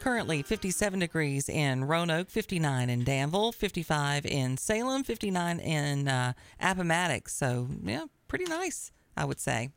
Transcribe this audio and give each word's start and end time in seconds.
currently 0.00 0.42
57 0.42 0.98
degrees 0.98 1.48
in 1.48 1.84
Roanoke, 1.84 2.30
59 2.30 2.90
in 2.90 3.04
Danville, 3.04 3.52
55 3.52 4.26
in 4.26 4.56
Salem, 4.56 5.04
59 5.04 5.60
in 5.60 6.08
uh, 6.08 6.32
Appomattox. 6.58 7.34
So, 7.34 7.68
yeah, 7.84 8.06
pretty 8.26 8.46
nice, 8.46 8.90
I 9.16 9.26
would 9.26 9.38
say. 9.38 9.68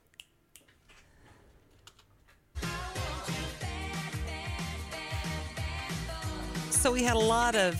So, 6.70 6.92
we 6.92 7.04
had 7.04 7.16
a 7.16 7.20
lot 7.20 7.56
of 7.56 7.78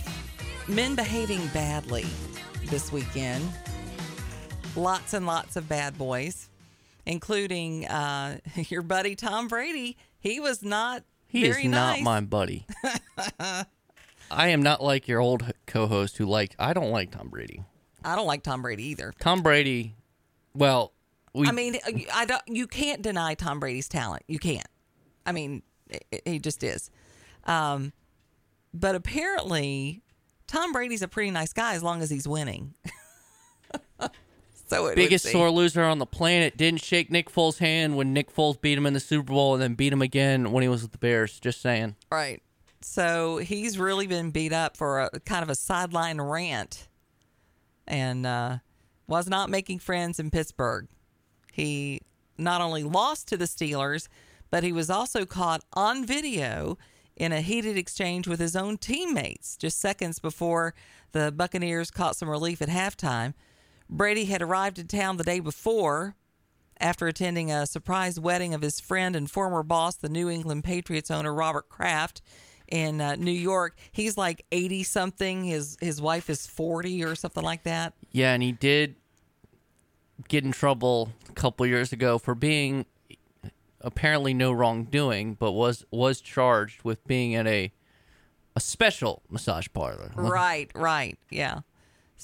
men 0.68 0.94
behaving 0.94 1.46
badly 1.48 2.06
this 2.66 2.92
weekend. 2.92 3.44
Lots 4.76 5.14
and 5.14 5.26
lots 5.26 5.56
of 5.56 5.68
bad 5.68 5.96
boys, 5.96 6.48
including 7.06 7.86
uh, 7.86 8.38
your 8.68 8.82
buddy 8.82 9.14
Tom 9.14 9.48
Brady. 9.48 9.96
He 10.18 10.40
was 10.40 10.62
not 10.62 11.04
He 11.34 11.42
very 11.42 11.64
is 11.64 11.68
not 11.68 12.00
my 12.00 12.20
buddy. 12.20 12.64
I 14.30 14.48
am 14.48 14.62
not 14.62 14.80
like 14.80 15.08
your 15.08 15.18
old 15.18 15.42
co-host 15.66 16.16
who 16.16 16.26
like 16.26 16.54
I 16.60 16.72
don't 16.72 16.92
like 16.92 17.10
Tom 17.10 17.28
Brady. 17.28 17.64
I 18.04 18.14
don't 18.14 18.28
like 18.28 18.44
Tom 18.44 18.62
Brady 18.62 18.84
either. 18.84 19.12
Tom 19.18 19.42
Brady, 19.42 19.96
well, 20.54 20.92
we 21.34 21.48
I 21.48 21.50
mean, 21.50 21.76
I 22.14 22.24
don't. 22.24 22.40
You 22.46 22.68
can't 22.68 23.02
deny 23.02 23.34
Tom 23.34 23.58
Brady's 23.58 23.88
talent. 23.88 24.22
You 24.28 24.38
can't. 24.38 24.68
I 25.26 25.32
mean, 25.32 25.64
he 26.24 26.38
just 26.38 26.62
is. 26.62 26.88
Um, 27.42 27.92
but 28.72 28.94
apparently, 28.94 30.02
Tom 30.46 30.72
Brady's 30.72 31.02
a 31.02 31.08
pretty 31.08 31.32
nice 31.32 31.52
guy 31.52 31.74
as 31.74 31.82
long 31.82 32.00
as 32.00 32.10
he's 32.10 32.28
winning. 32.28 32.74
so 34.66 34.94
biggest 34.94 35.26
sore 35.30 35.50
loser 35.50 35.82
on 35.82 35.98
the 35.98 36.06
planet 36.06 36.56
didn't 36.56 36.82
shake 36.82 37.10
Nick 37.10 37.30
Foles' 37.30 37.58
hand 37.58 37.96
when 37.96 38.12
Nick 38.12 38.34
Foles 38.34 38.60
beat 38.60 38.78
him 38.78 38.86
in 38.86 38.94
the 38.94 39.00
Super 39.00 39.32
Bowl 39.32 39.54
and 39.54 39.62
then 39.62 39.74
beat 39.74 39.92
him 39.92 40.02
again 40.02 40.52
when 40.52 40.62
he 40.62 40.68
was 40.68 40.82
with 40.82 40.92
the 40.92 40.98
Bears. 40.98 41.38
Just 41.38 41.60
saying. 41.60 41.96
Right. 42.10 42.42
So 42.80 43.38
he's 43.38 43.78
really 43.78 44.06
been 44.06 44.30
beat 44.30 44.52
up 44.52 44.76
for 44.76 45.00
a 45.00 45.20
kind 45.20 45.42
of 45.42 45.48
a 45.48 45.54
sideline 45.54 46.20
rant 46.20 46.88
and 47.86 48.26
uh, 48.26 48.58
was 49.06 49.28
not 49.28 49.50
making 49.50 49.78
friends 49.78 50.18
in 50.18 50.30
Pittsburgh. 50.30 50.88
He 51.52 52.02
not 52.36 52.60
only 52.60 52.82
lost 52.82 53.28
to 53.28 53.36
the 53.36 53.44
Steelers, 53.44 54.08
but 54.50 54.64
he 54.64 54.72
was 54.72 54.90
also 54.90 55.24
caught 55.24 55.62
on 55.72 56.04
video 56.04 56.76
in 57.16 57.32
a 57.32 57.40
heated 57.40 57.76
exchange 57.76 58.26
with 58.26 58.40
his 58.40 58.56
own 58.56 58.76
teammates 58.76 59.56
just 59.56 59.80
seconds 59.80 60.18
before 60.18 60.74
the 61.12 61.32
Buccaneers 61.32 61.90
caught 61.90 62.16
some 62.16 62.28
relief 62.28 62.60
at 62.60 62.68
halftime. 62.68 63.34
Brady 63.88 64.26
had 64.26 64.42
arrived 64.42 64.78
in 64.78 64.86
town 64.86 65.16
the 65.16 65.24
day 65.24 65.40
before 65.40 66.16
after 66.80 67.06
attending 67.06 67.50
a 67.50 67.66
surprise 67.66 68.18
wedding 68.18 68.54
of 68.54 68.62
his 68.62 68.80
friend 68.80 69.14
and 69.14 69.30
former 69.30 69.62
boss, 69.62 69.96
the 69.96 70.08
New 70.08 70.28
England 70.28 70.64
Patriots 70.64 71.10
owner 71.10 71.32
Robert 71.32 71.68
Kraft 71.68 72.20
in 72.68 73.00
uh, 73.00 73.14
New 73.16 73.30
York. 73.30 73.76
He's 73.92 74.16
like 74.16 74.44
80 74.50 74.82
something. 74.84 75.44
His 75.44 75.76
his 75.80 76.00
wife 76.00 76.28
is 76.28 76.46
40 76.46 77.04
or 77.04 77.14
something 77.14 77.44
like 77.44 77.62
that. 77.64 77.94
Yeah, 78.10 78.32
and 78.32 78.42
he 78.42 78.52
did 78.52 78.96
get 80.28 80.44
in 80.44 80.52
trouble 80.52 81.10
a 81.28 81.32
couple 81.32 81.66
years 81.66 81.92
ago 81.92 82.18
for 82.18 82.34
being 82.34 82.86
apparently 83.80 84.34
no 84.34 84.52
wrongdoing, 84.52 85.34
but 85.34 85.52
was 85.52 85.84
was 85.90 86.20
charged 86.20 86.82
with 86.82 87.06
being 87.06 87.34
at 87.34 87.46
a 87.46 87.72
a 88.56 88.60
special 88.60 89.22
massage 89.28 89.66
parlor. 89.72 90.12
Right, 90.14 90.70
right. 90.74 91.18
Yeah. 91.30 91.60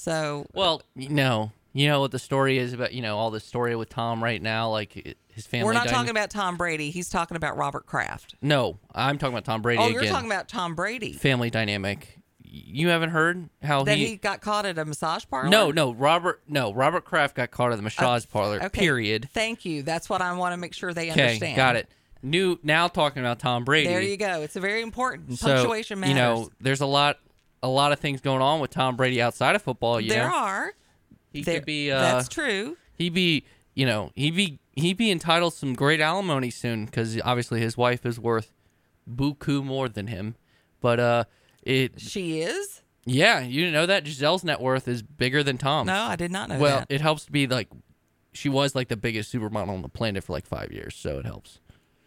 So, 0.01 0.47
Well, 0.53 0.81
know, 0.95 1.51
you 1.73 1.87
know 1.87 1.99
what 2.01 2.09
the 2.09 2.17
story 2.17 2.57
is 2.57 2.73
about. 2.73 2.91
You 2.91 3.03
know 3.03 3.17
all 3.19 3.29
the 3.29 3.39
story 3.39 3.75
with 3.75 3.89
Tom 3.89 4.23
right 4.23 4.41
now, 4.41 4.69
like 4.71 5.15
his 5.27 5.45
family. 5.45 5.65
we're 5.65 5.73
not 5.73 5.85
dyna- 5.85 5.95
talking 5.97 6.09
about 6.09 6.31
Tom 6.31 6.57
Brady. 6.57 6.89
He's 6.89 7.07
talking 7.07 7.37
about 7.37 7.55
Robert 7.55 7.85
Kraft. 7.85 8.33
No, 8.41 8.79
I'm 8.95 9.19
talking 9.19 9.33
about 9.35 9.45
Tom 9.45 9.61
Brady 9.61 9.79
Oh, 9.79 9.85
again. 9.89 9.93
you're 10.01 10.11
talking 10.11 10.29
about 10.31 10.47
Tom 10.47 10.73
Brady. 10.73 11.13
family 11.13 11.51
dynamic. 11.51 12.17
You 12.43 12.87
haven't 12.89 13.11
heard 13.11 13.47
how 13.61 13.83
That 13.83 13.97
he, 13.97 14.07
he 14.07 14.15
got 14.15 14.41
caught 14.41 14.65
at 14.65 14.79
a 14.79 14.85
massage 14.85 15.23
parlor? 15.29 15.49
No, 15.49 15.69
no, 15.69 15.93
Robert. 15.93 16.41
No, 16.47 16.73
Robert 16.73 17.05
Kraft 17.05 17.35
got 17.35 17.51
caught 17.51 17.71
at 17.71 17.75
the 17.75 17.81
massage 17.83 18.25
parlor. 18.27 18.57
Okay. 18.57 18.79
Period. 18.81 19.29
Thank 19.31 19.65
you. 19.65 19.83
That's 19.83 20.09
what 20.09 20.21
I 20.23 20.33
want 20.33 20.53
to 20.53 20.57
make 20.57 20.73
sure 20.73 20.93
they 20.95 21.11
understand. 21.11 21.55
got 21.55 21.75
it. 21.75 21.87
New 22.23 22.59
now 22.63 22.87
talking 22.87 23.21
about 23.21 23.37
Tom 23.39 23.63
Brady. 23.63 23.87
There 23.87 24.01
you 24.01 24.17
go. 24.17 24.41
It's 24.41 24.55
a 24.55 24.59
very 24.59 24.81
important. 24.81 25.37
So, 25.37 25.47
Punctuation 25.53 25.99
matters. 25.99 26.09
You 26.09 26.15
know, 26.21 26.49
there's 26.59 26.81
a 26.81 26.85
lot, 26.87 27.19
a 27.63 27.67
lot 27.67 27.91
of 27.91 27.99
things 27.99 28.21
going 28.21 28.41
on 28.41 28.59
with 28.59 28.71
Tom 28.71 28.95
Brady 28.95 29.21
outside 29.21 29.55
of 29.55 29.61
football. 29.61 29.99
You 30.01 30.09
there 30.09 30.27
know, 30.29 30.35
are. 30.35 30.73
he 31.31 31.41
There- 31.43 31.55
could 31.59 31.65
be. 31.65 31.91
Uh, 31.91 31.99
that's 32.01 32.27
true. 32.29 32.77
He 32.97 33.09
be, 33.09 33.43
you 33.73 33.85
know, 33.85 34.11
he 34.15 34.31
be 34.31 34.59
he 34.73 34.93
be 34.93 35.11
entitled 35.11 35.53
some 35.53 35.73
great 35.73 35.99
alimony 36.01 36.49
soon 36.49 36.85
because 36.85 37.19
obviously 37.21 37.59
his 37.61 37.75
wife 37.77 38.05
is 38.05 38.19
worth 38.19 38.53
buku 39.09 39.63
more 39.63 39.89
than 39.89 40.07
him. 40.07 40.35
But 40.79 40.99
uh, 40.99 41.23
it 41.63 41.99
She 41.99 42.41
is? 42.41 42.81
yeah, 43.05 43.39
you 43.41 43.61
didn't 43.61 43.73
know 43.73 43.85
that 43.85 44.03
Gisele's 44.05 44.43
net 44.43 44.61
worth 44.61 44.87
is 44.87 45.01
bigger 45.01 45.43
than 45.43 45.57
Tom's. 45.57 45.87
No, 45.87 45.93
I 46.03 46.15
did 46.15 46.31
not 46.31 46.49
know 46.49 46.55
that. 46.55 46.61
well, 46.61 46.79
that. 46.79 46.87
it 46.91 47.01
helps 47.01 47.25
to 47.25 47.31
be 47.31 47.47
like 47.47 47.67
she 48.33 48.47
was 48.49 48.75
like 48.75 48.87
the 48.87 48.95
biggest 48.97 49.33
supermodel 49.33 49.69
on 49.69 49.81
the 49.81 49.89
planet 49.89 50.23
for 50.23 50.33
like 50.33 50.45
five 50.45 50.71
years, 50.71 50.95
so 50.95 51.19
it 51.19 51.25
helps. 51.25 51.59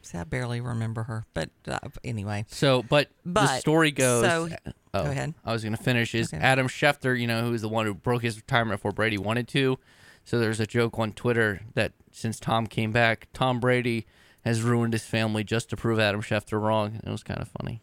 See, 0.05 0.19
I 0.19 0.25
barely 0.25 0.61
remember 0.61 1.03
her, 1.05 1.27
but 1.35 1.51
uh, 1.67 1.79
anyway. 2.05 2.45
So, 2.49 2.83
but, 2.83 3.09
the 3.25 3.59
story 3.59 3.91
goes. 3.91 4.25
so- 4.25 4.49
oh, 4.95 5.05
go 5.05 5.11
ahead. 5.11 5.35
I 5.45 5.53
was 5.53 5.63
going 5.63 5.77
to 5.77 5.83
finish. 5.83 6.15
Is 6.15 6.33
Okay. 6.33 6.43
Adam 6.43 6.69
Schefter, 6.69 7.19
you 7.19 7.27
know, 7.27 7.43
who's 7.43 7.63
the 7.63 7.69
one 7.69 7.87
who 7.87 7.95
broke 7.95 8.23
his 8.23 8.37
retirement 8.37 8.81
before 8.81 8.93
Brady 8.93 9.19
wanted 9.19 9.49
to. 9.49 9.79
So 10.25 10.39
there's 10.39 10.61
a 10.61 10.67
joke 10.67 10.99
on 10.99 11.13
Twitter 11.13 11.61
that 11.75 11.93
since 12.13 12.39
Tom 12.41 12.67
came 12.67 12.93
back, 12.93 13.29
Tom 13.33 13.61
Brady 13.61 14.07
has 14.45 14.63
ruined 14.63 14.93
his 14.93 15.05
family 15.05 15.43
just 15.45 15.71
to 15.71 15.77
prove 15.77 15.99
Adam 15.99 16.23
Schefter 16.23 16.61
wrong. 16.61 17.01
It 17.05 17.11
was 17.11 17.23
kind 17.23 17.41
of 17.41 17.49
funny. 17.61 17.83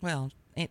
Well, 0.00 0.30
it, 0.56 0.70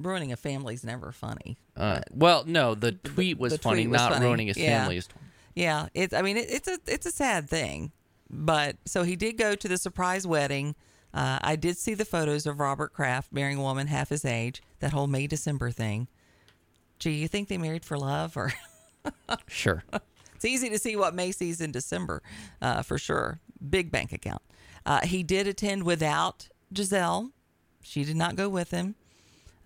ruining 0.00 0.32
a 0.32 0.36
family's 0.36 0.84
never 0.84 1.12
funny. 1.12 1.58
Uh, 1.76 2.00
well, 2.12 2.44
no, 2.46 2.74
the 2.74 2.92
tweet 2.92 3.38
was 3.38 3.52
the 3.52 3.58
funny, 3.58 3.82
tweet 3.82 3.90
was 3.90 4.00
not 4.00 4.12
funny. 4.14 4.24
ruining 4.26 4.46
his 4.48 4.56
Yeah. 4.56 4.80
family. 4.80 4.96
is- 4.98 5.08
Yeah, 5.54 5.86
it's. 5.94 6.12
I 6.14 6.22
mean, 6.22 6.36
it, 6.36 6.46
it's 6.50 6.68
a 6.68 6.78
it's 6.86 7.06
a 7.06 7.10
sad 7.12 7.48
thing, 7.48 7.92
but 8.32 8.76
so 8.84 9.02
he 9.02 9.16
did 9.16 9.36
go 9.36 9.54
to 9.54 9.68
the 9.68 9.78
surprise 9.78 10.26
wedding. 10.26 10.74
Uh, 11.14 11.38
I 11.42 11.56
did 11.56 11.76
see 11.76 11.94
the 11.94 12.04
photos 12.06 12.46
of 12.46 12.58
Robert 12.58 12.92
Kraft 12.94 13.32
marrying 13.32 13.58
a 13.58 13.62
woman 13.62 13.86
half 13.88 14.08
his 14.08 14.24
age. 14.24 14.62
That 14.80 14.92
whole 14.92 15.06
May 15.06 15.26
December 15.26 15.70
thing. 15.70 16.08
Gee, 16.98 17.12
you 17.12 17.28
think 17.28 17.48
they 17.48 17.58
married 17.58 17.84
for 17.84 17.98
love, 17.98 18.36
or 18.36 18.52
Sure. 19.48 19.84
it's 20.34 20.44
easy 20.44 20.70
to 20.70 20.78
see 20.78 20.96
what 20.96 21.14
May 21.14 21.32
sees 21.32 21.60
in 21.60 21.72
December, 21.72 22.22
uh, 22.62 22.82
for 22.82 22.96
sure. 22.98 23.40
Big 23.68 23.90
bank 23.90 24.12
account. 24.12 24.42
Uh, 24.86 25.00
he 25.04 25.22
did 25.22 25.46
attend 25.46 25.82
without 25.84 26.48
Gisele. 26.72 27.30
She 27.82 28.04
did 28.04 28.16
not 28.16 28.36
go 28.36 28.48
with 28.48 28.70
him. 28.70 28.94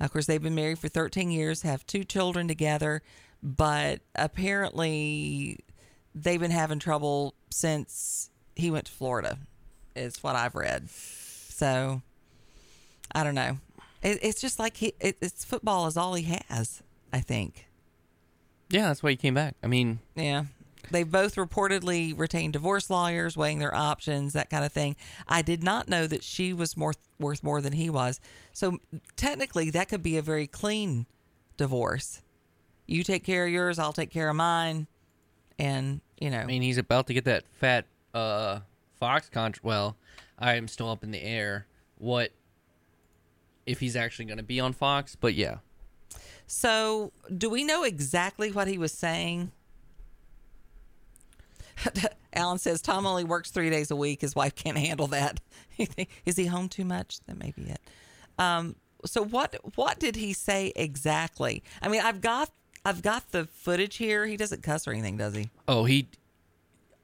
Of 0.00 0.12
course, 0.12 0.26
they've 0.26 0.42
been 0.42 0.54
married 0.54 0.78
for 0.78 0.88
13 0.88 1.30
years, 1.30 1.62
have 1.62 1.86
two 1.86 2.04
children 2.04 2.48
together, 2.48 3.02
but 3.42 4.00
apparently 4.14 5.60
they've 6.14 6.40
been 6.40 6.50
having 6.50 6.78
trouble 6.78 7.34
since 7.50 8.30
he 8.56 8.70
went 8.70 8.86
to 8.86 8.92
Florida, 8.92 9.38
is 9.94 10.22
what 10.22 10.34
I've 10.34 10.54
read. 10.54 10.90
So 10.90 12.02
I 13.14 13.22
don't 13.22 13.34
know. 13.34 13.58
It, 14.02 14.18
it's 14.22 14.40
just 14.40 14.58
like 14.58 14.76
he, 14.78 14.94
it, 15.00 15.16
it's 15.20 15.44
football 15.44 15.86
is 15.86 15.96
all 15.96 16.14
he 16.14 16.40
has, 16.48 16.82
I 17.12 17.20
think. 17.20 17.66
Yeah, 18.68 18.88
that's 18.88 19.02
why 19.02 19.10
he 19.10 19.16
came 19.16 19.34
back. 19.34 19.54
I 19.62 19.68
mean, 19.68 20.00
Yeah. 20.16 20.44
They 20.90 21.02
both 21.02 21.34
reportedly 21.34 22.16
retained 22.16 22.52
divorce 22.52 22.90
lawyers, 22.90 23.36
weighing 23.36 23.58
their 23.58 23.74
options, 23.74 24.34
that 24.34 24.50
kind 24.50 24.64
of 24.64 24.72
thing. 24.72 24.94
I 25.26 25.42
did 25.42 25.64
not 25.64 25.88
know 25.88 26.06
that 26.06 26.22
she 26.22 26.52
was 26.52 26.76
more 26.76 26.94
worth 27.18 27.42
more 27.42 27.60
than 27.60 27.72
he 27.72 27.90
was. 27.90 28.20
So 28.52 28.78
technically, 29.16 29.70
that 29.70 29.88
could 29.88 30.02
be 30.02 30.16
a 30.16 30.22
very 30.22 30.46
clean 30.46 31.06
divorce. 31.56 32.22
You 32.86 33.02
take 33.02 33.24
care 33.24 33.46
of 33.46 33.50
yours, 33.50 33.80
I'll 33.80 33.92
take 33.92 34.10
care 34.10 34.28
of 34.28 34.36
mine, 34.36 34.86
and 35.58 36.00
you 36.20 36.30
know, 36.30 36.38
I 36.38 36.44
mean, 36.46 36.62
he's 36.62 36.78
about 36.78 37.08
to 37.08 37.14
get 37.14 37.24
that 37.24 37.42
fat 37.54 37.86
uh, 38.16 38.60
Fox 38.98 39.28
contract. 39.28 39.64
Well, 39.64 39.96
I 40.38 40.54
am 40.54 40.68
still 40.68 40.90
up 40.90 41.04
in 41.04 41.10
the 41.10 41.22
air. 41.22 41.66
What 41.98 42.32
if 43.66 43.80
he's 43.80 43.96
actually 43.96 44.24
going 44.26 44.38
to 44.38 44.44
be 44.44 44.60
on 44.60 44.72
Fox? 44.72 45.16
But 45.16 45.34
yeah, 45.34 45.56
So, 46.46 47.12
do 47.36 47.50
we 47.50 47.64
know 47.64 47.82
exactly 47.84 48.50
what 48.52 48.68
he 48.68 48.78
was 48.78 48.92
saying? 48.92 49.52
Alan 52.32 52.58
says 52.58 52.80
Tom 52.80 53.06
only 53.06 53.24
works 53.24 53.50
three 53.50 53.70
days 53.70 53.90
a 53.90 53.96
week. 53.96 54.20
His 54.20 54.34
wife 54.34 54.54
can't 54.54 54.78
handle 54.78 55.06
that. 55.08 55.40
Is 56.26 56.36
he 56.36 56.46
home 56.46 56.68
too 56.68 56.84
much? 56.84 57.20
That 57.26 57.38
may 57.38 57.52
be 57.56 57.62
it. 57.62 57.80
Um, 58.38 58.76
so 59.04 59.22
what 59.24 59.56
what 59.76 59.98
did 59.98 60.16
he 60.16 60.32
say 60.32 60.72
exactly? 60.76 61.62
I 61.82 61.88
mean, 61.88 62.00
I've 62.02 62.20
got 62.20 62.50
I've 62.84 63.02
got 63.02 63.30
the 63.32 63.46
footage 63.46 63.96
here. 63.96 64.26
He 64.26 64.36
doesn't 64.36 64.62
cuss 64.62 64.86
or 64.86 64.92
anything, 64.92 65.16
does 65.16 65.34
he? 65.34 65.50
Oh, 65.68 65.84
he. 65.84 66.08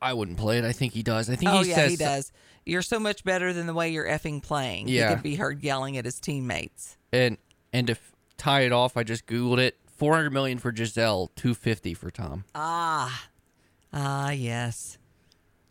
I 0.02 0.12
wouldn't 0.12 0.38
play 0.38 0.58
it. 0.58 0.64
I 0.64 0.72
think 0.72 0.92
he 0.92 1.02
does. 1.02 1.30
I 1.30 1.36
think 1.36 1.50
oh 1.50 1.62
he 1.62 1.70
yeah, 1.70 1.74
says 1.76 1.90
he 1.90 1.96
does. 1.96 2.32
You're 2.64 2.82
so 2.82 2.98
much 2.98 3.24
better 3.24 3.52
than 3.52 3.66
the 3.66 3.74
way 3.74 3.90
you're 3.90 4.06
effing 4.06 4.42
playing. 4.42 4.88
Yeah. 4.88 5.08
He 5.08 5.14
could 5.14 5.22
be 5.22 5.34
heard 5.36 5.62
yelling 5.62 5.96
at 5.96 6.04
his 6.04 6.20
teammates. 6.20 6.96
And 7.12 7.38
and 7.72 7.86
to 7.86 7.92
f- 7.92 8.12
tie 8.36 8.62
it 8.62 8.72
off, 8.72 8.96
I 8.96 9.02
just 9.02 9.26
googled 9.26 9.58
it. 9.58 9.78
Four 9.86 10.14
hundred 10.14 10.32
million 10.32 10.58
for 10.58 10.72
Gisele, 10.72 11.30
two 11.36 11.54
fifty 11.54 11.94
for 11.94 12.10
Tom. 12.10 12.44
Ah, 12.54 13.28
ah, 13.92 14.30
yes, 14.30 14.98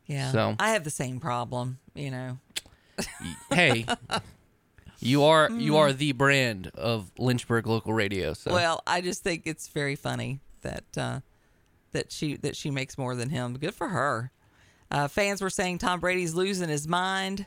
yeah. 0.06 0.32
So- 0.32 0.56
I 0.60 0.72
have 0.72 0.84
the 0.86 0.90
same 0.90 1.20
problem. 1.20 1.80
You 1.94 2.12
know. 2.12 2.40
hey, 3.50 3.86
You 5.04 5.24
are 5.24 5.50
you 5.50 5.78
are 5.78 5.92
the 5.92 6.12
brand 6.12 6.70
of 6.76 7.12
Lynchburg 7.18 7.66
local 7.66 7.92
radio. 7.92 8.34
So 8.34 8.54
Well, 8.54 8.84
I 8.86 9.02
just 9.02 9.24
think 9.24 9.44
it's 9.46 9.68
very 9.68 9.96
funny 9.96 10.42
that 10.62 10.84
uh, 10.96 11.20
that 11.92 12.12
she 12.12 12.36
that 12.38 12.56
she 12.56 12.72
makes 12.72 12.98
more 12.98 13.16
than 13.16 13.30
him. 13.30 13.58
Good 13.58 13.74
for 13.76 13.90
her. 13.90 14.32
Uh, 14.90 15.08
fans 15.08 15.42
were 15.42 15.50
saying 15.50 15.78
Tom 15.78 16.00
Brady's 16.00 16.34
losing 16.34 16.70
his 16.70 16.88
mind. 16.88 17.46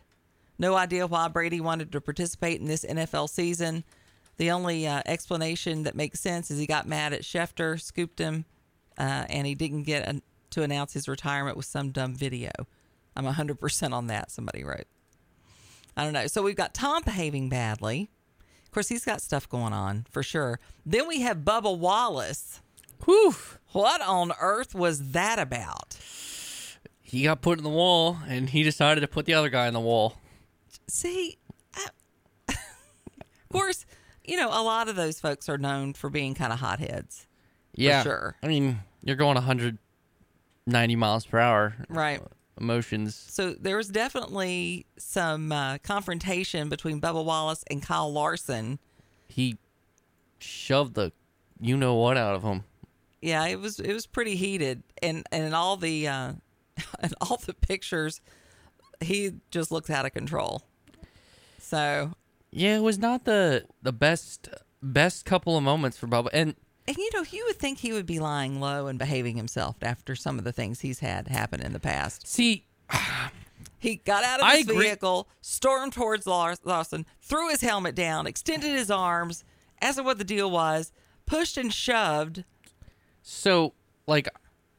No 0.59 0.77
idea 0.77 1.07
why 1.07 1.29
Brady 1.29 1.61
wanted 1.61 1.93
to 1.93 2.01
participate 2.01 2.61
in 2.61 2.67
this 2.67 2.85
NFL 2.85 3.29
season. 3.29 3.85
The 4.37 4.51
only 4.51 4.87
uh, 4.87 5.03
explanation 5.07 5.83
that 5.85 5.95
makes 5.95 6.21
sense 6.21 6.51
is 6.51 6.59
he 6.59 6.67
got 6.67 6.89
mad 6.89 7.13
at 7.13 7.23
Schefter, 7.23 7.81
scooped 7.81 8.19
him, 8.19 8.45
uh, 8.99 9.27
and 9.29 9.47
he 9.47 9.55
didn't 9.55 9.83
get 9.83 10.23
to 10.51 10.63
announce 10.63 10.93
his 10.93 11.09
retirement 11.09 11.57
with 11.57 11.67
some 11.67 11.91
dumb 11.91 12.15
video. 12.15 12.51
I'm 13.17 13.25
100% 13.25 13.93
on 13.93 14.07
that, 14.09 14.31
somebody 14.31 14.65
wrote. 14.65 14.87
I 15.97 16.05
don't 16.05 16.13
know. 16.13 16.27
So 16.27 16.43
we've 16.43 16.57
got 16.57 16.75
Tom 16.75 17.03
behaving 17.05 17.49
badly. 17.49 18.11
Of 18.65 18.71
course, 18.73 18.89
he's 18.89 19.05
got 19.05 19.21
stuff 19.21 19.49
going 19.49 19.73
on 19.73 20.07
for 20.11 20.23
sure. 20.23 20.59
Then 20.85 21.07
we 21.07 21.21
have 21.21 21.39
Bubba 21.39 21.77
Wallace. 21.77 22.61
Whew. 23.05 23.35
What 23.73 24.01
on 24.01 24.33
earth 24.41 24.75
was 24.75 25.11
that 25.13 25.39
about? 25.39 25.99
He 27.03 27.25
got 27.25 27.43
put 27.43 27.59
in 27.59 27.65
the 27.65 27.71
wall, 27.71 28.19
and 28.27 28.51
he 28.51 28.63
decided 28.63 29.01
to 29.03 29.09
put 29.09 29.27
the 29.27 29.35
other 29.35 29.49
guy 29.49 29.67
in 29.69 29.75
the 29.75 29.81
wall. 29.81 30.17
See, 30.89 31.39
I, 31.75 31.87
of 32.49 32.57
course, 33.53 33.85
you 34.25 34.37
know, 34.37 34.49
a 34.49 34.63
lot 34.63 34.89
of 34.89 34.97
those 34.97 35.21
folks 35.21 35.49
are 35.49 35.59
known 35.59 35.93
for 35.95 36.09
being 36.09 36.35
kind 36.35 36.53
of 36.53 36.61
hotheads. 36.61 37.27
Yeah, 37.75 38.03
sure. 38.03 38.37
I 38.43 38.49
mean, 38.49 38.81
you're 39.03 39.17
going 39.17 39.35
190 39.35 40.97
miles 40.97 41.27
per 41.27 41.39
hour. 41.39 41.75
Right. 41.89 42.21
Emotions. 42.59 43.15
So 43.17 43.53
there 43.53 43.77
was 43.77 43.89
definitely 43.89 44.87
some 44.97 45.51
uh, 45.51 45.79
confrontation 45.79 46.69
between 46.69 47.01
Bubba 47.01 47.25
Wallace 47.25 47.65
and 47.69 47.83
Kyle 47.83 48.13
Larson. 48.13 48.79
He 49.29 49.59
shoved 50.39 50.95
the 50.95 51.13
you 51.61 51.77
know 51.77 51.95
what 51.95 52.17
out 52.17 52.35
of 52.37 52.43
him. 52.43 52.65
Yeah, 53.25 53.47
it 53.47 53.59
was 53.59 53.81
it 53.81 53.93
was 53.93 54.07
pretty 54.07 54.37
heated, 54.37 54.83
and 55.03 55.27
and 55.33 55.55
all 55.55 55.77
the 55.79 56.07
uh, 56.07 56.33
in 57.03 57.11
all 57.23 57.39
the 57.39 57.55
pictures, 57.55 58.21
he 59.01 59.33
just 59.51 59.73
looks 59.73 59.89
out 59.89 60.05
of 60.05 60.13
control. 60.13 60.63
So, 61.59 62.13
Yeah, 62.51 62.77
it 62.77 62.83
was 62.83 62.99
not 62.99 63.25
the 63.25 63.65
the 63.83 63.93
best 63.93 64.49
best 64.83 65.25
couple 65.25 65.57
of 65.57 65.63
moments 65.63 65.97
for 65.97 66.07
Bubba. 66.07 66.29
And 66.35 66.55
and 66.87 66.99
you 66.99 67.09
know, 67.15 67.25
you 67.31 67.45
would 67.47 67.57
think 67.57 67.79
he 67.79 67.95
would 67.95 68.05
be 68.05 68.19
lying 68.19 68.61
low 68.61 68.89
and 68.89 68.99
behaving 68.99 69.39
himself 69.39 69.77
after 69.81 70.15
some 70.15 70.39
of 70.39 70.45
the 70.45 70.53
things 70.53 70.81
he's 70.81 70.99
had 70.99 71.29
happen 71.29 71.63
in 71.63 71.73
the 71.73 71.81
past. 71.81 72.27
see, 72.27 72.67
He 73.79 73.97
got 73.97 74.25
out 74.25 74.41
of 74.43 74.51
his 74.51 74.67
vehicle, 74.67 75.29
stormed 75.41 75.95
towards 75.95 76.27
Larson, 76.27 77.07
threw 77.21 77.51
his 77.51 77.63
helmet 77.63 77.95
down, 77.95 78.27
extended 78.27 78.73
his 78.73 78.91
arms, 78.91 79.45
asked 79.81 79.99
him 79.99 80.05
what 80.05 80.19
the 80.19 80.25
deal 80.25 80.51
was, 80.51 80.93
pushed 81.27 81.57
and 81.57 81.73
shoved. 81.73 82.45
So 83.27 83.73
like, 84.07 84.29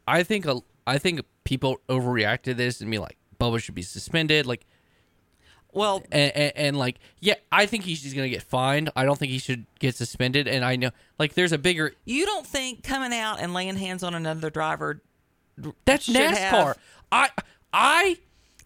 I 0.07 0.21
think 0.23 0.45
a, 0.45 0.61
I 0.87 0.99
think 0.99 1.21
people 1.43 1.81
overreact 1.89 2.43
to 2.43 2.53
this 2.53 2.79
and 2.79 2.89
be 2.89 2.99
like, 2.99 3.17
Bubba 3.41 3.59
should 3.59 3.75
be 3.75 3.81
suspended. 3.81 4.45
Like, 4.45 4.65
Well, 5.73 6.03
and, 6.11 6.31
and, 6.35 6.53
and 6.55 6.77
like, 6.77 6.97
yeah, 7.19 7.33
I 7.51 7.65
think 7.65 7.83
he's 7.83 8.01
just 8.01 8.15
gonna 8.15 8.29
get 8.29 8.43
fined. 8.43 8.91
I 8.95 9.03
don't 9.03 9.17
think 9.17 9.31
he 9.31 9.39
should 9.39 9.65
get 9.79 9.95
suspended. 9.95 10.47
And 10.47 10.63
I 10.63 10.75
know, 10.75 10.91
like, 11.19 11.33
there's 11.33 11.51
a 11.51 11.57
bigger. 11.57 11.93
you 12.05 12.25
don't 12.25 12.45
think 12.47 12.83
coming 12.83 13.13
out 13.17 13.39
and 13.41 13.53
laying 13.53 13.75
hands 13.77 14.03
on 14.03 14.13
another 14.13 14.49
driver 14.49 15.01
That's 15.85 16.07
NASCAR. 16.07 16.37
have- 16.37 16.77
I, 17.11 17.29
I, 17.73 18.17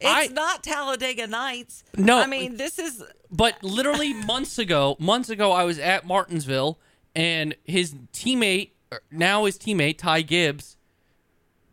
I, 0.04 0.24
It's 0.26 0.34
not 0.34 0.64
Talladega 0.64 1.28
Nights. 1.28 1.84
No. 1.98 2.18
I 2.20 2.26
mean 2.26 2.58
this 2.58 2.80
is 2.80 3.04
But 3.32 3.64
literally 3.64 4.14
months 4.14 4.58
ago, 4.60 4.96
months 5.00 5.30
ago, 5.30 5.52
I 5.52 5.64
was 5.64 5.80
at 5.80 6.06
Martinsville, 6.06 6.78
and 7.16 7.56
his 7.66 7.94
teammate, 8.14 8.70
now 9.12 9.46
his 9.46 9.58
teammate 9.58 9.98
Ty 9.98 10.22
Gibbs, 10.24 10.78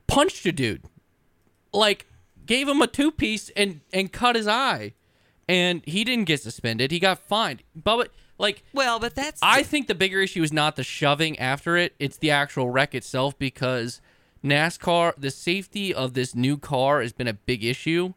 punched 0.06 0.46
a 0.46 0.52
dude, 0.52 0.84
like 1.72 2.06
gave 2.44 2.68
him 2.68 2.80
a 2.82 2.86
two 2.86 3.10
piece 3.10 3.50
and 3.50 3.80
and 3.92 4.12
cut 4.12 4.36
his 4.36 4.46
eye, 4.48 4.94
and 5.48 5.82
he 5.86 6.04
didn't 6.04 6.24
get 6.26 6.40
suspended. 6.40 6.90
He 6.90 6.98
got 6.98 7.18
fined. 7.18 7.62
But 7.74 8.12
like, 8.38 8.62
well, 8.72 8.98
but 8.98 9.14
that's 9.14 9.40
I 9.42 9.62
think 9.62 9.86
the 9.86 9.94
bigger 9.94 10.20
issue 10.20 10.42
is 10.42 10.52
not 10.52 10.76
the 10.76 10.84
shoving 10.84 11.38
after 11.38 11.76
it; 11.76 11.94
it's 11.98 12.18
the 12.18 12.30
actual 12.30 12.70
wreck 12.70 12.94
itself 12.94 13.38
because 13.38 14.00
NASCAR, 14.44 15.14
the 15.16 15.30
safety 15.30 15.92
of 15.92 16.14
this 16.14 16.34
new 16.34 16.56
car 16.56 17.00
has 17.00 17.12
been 17.12 17.28
a 17.28 17.32
big 17.34 17.64
issue, 17.64 18.14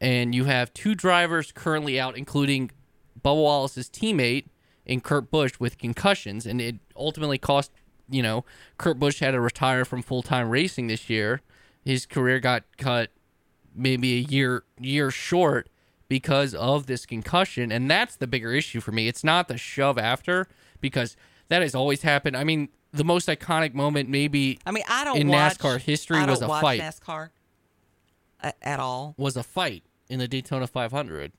and 0.00 0.34
you 0.34 0.44
have 0.44 0.72
two 0.72 0.94
drivers 0.94 1.52
currently 1.52 1.98
out, 2.00 2.16
including 2.16 2.70
Bubba 3.20 3.42
Wallace's 3.42 3.90
teammate 3.90 4.46
and 4.86 5.02
Kurt 5.02 5.30
Busch 5.30 5.58
with 5.58 5.78
concussions, 5.78 6.46
and 6.46 6.60
it 6.60 6.76
ultimately 6.96 7.38
cost. 7.38 7.70
You 8.08 8.22
know, 8.22 8.44
Kurt 8.78 8.98
Busch 8.98 9.20
had 9.20 9.32
to 9.32 9.40
retire 9.40 9.84
from 9.84 10.02
full 10.02 10.22
time 10.22 10.48
racing 10.50 10.86
this 10.86 11.10
year. 11.10 11.42
His 11.84 12.06
career 12.06 12.40
got 12.40 12.64
cut 12.78 13.10
maybe 13.74 14.14
a 14.14 14.20
year 14.20 14.64
year 14.80 15.10
short 15.10 15.68
because 16.08 16.54
of 16.54 16.86
this 16.86 17.04
concussion 17.04 17.70
and 17.72 17.90
that's 17.90 18.16
the 18.16 18.26
bigger 18.26 18.52
issue 18.52 18.80
for 18.80 18.92
me 18.92 19.08
it's 19.08 19.22
not 19.24 19.48
the 19.48 19.58
shove 19.58 19.98
after 19.98 20.48
because 20.80 21.16
that 21.48 21.62
has 21.62 21.74
always 21.74 22.02
happened 22.02 22.36
i 22.36 22.44
mean 22.44 22.68
the 22.92 23.04
most 23.04 23.28
iconic 23.28 23.74
moment 23.74 24.08
maybe 24.08 24.58
I 24.64 24.70
mean 24.70 24.84
I 24.88 25.04
don't 25.04 25.18
in 25.18 25.28
watch, 25.28 25.58
NASCAR 25.58 25.80
history 25.80 26.24
was 26.24 26.40
a 26.40 26.48
watch 26.48 26.62
fight. 26.62 26.80
NASCAR 26.80 27.30
at 28.62 28.80
all. 28.80 29.14
was 29.18 29.36
a 29.36 29.42
fight 29.42 29.82
in 30.08 30.18
the 30.18 30.28
daytona 30.28 30.66
500 30.66 31.32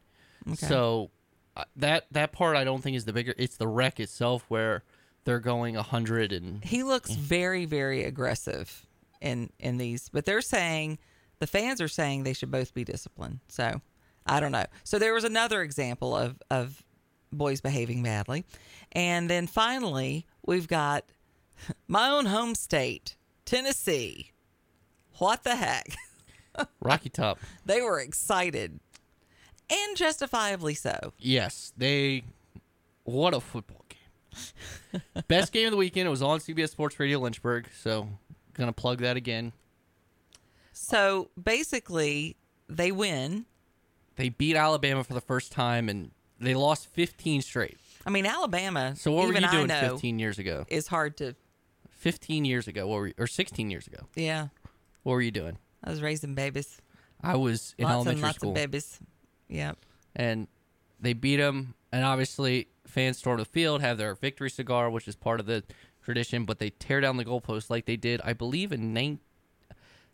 so 0.53 1.09
uh, 1.55 1.63
that 1.75 2.05
that 2.11 2.31
part 2.31 2.55
i 2.55 2.63
don't 2.63 2.81
think 2.81 2.95
is 2.95 3.05
the 3.05 3.13
bigger 3.13 3.33
it's 3.37 3.57
the 3.57 3.67
wreck 3.67 3.99
itself 3.99 4.45
where 4.49 4.83
they're 5.27 5.39
going 5.41 5.75
100 5.75 6.31
and 6.31 6.63
He 6.63 6.83
looks 6.83 7.11
very 7.11 7.65
very 7.65 8.05
aggressive 8.05 8.85
in 9.19 9.49
in 9.59 9.77
these, 9.77 10.07
but 10.09 10.23
they're 10.25 10.41
saying 10.41 10.99
the 11.39 11.47
fans 11.47 11.81
are 11.81 11.89
saying 11.89 12.23
they 12.23 12.31
should 12.33 12.49
both 12.49 12.73
be 12.73 12.85
disciplined. 12.85 13.41
So 13.49 13.81
I 14.25 14.39
don't 14.39 14.53
know. 14.53 14.65
So 14.85 14.97
there 14.97 15.13
was 15.13 15.25
another 15.25 15.61
example 15.61 16.15
of 16.15 16.41
of 16.49 16.81
boys 17.33 17.59
behaving 17.59 18.01
badly, 18.03 18.45
and 18.93 19.29
then 19.29 19.47
finally 19.47 20.25
we've 20.45 20.67
got 20.67 21.03
my 21.89 22.07
own 22.09 22.27
home 22.27 22.55
state, 22.55 23.17
Tennessee. 23.43 24.31
What 25.17 25.43
the 25.43 25.57
heck? 25.57 25.87
rocky 26.79 27.09
top 27.09 27.37
They 27.65 27.81
were 27.81 27.99
excited, 27.99 28.79
and 29.69 29.97
justifiably 29.97 30.73
so. 30.73 31.13
yes 31.19 31.73
they 31.77 32.23
what 33.03 33.33
a 33.33 33.41
football 33.41 33.76
best 35.27 35.51
game 35.51 35.65
of 35.67 35.71
the 35.71 35.77
weekend 35.77 36.07
it 36.07 36.09
was 36.09 36.21
on 36.21 36.39
cbs 36.39 36.69
sports 36.69 36.99
radio 36.99 37.19
lynchburg 37.19 37.67
so 37.81 38.07
gonna 38.53 38.73
plug 38.73 38.99
that 38.99 39.17
again 39.17 39.51
So 40.71 41.29
basically, 41.41 42.37
they 42.69 42.91
win. 42.91 43.45
They 44.15 44.29
beat 44.29 44.55
Alabama 44.55 45.03
for 45.03 45.13
the 45.13 45.21
first 45.21 45.51
time, 45.51 45.89
and 45.89 46.11
they 46.39 46.53
lost 46.53 46.87
15 46.93 47.41
straight. 47.41 47.77
I 48.05 48.09
mean, 48.09 48.25
Alabama. 48.25 48.95
So 48.95 49.11
what 49.11 49.27
were 49.27 49.33
you 49.33 49.47
doing 49.49 49.67
15 49.69 50.19
years 50.19 50.37
ago? 50.39 50.65
It's 50.69 50.87
hard 50.87 51.17
to. 51.17 51.35
15 51.89 52.45
years 52.45 52.67
ago, 52.67 52.85
what 52.87 52.99
were 52.99 53.07
you, 53.07 53.13
or 53.17 53.25
16 53.25 53.71
years 53.71 53.87
ago? 53.87 53.97
Yeah, 54.15 54.49
What 55.01 55.13
were 55.13 55.21
you 55.21 55.31
doing? 55.31 55.57
I 55.83 55.89
was 55.89 55.99
raising 56.01 56.35
babies. 56.35 56.79
I 57.21 57.35
was 57.35 57.73
in 57.79 57.85
lots 57.85 57.93
elementary 57.95 58.13
and 58.13 58.21
lots 58.21 58.35
school, 58.37 58.49
of 58.51 58.55
babies. 58.55 58.99
Yep. 59.49 59.77
and 60.15 60.47
they 61.01 61.13
beat 61.13 61.37
them. 61.37 61.73
And 61.91 62.03
obviously, 62.03 62.67
fans 62.85 63.17
storm 63.17 63.39
the 63.39 63.45
field, 63.45 63.81
have 63.81 63.97
their 63.97 64.15
victory 64.15 64.49
cigar, 64.49 64.89
which 64.89 65.07
is 65.07 65.15
part 65.15 65.39
of 65.39 65.45
the 65.45 65.63
tradition. 66.03 66.45
But 66.45 66.59
they 66.59 66.69
tear 66.69 67.01
down 67.01 67.17
the 67.17 67.25
goalpost 67.25 67.69
like 67.69 67.85
they 67.85 67.95
did, 67.95 68.21
I 68.23 68.33
believe, 68.33 68.71
in 68.71 68.93
nine, 68.93 69.19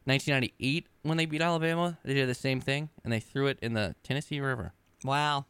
1998 0.05 0.87
when 1.01 1.17
they 1.17 1.25
beat 1.25 1.41
Alabama. 1.41 1.97
They 2.03 2.13
did 2.13 2.29
the 2.29 2.35
same 2.35 2.61
thing, 2.61 2.89
and 3.03 3.11
they 3.11 3.19
threw 3.19 3.47
it 3.47 3.59
in 3.61 3.73
the 3.73 3.95
Tennessee 4.03 4.39
River. 4.39 4.73
Wow. 5.03 5.45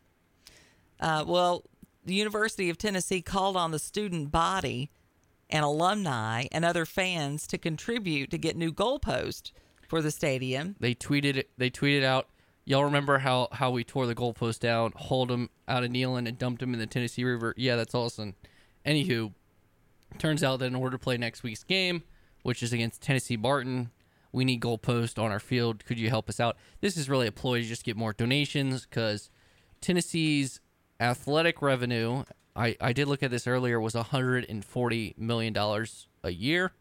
Uh, 0.99 1.23
well, 1.27 1.63
the 2.05 2.13
University 2.13 2.69
of 2.69 2.77
Tennessee 2.77 3.21
called 3.21 3.57
on 3.57 3.71
the 3.71 3.79
student 3.79 4.31
body 4.31 4.91
and 5.49 5.63
alumni 5.63 6.45
and 6.51 6.65
other 6.65 6.85
fans 6.85 7.47
to 7.47 7.57
contribute 7.57 8.31
to 8.31 8.37
get 8.37 8.55
new 8.55 8.71
goalposts 8.71 9.51
for 9.87 10.01
the 10.01 10.11
stadium. 10.11 10.75
they 10.79 10.95
tweeted 10.95 11.35
it. 11.35 11.49
They 11.57 11.69
tweeted 11.69 12.03
out, 12.03 12.27
"Y'all 12.65 12.83
remember 12.83 13.19
how 13.19 13.47
how 13.51 13.71
we 13.71 13.83
tore 13.83 14.05
the 14.05 14.15
goalpost 14.15 14.59
down, 14.59 14.93
hauled 14.95 15.31
him 15.31 15.49
out 15.67 15.83
of 15.83 15.91
Neyland, 15.91 16.27
and 16.27 16.37
dumped 16.37 16.61
him 16.61 16.73
in 16.73 16.79
the 16.79 16.87
Tennessee 16.87 17.23
River? 17.23 17.53
Yeah, 17.57 17.75
that's 17.75 17.95
awesome." 17.95 18.35
Anywho, 18.85 19.33
turns 20.17 20.43
out 20.43 20.59
that 20.59 20.65
in 20.65 20.75
order 20.75 20.97
to 20.97 21.03
play 21.03 21.17
next 21.17 21.43
week's 21.43 21.63
game, 21.63 22.03
which 22.43 22.61
is 22.61 22.73
against 22.73 23.01
Tennessee 23.01 23.37
Martin, 23.37 23.91
we 24.31 24.45
need 24.45 24.61
goalpost 24.61 25.21
on 25.21 25.31
our 25.31 25.39
field. 25.39 25.85
Could 25.85 25.99
you 25.99 26.09
help 26.09 26.27
us 26.27 26.39
out? 26.39 26.57
This 26.81 26.97
is 26.97 27.09
really 27.09 27.27
a 27.27 27.31
ploy 27.31 27.61
to 27.61 27.65
just 27.65 27.83
get 27.83 27.95
more 27.95 28.13
donations 28.13 28.85
because 28.85 29.29
Tennessee's 29.79 30.59
athletic 30.99 31.61
revenue. 31.61 32.23
I, 32.55 32.75
I 32.79 32.93
did 32.93 33.07
look 33.07 33.23
at 33.23 33.31
this 33.31 33.47
earlier 33.47 33.79
was 33.79 33.95
140 33.95 35.15
million 35.17 35.53
dollars 35.53 36.07
a 36.23 36.31
year. 36.31 36.71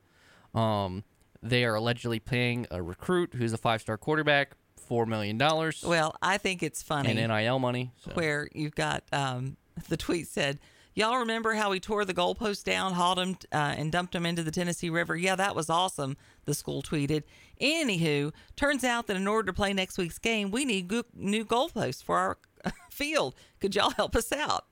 Um, 0.54 1.04
they 1.42 1.64
are 1.64 1.74
allegedly 1.74 2.20
paying 2.20 2.66
a 2.70 2.82
recruit 2.82 3.34
who's 3.34 3.52
a 3.52 3.58
five 3.58 3.80
star 3.80 3.96
quarterback 3.96 4.56
four 4.82 5.06
million 5.06 5.38
dollars 5.38 5.82
Well, 5.86 6.14
I 6.20 6.38
think 6.38 6.62
it's 6.62 6.82
funny 6.82 7.10
in 7.10 7.16
NIL 7.16 7.58
money. 7.58 7.92
So. 8.04 8.12
where 8.12 8.48
you've 8.54 8.74
got 8.74 9.04
um, 9.12 9.56
The 9.88 9.96
tweet 9.96 10.28
said, 10.28 10.58
Y'all 10.94 11.16
remember 11.20 11.54
how 11.54 11.70
we 11.70 11.80
tore 11.80 12.04
the 12.04 12.12
goalposts 12.12 12.62
down, 12.62 12.92
hauled 12.92 13.16
them, 13.16 13.36
uh, 13.50 13.74
and 13.78 13.90
dumped 13.90 14.12
them 14.12 14.26
into 14.26 14.42
the 14.42 14.50
Tennessee 14.50 14.90
River? 14.90 15.16
Yeah, 15.16 15.36
that 15.36 15.56
was 15.56 15.70
awesome, 15.70 16.18
the 16.44 16.52
school 16.52 16.82
tweeted. 16.82 17.22
Anywho, 17.62 18.30
turns 18.56 18.84
out 18.84 19.06
that 19.06 19.16
in 19.16 19.26
order 19.26 19.46
to 19.46 19.52
play 19.54 19.72
next 19.72 19.96
week's 19.96 20.18
game, 20.18 20.50
we 20.50 20.66
need 20.66 20.88
go- 20.88 21.04
new 21.14 21.46
goalposts 21.46 22.04
for 22.04 22.18
our 22.18 22.38
field. 22.90 23.34
Could 23.58 23.74
y'all 23.74 23.90
help 23.90 24.14
us 24.16 24.32
out? 24.32 24.66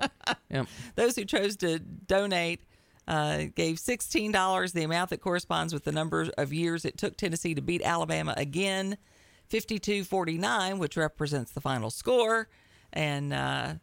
Yep. 0.50 0.66
Those 0.96 1.14
who 1.14 1.24
chose 1.24 1.56
to 1.58 1.78
donate 1.78 2.64
uh, 3.06 3.44
gave 3.54 3.76
$16, 3.76 4.72
the 4.72 4.82
amount 4.82 5.10
that 5.10 5.20
corresponds 5.20 5.72
with 5.72 5.84
the 5.84 5.92
number 5.92 6.28
of 6.36 6.52
years 6.52 6.84
it 6.84 6.98
took 6.98 7.16
Tennessee 7.16 7.54
to 7.54 7.60
beat 7.62 7.82
Alabama 7.82 8.34
again, 8.36 8.96
52 9.52 10.04
49, 10.04 10.78
which 10.78 10.96
represents 10.96 11.52
the 11.52 11.60
final 11.60 11.90
score, 11.90 12.48
and 12.90 13.34
uh, 13.34 13.74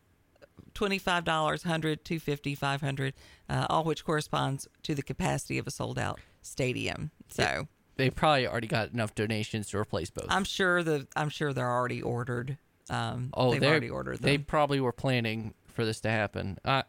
$25, 0.74 1.06
100 1.28 2.04
250 2.04 2.56
500 2.56 3.14
uh, 3.50 3.68
all 3.70 3.84
which 3.84 4.04
corresponds 4.04 4.68
to 4.82 4.96
the 4.96 5.04
capacity 5.04 5.60
of 5.60 5.68
a 5.68 5.72
sold 5.72 6.00
out 6.00 6.20
stadium. 6.42 7.12
So 7.28 7.68
They 7.98 8.10
probably 8.10 8.48
already 8.48 8.66
got 8.66 8.94
enough 8.94 9.14
donations 9.14 9.70
to 9.70 9.78
replace 9.78 10.10
both. 10.10 10.26
I'm 10.30 10.44
sure 10.44 10.82
the 10.82 11.06
I'm 11.16 11.30
sure 11.30 11.54
they're 11.54 11.70
already 11.70 12.02
ordered. 12.02 12.58
Um, 12.90 13.30
oh, 13.36 13.52
they've 13.52 13.64
already 13.64 13.92
ordered 13.92 14.18
them. 14.18 14.26
They 14.26 14.40
probably 14.40 14.80
were 14.80 14.92
planning 14.92 15.54
for 15.68 15.86
this 15.86 16.00
to 16.02 16.10
happen. 16.10 16.58
Uh, 16.66 16.82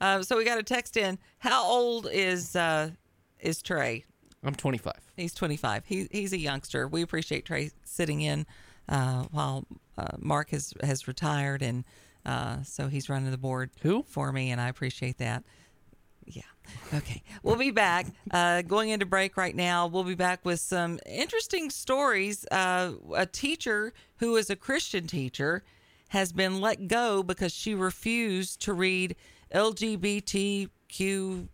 Um, 0.00 0.22
so 0.22 0.38
we 0.38 0.44
got 0.46 0.56
a 0.58 0.62
text 0.62 0.96
in. 0.96 1.18
How 1.40 1.62
old 1.62 2.08
is 2.10 2.56
uh, 2.56 2.92
is 3.38 3.60
Trey? 3.60 4.06
I'm 4.44 4.54
25. 4.54 4.94
He's 5.16 5.34
25. 5.34 5.84
He, 5.86 6.08
he's 6.10 6.32
a 6.32 6.38
youngster. 6.38 6.86
We 6.86 7.02
appreciate 7.02 7.44
Trey 7.44 7.70
sitting 7.84 8.20
in 8.20 8.46
uh, 8.88 9.24
while 9.30 9.66
uh, 9.98 10.16
Mark 10.18 10.50
has, 10.50 10.72
has 10.82 11.08
retired, 11.08 11.62
and 11.62 11.84
uh, 12.24 12.62
so 12.62 12.88
he's 12.88 13.08
running 13.08 13.30
the 13.30 13.38
board 13.38 13.70
Who? 13.82 14.04
for 14.06 14.32
me, 14.32 14.50
and 14.50 14.60
I 14.60 14.68
appreciate 14.68 15.18
that. 15.18 15.42
Yeah. 16.26 16.42
Okay. 16.92 17.22
We'll 17.42 17.56
be 17.56 17.70
back. 17.70 18.06
Uh, 18.30 18.62
going 18.62 18.90
into 18.90 19.06
break 19.06 19.36
right 19.36 19.54
now. 19.54 19.86
We'll 19.86 20.04
be 20.04 20.16
back 20.16 20.44
with 20.44 20.60
some 20.60 20.98
interesting 21.06 21.70
stories. 21.70 22.44
Uh, 22.50 22.92
a 23.14 23.26
teacher 23.26 23.92
who 24.16 24.36
is 24.36 24.50
a 24.50 24.56
Christian 24.56 25.06
teacher 25.06 25.62
has 26.08 26.32
been 26.32 26.60
let 26.60 26.88
go 26.88 27.22
because 27.22 27.52
she 27.52 27.74
refused 27.74 28.60
to 28.62 28.72
read 28.72 29.16
LGBTQ 29.54 31.48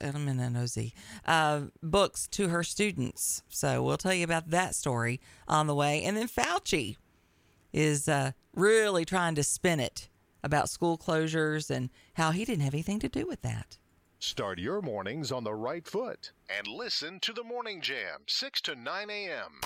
I'm 0.00 0.28
in 0.28 0.38
NOZ, 0.38 0.92
uh, 1.26 1.62
books 1.82 2.26
to 2.28 2.48
her 2.48 2.62
students. 2.62 3.42
So 3.48 3.82
we'll 3.82 3.96
tell 3.96 4.14
you 4.14 4.24
about 4.24 4.50
that 4.50 4.74
story 4.74 5.20
on 5.46 5.66
the 5.66 5.74
way. 5.74 6.02
And 6.02 6.16
then 6.16 6.28
Fauci 6.28 6.96
is 7.72 8.08
uh, 8.08 8.32
really 8.54 9.04
trying 9.04 9.34
to 9.36 9.44
spin 9.44 9.80
it 9.80 10.08
about 10.42 10.68
school 10.70 10.96
closures 10.96 11.70
and 11.70 11.90
how 12.14 12.30
he 12.30 12.44
didn't 12.44 12.64
have 12.64 12.74
anything 12.74 12.98
to 13.00 13.08
do 13.08 13.26
with 13.26 13.42
that. 13.42 13.78
Start 14.20 14.58
your 14.58 14.82
mornings 14.82 15.30
on 15.30 15.44
the 15.44 15.54
right 15.54 15.86
foot 15.86 16.32
and 16.48 16.66
listen 16.66 17.20
to 17.20 17.32
the 17.32 17.44
Morning 17.44 17.80
Jam, 17.80 18.22
6 18.26 18.60
to 18.62 18.74
9 18.74 19.10
a.m. 19.10 19.60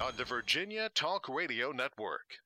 on 0.00 0.12
the 0.16 0.24
Virginia 0.24 0.88
Talk 0.94 1.28
Radio 1.28 1.70
Network. 1.70 2.40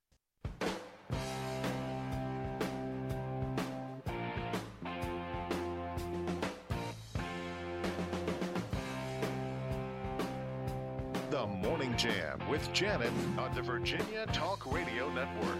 Jam 12.05 12.39
with 12.51 12.71
Janet 12.75 13.11
on 13.39 13.55
the 13.55 13.63
Virginia 13.63 14.27
Talk 14.31 14.71
Radio 14.71 15.11
Network. 15.15 15.57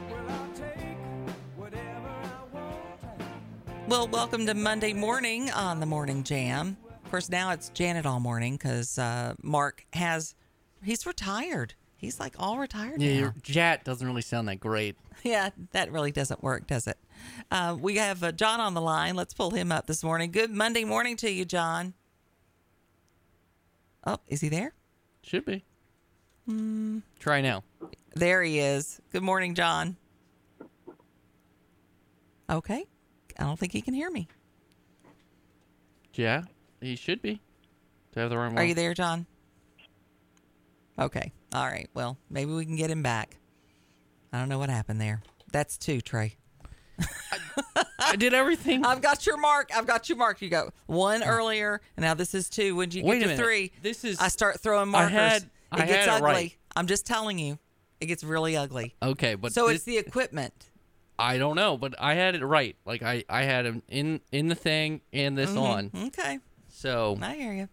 Well, 3.89 4.09
welcome 4.09 4.45
to 4.45 4.53
Monday 4.53 4.93
morning 4.93 5.51
on 5.53 5.81
the 5.81 5.87
Morning 5.87 6.23
Jam. 6.23 6.77
Of 7.03 7.11
course, 7.11 7.31
now 7.31 7.53
it's 7.53 7.71
Janet 7.71 8.05
all 8.05 8.21
morning 8.21 8.57
because 8.59 8.99
uh, 8.99 9.33
Mark 9.43 9.87
has, 9.95 10.35
he's 10.83 11.07
retired. 11.07 11.73
He's 11.97 12.21
like 12.21 12.35
all 12.39 12.59
retired 12.59 13.01
Yeah, 13.01 13.15
now. 13.15 13.19
your 13.21 13.35
Jat 13.43 13.83
doesn't 13.83 14.07
really 14.07 14.21
sound 14.21 14.47
that 14.49 14.61
great. 14.61 14.97
Yeah, 15.23 15.49
that 15.73 15.91
really 15.93 16.13
doesn't 16.13 16.43
work, 16.43 16.67
does 16.67 16.87
it? 16.87 16.99
Uh, 17.51 17.75
we 17.81 17.97
have 17.97 18.23
uh, 18.23 18.33
John 18.33 18.61
on 18.61 18.75
the 18.75 18.83
line. 18.83 19.15
Let's 19.17 19.33
pull 19.33 19.53
him 19.53 19.73
up 19.73 19.87
this 19.87 20.05
morning. 20.05 20.31
Good 20.31 20.51
Monday 20.51 20.85
morning 20.85 21.17
to 21.17 21.31
you, 21.31 21.47
John. 21.47 21.95
Oh, 24.07 24.19
is 24.29 24.43
he 24.43 24.51
there? 24.51 24.75
Should 25.23 25.47
be. 25.47 25.65
Hmm. 26.47 26.99
Try 27.19 27.41
now. 27.41 27.65
There 28.15 28.43
he 28.43 28.59
is. 28.59 29.01
Good 29.13 29.23
morning, 29.23 29.55
John. 29.55 29.97
Okay. 32.51 32.85
I 33.39 33.43
don't 33.45 33.59
think 33.59 33.73
he 33.73 33.81
can 33.81 33.95
hear 33.95 34.11
me. 34.11 34.29
Yeah, 36.15 36.43
he 36.81 36.95
should 36.97 37.21
be. 37.23 37.41
Do 38.13 38.21
I 38.21 38.21
have 38.21 38.31
the 38.31 38.37
wrong 38.39 38.53
Are 38.53 38.57
one? 38.57 38.69
you 38.69 38.75
there, 38.75 38.95
John? 38.95 39.27
Okay. 40.99 41.33
All 41.53 41.67
right. 41.67 41.89
Well, 41.95 42.19
maybe 42.31 42.53
we 42.53 42.65
can 42.65 42.77
get 42.77 42.91
him 42.91 43.03
back. 43.03 43.37
I 44.33 44.39
don't 44.39 44.49
know 44.49 44.59
what 44.59 44.69
happened 44.71 45.01
there. 45.01 45.23
That's 45.51 45.77
two, 45.77 46.01
Trey. 46.01 46.37
I 47.99 48.17
did 48.17 48.35
everything. 48.35 48.85
I've 48.87 49.01
got 49.01 49.27
your 49.27 49.37
mark. 49.39 49.71
I've 49.75 49.87
got 49.87 50.09
your 50.09 50.19
mark. 50.19 50.41
You 50.41 50.51
go 50.51 50.71
one 50.87 51.25
earlier, 51.25 51.81
and 51.97 52.05
now 52.05 52.15
this 52.15 52.35
is 52.35 52.49
two. 52.49 52.77
When 52.77 52.91
you 52.93 53.03
get 53.03 53.09
Wait 53.09 53.17
a 53.19 53.21
to 53.23 53.27
minute. 53.31 53.43
three, 53.45 53.73
This 53.83 54.05
is- 54.05 54.21
I 54.21 54.29
start 54.29 54.61
throwing 54.61 54.89
I 54.91 54.93
markers. 54.93 55.13
had- 55.19 55.51
it 55.79 55.83
I 55.83 55.87
gets 55.87 56.07
had 56.07 56.09
it 56.09 56.23
ugly. 56.23 56.29
right. 56.29 56.57
I'm 56.77 56.87
just 56.87 57.07
telling 57.07 57.39
you, 57.39 57.59
it 58.01 58.07
gets 58.07 58.25
really 58.25 58.57
ugly. 58.57 58.95
okay, 59.03 59.35
but 59.35 59.53
so 59.53 59.69
it's 59.69 59.85
the 59.85 59.99
equipment. 59.99 60.71
I 61.19 61.39
don't 61.39 61.57
know, 61.57 61.77
but 61.77 61.95
I 61.99 62.15
had 62.15 62.35
it 62.35 62.45
right. 62.45 62.77
Like 62.85 63.03
I, 63.03 63.25
I 63.29 63.43
had 63.43 63.67
him 63.67 63.83
in 63.89 64.21
in 64.33 64.49
the 64.49 64.55
thing 64.55 65.01
and 65.13 65.39
this 65.39 65.51
mm-hmm. 65.51 65.59
on. 65.59 65.91
Okay. 66.07 66.39
So 66.69 67.17
I 67.23 67.37
hear 67.37 67.53
you. 67.53 67.69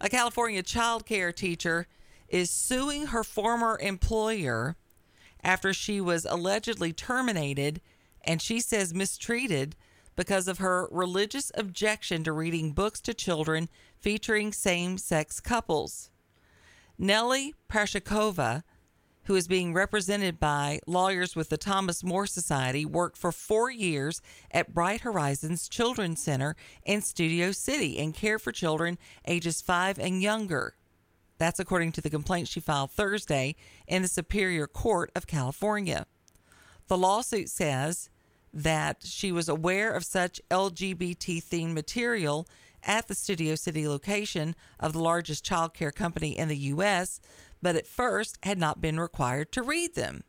A 0.00 0.08
California 0.08 0.62
child 0.62 1.04
care 1.04 1.30
teacher 1.30 1.86
is 2.28 2.50
suing 2.50 3.08
her 3.08 3.22
former 3.22 3.78
employer 3.82 4.76
after 5.42 5.74
she 5.74 6.00
was 6.00 6.24
allegedly 6.24 6.92
terminated 6.92 7.80
and 8.24 8.40
she 8.40 8.60
says 8.60 8.94
mistreated 8.94 9.76
because 10.16 10.48
of 10.48 10.58
her 10.58 10.88
religious 10.90 11.50
objection 11.54 12.24
to 12.24 12.32
reading 12.32 12.72
books 12.72 13.00
to 13.00 13.14
children 13.14 13.68
featuring 13.98 14.52
same 14.52 14.98
sex 14.98 15.40
couples. 15.40 16.10
Nellie 17.02 17.54
Prashikova, 17.66 18.62
who 19.24 19.34
is 19.34 19.48
being 19.48 19.72
represented 19.72 20.38
by 20.38 20.80
lawyers 20.86 21.34
with 21.34 21.48
the 21.48 21.56
Thomas 21.56 22.04
More 22.04 22.26
Society, 22.26 22.84
worked 22.84 23.16
for 23.16 23.32
four 23.32 23.70
years 23.70 24.20
at 24.50 24.74
Bright 24.74 25.00
Horizons 25.00 25.66
Children's 25.66 26.22
Center 26.22 26.56
in 26.84 27.00
Studio 27.00 27.52
City 27.52 27.98
and 27.98 28.12
cared 28.12 28.42
for 28.42 28.52
children 28.52 28.98
ages 29.26 29.62
five 29.62 29.98
and 29.98 30.20
younger. 30.20 30.74
That's 31.38 31.58
according 31.58 31.92
to 31.92 32.02
the 32.02 32.10
complaint 32.10 32.48
she 32.48 32.60
filed 32.60 32.90
Thursday 32.90 33.56
in 33.88 34.02
the 34.02 34.08
Superior 34.08 34.66
Court 34.66 35.10
of 35.16 35.26
California. 35.26 36.04
The 36.88 36.98
lawsuit 36.98 37.48
says 37.48 38.10
that 38.52 39.04
she 39.04 39.32
was 39.32 39.48
aware 39.48 39.94
of 39.94 40.04
such 40.04 40.38
LGBT 40.50 41.42
themed 41.42 41.72
material 41.72 42.46
at 42.84 43.08
the 43.08 43.14
Studio 43.14 43.54
City 43.54 43.86
location 43.86 44.54
of 44.78 44.92
the 44.92 45.02
largest 45.02 45.44
child 45.44 45.74
care 45.74 45.90
company 45.90 46.36
in 46.36 46.48
the 46.48 46.56
U.S., 46.56 47.20
but 47.62 47.76
at 47.76 47.86
first 47.86 48.38
had 48.42 48.58
not 48.58 48.80
been 48.80 48.98
required 48.98 49.52
to 49.52 49.62
read 49.62 49.94
them. 49.94 50.24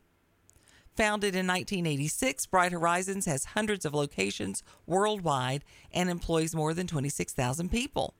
Founded 0.96 1.34
in 1.34 1.46
1986, 1.46 2.46
Bright 2.46 2.72
Horizons 2.72 3.24
has 3.24 3.46
hundreds 3.46 3.86
of 3.86 3.94
locations 3.94 4.62
worldwide 4.86 5.64
and 5.90 6.10
employs 6.10 6.54
more 6.54 6.74
than 6.74 6.86
26,000 6.86 7.70
people. 7.70 8.14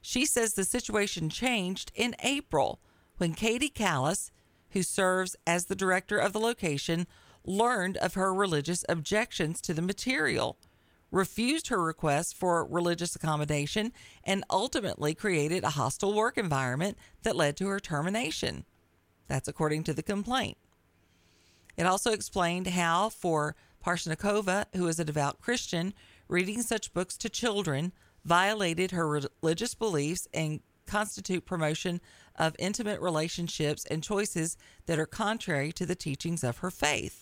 She 0.00 0.24
says 0.24 0.54
the 0.54 0.64
situation 0.64 1.28
changed 1.28 1.92
in 1.94 2.16
April 2.20 2.80
when 3.18 3.34
Katie 3.34 3.68
Callis, 3.68 4.30
who 4.70 4.82
serves 4.82 5.36
as 5.46 5.66
the 5.66 5.76
director 5.76 6.16
of 6.18 6.32
the 6.32 6.40
location, 6.40 7.06
learned 7.44 7.98
of 7.98 8.14
her 8.14 8.32
religious 8.32 8.84
objections 8.88 9.60
to 9.60 9.74
the 9.74 9.82
material, 9.82 10.56
refused 11.12 11.68
her 11.68 11.80
request 11.80 12.36
for 12.36 12.64
religious 12.64 13.14
accommodation, 13.14 13.92
and 14.24 14.42
ultimately 14.50 15.14
created 15.14 15.62
a 15.62 15.70
hostile 15.70 16.14
work 16.14 16.36
environment 16.36 16.98
that 17.22 17.36
led 17.36 17.56
to 17.58 17.68
her 17.68 17.78
termination. 17.78 18.64
That's 19.28 19.46
according 19.46 19.84
to 19.84 19.94
the 19.94 20.02
complaint. 20.02 20.58
It 21.76 21.86
also 21.86 22.12
explained 22.12 22.66
how, 22.66 23.10
for 23.10 23.54
Parsnikova, 23.84 24.66
who 24.74 24.88
is 24.88 24.98
a 24.98 25.04
devout 25.04 25.40
Christian, 25.40 25.94
reading 26.28 26.62
such 26.62 26.92
books 26.92 27.16
to 27.18 27.28
children 27.28 27.92
violated 28.24 28.90
her 28.92 29.08
religious 29.42 29.74
beliefs 29.74 30.26
and 30.32 30.60
constitute 30.86 31.44
promotion 31.44 32.00
of 32.36 32.56
intimate 32.58 33.00
relationships 33.00 33.84
and 33.86 34.02
choices 34.02 34.56
that 34.86 34.98
are 34.98 35.06
contrary 35.06 35.72
to 35.72 35.86
the 35.86 35.94
teachings 35.94 36.42
of 36.44 36.58
her 36.58 36.70
faith. 36.70 37.21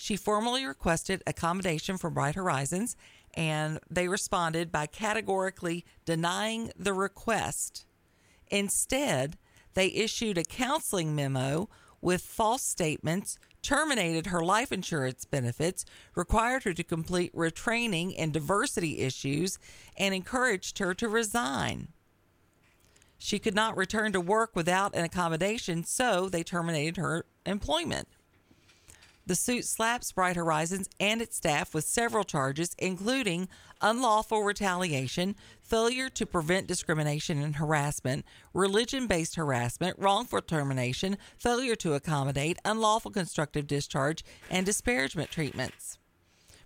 She 0.00 0.14
formally 0.14 0.64
requested 0.64 1.24
accommodation 1.26 1.98
from 1.98 2.14
Bright 2.14 2.36
Horizons, 2.36 2.94
and 3.34 3.80
they 3.90 4.06
responded 4.06 4.70
by 4.70 4.86
categorically 4.86 5.84
denying 6.04 6.70
the 6.78 6.92
request. 6.92 7.84
Instead, 8.46 9.36
they 9.74 9.88
issued 9.88 10.38
a 10.38 10.44
counseling 10.44 11.16
memo 11.16 11.68
with 12.00 12.22
false 12.22 12.62
statements, 12.62 13.40
terminated 13.60 14.26
her 14.26 14.44
life 14.44 14.70
insurance 14.70 15.24
benefits, 15.24 15.84
required 16.14 16.62
her 16.62 16.72
to 16.74 16.84
complete 16.84 17.34
retraining 17.34 18.14
in 18.14 18.30
diversity 18.30 19.00
issues, 19.00 19.58
and 19.96 20.14
encouraged 20.14 20.78
her 20.78 20.94
to 20.94 21.08
resign. 21.08 21.88
She 23.18 23.40
could 23.40 23.56
not 23.56 23.76
return 23.76 24.12
to 24.12 24.20
work 24.20 24.54
without 24.54 24.94
an 24.94 25.02
accommodation, 25.02 25.82
so 25.82 26.28
they 26.28 26.44
terminated 26.44 26.98
her 26.98 27.26
employment. 27.44 28.06
The 29.28 29.36
suit 29.36 29.66
slaps 29.66 30.10
Bright 30.10 30.36
Horizons 30.36 30.88
and 30.98 31.20
its 31.20 31.36
staff 31.36 31.74
with 31.74 31.84
several 31.84 32.24
charges, 32.24 32.74
including 32.78 33.50
unlawful 33.82 34.42
retaliation, 34.42 35.36
failure 35.60 36.08
to 36.08 36.24
prevent 36.24 36.66
discrimination 36.66 37.42
and 37.42 37.56
harassment, 37.56 38.24
religion 38.54 39.06
based 39.06 39.34
harassment, 39.34 39.98
wrongful 39.98 40.40
termination, 40.40 41.18
failure 41.36 41.76
to 41.76 41.92
accommodate, 41.92 42.58
unlawful 42.64 43.10
constructive 43.10 43.66
discharge, 43.66 44.24
and 44.50 44.64
disparagement 44.64 45.30
treatments. 45.30 45.98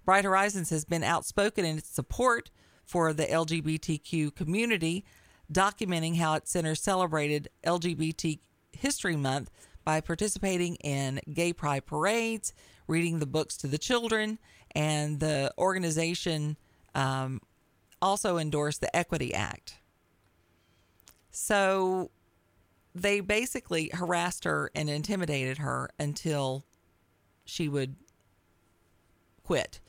Bright 0.04 0.24
Horizons 0.24 0.70
has 0.70 0.84
been 0.84 1.02
outspoken 1.02 1.64
in 1.64 1.78
its 1.78 1.90
support 1.90 2.52
for 2.84 3.12
the 3.12 3.26
LGBTQ 3.26 4.36
community, 4.36 5.04
documenting 5.52 6.18
how 6.18 6.34
its 6.34 6.52
center 6.52 6.76
celebrated 6.76 7.48
LGBT 7.66 8.38
History 8.70 9.16
Month 9.16 9.50
by 9.84 10.00
participating 10.00 10.76
in 10.76 11.20
gay 11.32 11.52
pride 11.52 11.86
parades, 11.86 12.52
reading 12.86 13.18
the 13.18 13.26
books 13.26 13.56
to 13.58 13.66
the 13.66 13.78
children, 13.78 14.38
and 14.74 15.20
the 15.20 15.52
organization 15.58 16.56
um, 16.94 17.40
also 18.00 18.36
endorsed 18.38 18.80
the 18.80 18.94
Equity 18.94 19.34
Act. 19.34 19.78
So 21.30 22.10
they 22.94 23.20
basically 23.20 23.90
harassed 23.92 24.44
her 24.44 24.70
and 24.74 24.90
intimidated 24.90 25.58
her 25.58 25.90
until 25.98 26.64
she 27.44 27.68
would 27.68 27.96
quit. 29.42 29.80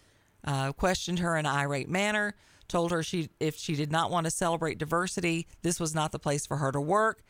Uh, 0.45 0.73
questioned 0.73 1.19
her 1.19 1.37
in 1.37 1.45
an 1.45 1.51
irate 1.53 1.89
manner, 1.89 2.35
told 2.67 2.91
her 2.91 3.01
she 3.01 3.29
if 3.39 3.55
she 3.55 3.75
did 3.75 3.91
not 3.91 4.11
want 4.11 4.25
to 4.25 4.31
celebrate 4.31 4.77
diversity, 4.77 5.47
this 5.61 5.79
was 5.79 5.95
not 5.95 6.11
the 6.11 6.19
place 6.19 6.45
for 6.45 6.57
her 6.57 6.71
to 6.71 6.81
work, 6.81 7.23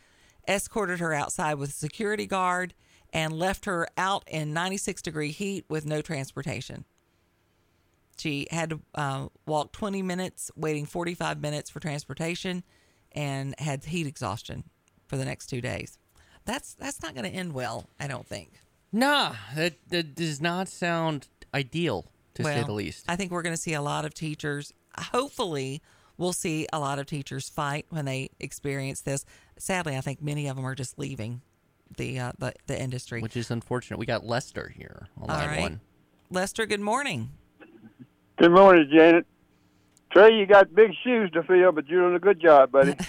escorted 0.47 0.99
her 0.99 1.13
outside 1.13 1.55
with 1.55 1.69
a 1.69 1.73
security 1.73 2.25
guard, 2.25 2.73
and 3.11 3.33
left 3.33 3.65
her 3.65 3.87
out 3.97 4.23
in 4.27 4.53
96 4.53 5.01
degree 5.01 5.31
heat 5.31 5.65
with 5.69 5.85
no 5.85 6.01
transportation. 6.01 6.85
She 8.17 8.47
had 8.51 8.71
to 8.71 8.79
uh, 8.95 9.27
walk 9.45 9.71
20 9.71 10.01
minutes, 10.01 10.51
waiting 10.55 10.85
45 10.85 11.41
minutes 11.41 11.69
for 11.69 11.79
transportation, 11.79 12.63
and 13.11 13.55
had 13.59 13.83
heat 13.85 14.07
exhaustion 14.07 14.63
for 15.07 15.17
the 15.17 15.25
next 15.25 15.47
two 15.47 15.61
days. 15.61 15.97
That's 16.45 16.73
that's 16.73 17.01
not 17.01 17.13
going 17.15 17.29
to 17.29 17.35
end 17.35 17.53
well, 17.53 17.87
I 17.99 18.07
don't 18.07 18.27
think. 18.27 18.51
Nah, 18.91 19.35
that 19.55 19.75
that 19.89 20.15
does 20.15 20.41
not 20.41 20.67
sound 20.67 21.27
ideal 21.53 22.05
to 22.35 22.43
say 22.43 22.63
the 22.63 22.71
least. 22.71 23.05
I 23.07 23.15
think 23.15 23.31
we're 23.31 23.41
going 23.41 23.55
to 23.55 23.61
see 23.61 23.73
a 23.73 23.81
lot 23.81 24.05
of 24.05 24.13
teachers. 24.13 24.73
Hopefully, 24.97 25.81
we'll 26.23 26.33
see 26.33 26.65
a 26.73 26.79
lot 26.79 26.97
of 26.97 27.05
teachers 27.05 27.49
fight 27.49 27.85
when 27.89 28.05
they 28.05 28.29
experience 28.39 29.01
this. 29.01 29.25
Sadly, 29.57 29.95
I 29.97 30.01
think 30.01 30.21
many 30.21 30.47
of 30.47 30.55
them 30.55 30.65
are 30.65 30.73
just 30.73 30.97
leaving 30.97 31.41
the 31.97 32.17
uh, 32.19 32.31
the, 32.39 32.53
the 32.65 32.81
industry. 32.81 33.21
which 33.21 33.35
is 33.37 33.51
unfortunate. 33.51 33.97
We 33.99 34.05
got 34.07 34.25
Lester 34.25 34.69
here 34.75 35.07
on 35.21 35.29
All 35.29 35.35
line 35.37 35.47
right. 35.49 35.61
one. 35.61 35.81
Lester, 36.31 36.65
good 36.65 36.79
morning. 36.79 37.29
Good 38.37 38.51
morning, 38.51 38.89
Janet. 38.91 39.27
Trey, 40.11 40.33
you 40.33 40.45
got 40.45 40.73
big 40.73 40.91
shoes 41.03 41.29
to 41.31 41.41
fill, 41.43 41.71
but 41.71 41.87
you're 41.87 42.01
doing 42.01 42.15
a 42.15 42.19
good 42.19 42.39
job, 42.39 42.71
buddy. 42.71 42.93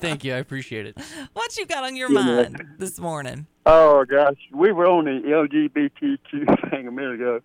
Thank 0.00 0.22
you, 0.22 0.34
I 0.34 0.36
appreciate 0.36 0.86
it. 0.86 0.98
What 1.32 1.56
you 1.56 1.64
got 1.66 1.82
on 1.84 1.96
your 1.96 2.10
Yeah. 2.10 2.20
mind 2.22 2.64
this 2.78 2.98
morning? 2.98 3.46
oh 3.66 4.04
gosh, 4.04 4.36
we 4.54 4.70
were 4.70 4.86
on 4.86 5.04
the 5.06 5.20
LGBTQ 5.26 6.70
thing 6.70 6.86
a 6.86 6.92
minute 6.92 7.14
ago. 7.14 7.40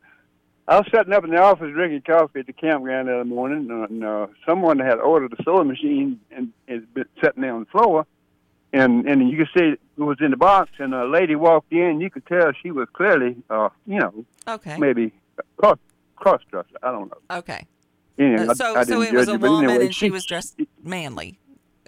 I 0.71 0.77
was 0.77 0.87
sitting 0.89 1.11
up 1.11 1.25
in 1.25 1.31
the 1.31 1.37
office 1.37 1.69
drinking 1.73 2.03
coffee 2.03 2.39
at 2.39 2.47
the 2.47 2.53
campground 2.53 3.09
the 3.09 3.15
other 3.15 3.25
morning, 3.25 3.69
and 3.69 4.05
uh, 4.05 4.27
someone 4.45 4.79
had 4.79 4.99
ordered 4.99 5.33
a 5.37 5.43
sewing 5.43 5.67
machine 5.67 6.21
and 6.31 6.53
it's 6.65 6.85
been 6.93 7.03
sitting 7.21 7.41
there 7.41 7.53
on 7.53 7.59
the 7.61 7.65
floor, 7.65 8.05
and 8.71 9.05
and 9.05 9.29
you 9.29 9.35
could 9.35 9.49
see 9.53 9.65
it 9.73 9.81
was 9.97 10.15
in 10.21 10.31
the 10.31 10.37
box, 10.37 10.71
and 10.79 10.93
a 10.93 11.03
lady 11.05 11.35
walked 11.35 11.73
in. 11.73 11.99
You 11.99 12.09
could 12.09 12.25
tell 12.25 12.53
she 12.53 12.71
was 12.71 12.87
clearly, 12.93 13.35
uh, 13.49 13.67
you 13.85 13.99
know, 13.99 14.23
Okay. 14.47 14.77
maybe 14.77 15.11
cross 15.57 15.77
cross 16.15 16.39
dresser. 16.49 16.69
I 16.81 16.91
don't 16.93 17.09
know. 17.11 17.37
Okay. 17.39 17.65
Anyway, 18.17 18.47
Uh, 18.47 18.53
so 18.53 18.77
I 18.77 18.85
so 18.85 19.01
didn't 19.01 19.13
it 19.15 19.19
was 19.19 19.27
a 19.27 19.37
woman 19.37 19.69
anyway, 19.69 19.85
and 19.87 19.95
she 19.95 20.09
was 20.09 20.25
dressed 20.25 20.57
manly, 20.85 21.37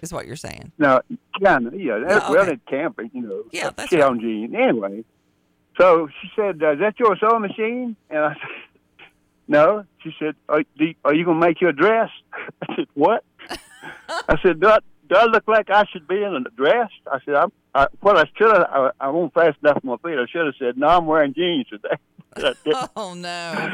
is 0.02 0.12
what 0.12 0.26
you're 0.26 0.36
saying. 0.36 0.72
No, 0.76 1.00
kind 1.42 1.66
of, 1.68 1.80
yeah. 1.80 2.00
That, 2.00 2.24
Oh, 2.26 2.32
Well, 2.32 2.42
okay. 2.42 2.52
it 2.52 2.60
can't 2.66 2.94
be, 2.94 3.10
you 3.14 3.22
know. 3.22 3.44
Yeah, 3.50 3.70
that's 3.74 3.88
challenging. 3.90 4.54
Anyway, 4.54 5.04
so 5.78 6.06
she 6.20 6.30
said, 6.36 6.62
uh, 6.62 6.72
"Is 6.72 6.80
that 6.80 7.00
your 7.00 7.16
sewing 7.16 7.40
machine?" 7.40 7.96
And 8.10 8.18
I 8.18 8.34
said, 8.34 8.40
"No." 9.48 9.84
She 10.02 10.14
said, 10.18 10.34
"Are, 10.48 10.62
do 10.78 10.84
you, 10.84 10.94
are 11.04 11.14
you 11.14 11.24
going 11.24 11.40
to 11.40 11.46
make 11.46 11.60
your 11.60 11.72
dress?" 11.72 12.10
I 12.68 12.76
said, 12.76 12.86
"What?" 12.94 13.24
I 14.28 14.36
said, 14.42 14.60
"Do 14.60 14.68
I, 14.68 14.78
do 15.08 15.16
I 15.16 15.24
look 15.26 15.46
like 15.48 15.70
I 15.70 15.84
should 15.92 16.06
be 16.08 16.22
in 16.22 16.34
a 16.34 16.50
dress?" 16.56 16.90
I 17.10 17.18
said, 17.24 17.34
"I'm." 17.34 17.52
I, 17.76 17.88
what 18.00 18.16
I 18.16 18.24
should 18.38 18.52
have, 18.52 18.66
I, 18.70 18.90
I 19.00 19.08
won't 19.08 19.34
fast 19.34 19.56
enough 19.60 19.78
on 19.84 19.90
my 19.90 19.96
feet. 19.96 20.16
I 20.16 20.26
should 20.30 20.46
have 20.46 20.54
said, 20.58 20.78
"No, 20.78 20.86
I'm 20.88 21.06
wearing 21.06 21.34
jeans 21.34 21.66
today." 21.68 21.96
Oh 22.96 23.14
no. 23.14 23.72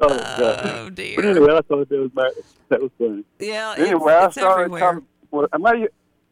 oh, 0.00 0.08
God. 0.08 0.66
Oh 0.66 0.90
But 0.90 1.24
anyway, 1.24 1.52
I 1.54 1.60
thought 1.62 1.88
that 1.88 1.98
was 1.98 2.10
my, 2.12 2.30
that 2.68 2.82
was 2.82 2.90
funny. 2.98 3.24
Yeah. 3.38 3.72
It's, 3.72 3.80
Anyway, 3.80 4.12
I 4.12 4.26
it's 4.26 4.34
started 4.34 4.64
everywhere. 4.64 4.80
talking. 4.80 5.06
Well, 5.30 5.46
am 5.52 5.66
I? 5.66 5.72
your- 5.74 5.88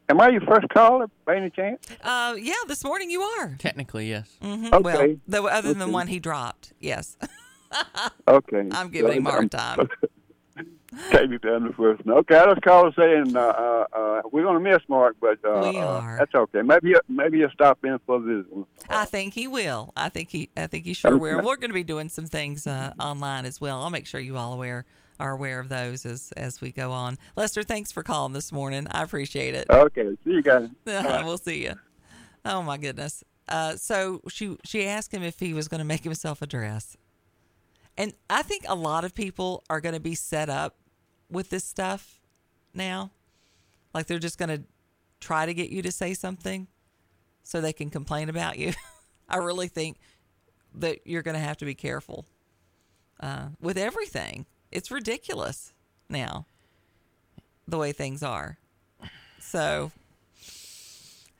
Am 0.09 0.19
I 0.19 0.27
your 0.27 0.41
first 0.41 0.67
caller 0.73 1.07
by 1.23 1.37
any 1.37 1.49
chance? 1.51 1.87
Uh, 2.03 2.35
yeah. 2.37 2.53
This 2.67 2.83
morning 2.83 3.09
you 3.09 3.21
are. 3.21 3.55
Technically, 3.59 4.09
yes. 4.09 4.29
hmm 4.41 4.65
Okay. 4.65 4.81
Well, 4.81 5.15
the, 5.25 5.41
other 5.43 5.69
than 5.69 5.79
the 5.79 5.87
one 5.87 6.07
he 6.07 6.19
dropped. 6.19 6.73
Yes. 6.81 7.15
Okay. 8.27 8.67
I'm 8.71 8.89
giving 8.89 9.13
him 9.13 9.27
a 9.27 9.31
hard 9.31 9.51
time. 9.51 9.89
Take 11.09 11.31
it 11.31 11.41
down 11.41 11.65
the 11.65 11.73
first. 11.73 12.01
Okay, 12.05 12.35
I 12.35 12.45
just 12.47 12.61
called 12.63 12.93
saying 12.97 13.35
uh, 13.35 13.39
uh, 13.39 13.85
uh, 13.93 14.21
we're 14.29 14.43
going 14.43 14.61
to 14.61 14.69
miss 14.71 14.81
Mark, 14.89 15.15
but 15.21 15.39
uh, 15.45 15.61
We 15.71 15.79
uh, 15.79 15.85
are. 15.87 16.17
that's 16.19 16.35
okay. 16.35 16.61
Maybe 16.61 16.89
he'll- 16.89 16.99
maybe 17.07 17.37
he'll 17.39 17.49
stop 17.51 17.79
in 17.85 17.97
for 18.05 18.17
a 18.17 18.19
visit. 18.19 18.47
I 18.89 19.05
think 19.05 19.33
he 19.33 19.47
will. 19.47 19.93
I 19.95 20.09
think 20.09 20.29
he. 20.31 20.49
I 20.57 20.67
think 20.67 20.83
he 20.85 20.93
sure 20.93 21.17
will. 21.17 21.37
We're 21.37 21.55
going 21.55 21.69
to 21.69 21.73
be 21.73 21.85
doing 21.85 22.09
some 22.09 22.25
things 22.25 22.67
uh, 22.67 22.93
online 22.99 23.45
as 23.45 23.61
well. 23.61 23.81
I'll 23.81 23.89
make 23.89 24.05
sure 24.05 24.19
you 24.19 24.35
all 24.35 24.51
aware 24.53 24.83
are 25.17 25.31
aware 25.31 25.61
of 25.61 25.69
those 25.69 26.05
as 26.05 26.33
as 26.35 26.59
we 26.59 26.73
go 26.73 26.91
on. 26.91 27.17
Lester, 27.37 27.63
thanks 27.63 27.93
for 27.93 28.03
calling 28.03 28.33
this 28.33 28.51
morning. 28.51 28.85
I 28.91 29.03
appreciate 29.03 29.55
it. 29.55 29.67
Okay, 29.69 30.09
see 30.25 30.31
you 30.31 30.41
guys. 30.41 30.67
we'll 30.85 31.37
see 31.37 31.63
you. 31.63 31.75
Oh 32.43 32.61
my 32.63 32.77
goodness. 32.77 33.23
Uh, 33.47 33.77
so 33.77 34.19
she 34.27 34.57
she 34.65 34.85
asked 34.85 35.13
him 35.13 35.23
if 35.23 35.39
he 35.39 35.53
was 35.53 35.69
going 35.69 35.79
to 35.79 35.85
make 35.85 36.03
himself 36.03 36.41
a 36.41 36.47
dress, 36.47 36.97
and 38.01 38.13
I 38.31 38.41
think 38.41 38.65
a 38.67 38.73
lot 38.73 39.05
of 39.05 39.13
people 39.13 39.63
are 39.69 39.79
going 39.79 39.93
to 39.93 40.01
be 40.01 40.15
set 40.15 40.49
up 40.49 40.75
with 41.29 41.51
this 41.51 41.63
stuff 41.63 42.19
now, 42.73 43.11
like 43.93 44.07
they're 44.07 44.17
just 44.17 44.39
going 44.39 44.49
to 44.49 44.63
try 45.19 45.45
to 45.45 45.53
get 45.53 45.69
you 45.69 45.83
to 45.83 45.91
say 45.91 46.15
something 46.15 46.67
so 47.43 47.61
they 47.61 47.73
can 47.73 47.91
complain 47.91 48.27
about 48.27 48.57
you. 48.57 48.73
I 49.29 49.37
really 49.37 49.67
think 49.67 49.97
that 50.73 51.05
you're 51.05 51.21
going 51.21 51.35
to 51.35 51.41
have 51.41 51.57
to 51.57 51.65
be 51.65 51.75
careful 51.75 52.25
uh, 53.19 53.49
with 53.61 53.77
everything. 53.77 54.47
It's 54.71 54.89
ridiculous 54.89 55.71
now, 56.09 56.47
the 57.67 57.77
way 57.77 57.91
things 57.91 58.23
are. 58.23 58.57
So 59.39 59.91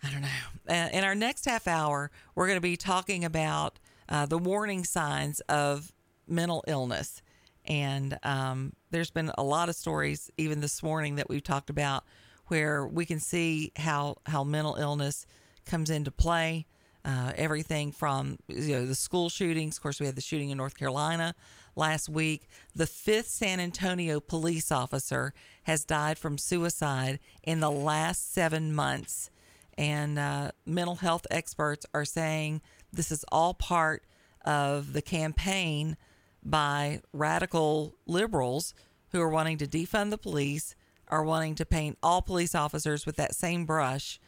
I 0.04 0.12
don't 0.12 0.22
know. 0.22 0.90
In 0.94 1.04
our 1.04 1.16
next 1.16 1.46
half 1.46 1.68
hour, 1.68 2.12
we're 2.36 2.46
going 2.46 2.58
to 2.58 2.62
be 2.62 2.78
talking 2.78 3.26
about 3.26 3.80
uh, 4.08 4.28
the 4.28 4.38
warning 4.38 4.84
signs 4.84 5.40
of 5.50 5.92
mental 6.32 6.64
illness. 6.68 7.22
And 7.66 8.18
um, 8.24 8.74
there's 8.90 9.12
been 9.12 9.32
a 9.38 9.44
lot 9.44 9.70
of 9.70 9.76
stories, 9.76 10.32
even 10.38 10.62
this 10.62 10.82
morning, 10.82 11.16
that 11.16 11.30
we've 11.30 11.44
talked 11.44 11.70
about 11.70 12.04
where 12.48 12.86
we 12.86 13.06
can 13.06 13.20
see 13.20 13.72
how, 13.76 14.18
how 14.26 14.44
mental 14.44 14.76
illness 14.76 15.26
comes 15.66 15.90
into 15.90 16.12
play. 16.12 16.66
Uh, 17.04 17.32
everything 17.36 17.92
from 17.92 18.38
you 18.48 18.76
know 18.76 18.86
the 18.86 18.94
school 18.94 19.28
shootings. 19.28 19.76
Of 19.78 19.82
course, 19.82 20.00
we 20.00 20.06
had 20.06 20.16
the 20.16 20.22
shooting 20.22 20.52
in 20.52 20.58
North 20.60 20.78
Carolina 20.78 21.34
last 21.76 22.08
week. 22.08 22.48
The 22.76 22.86
fifth 22.86 23.28
San 23.28 23.60
Antonio 23.60 24.20
police 24.20 24.72
officer 24.72 25.34
has 25.64 25.84
died 25.84 26.20
from 26.20 26.38
suicide 26.38 27.18
in 27.42 27.60
the 27.60 27.72
last 27.72 28.32
seven 28.32 28.72
months 28.72 29.32
and 29.78 30.20
uh, 30.20 30.52
mental 30.66 30.96
health 30.96 31.26
experts 31.32 31.86
are 31.94 32.06
saying 32.06 32.62
this 32.92 33.12
is 33.12 33.26
all 33.32 33.54
part 33.54 34.06
of 34.46 34.94
the 34.94 35.02
campaign 35.02 35.98
by 36.44 37.02
radical 37.14 37.96
liberals 38.06 38.74
who 39.12 39.22
are 39.22 39.30
wanting 39.30 39.58
to 39.58 39.68
defund 39.68 40.10
the 40.10 40.18
police, 40.18 40.76
are 41.08 41.24
wanting 41.24 41.56
to 41.56 41.66
paint 41.66 41.98
all 42.02 42.22
police 42.22 42.56
officers 42.56 43.06
with 43.06 43.18
that 43.18 43.36
same 43.36 43.66
brush. 43.66 44.20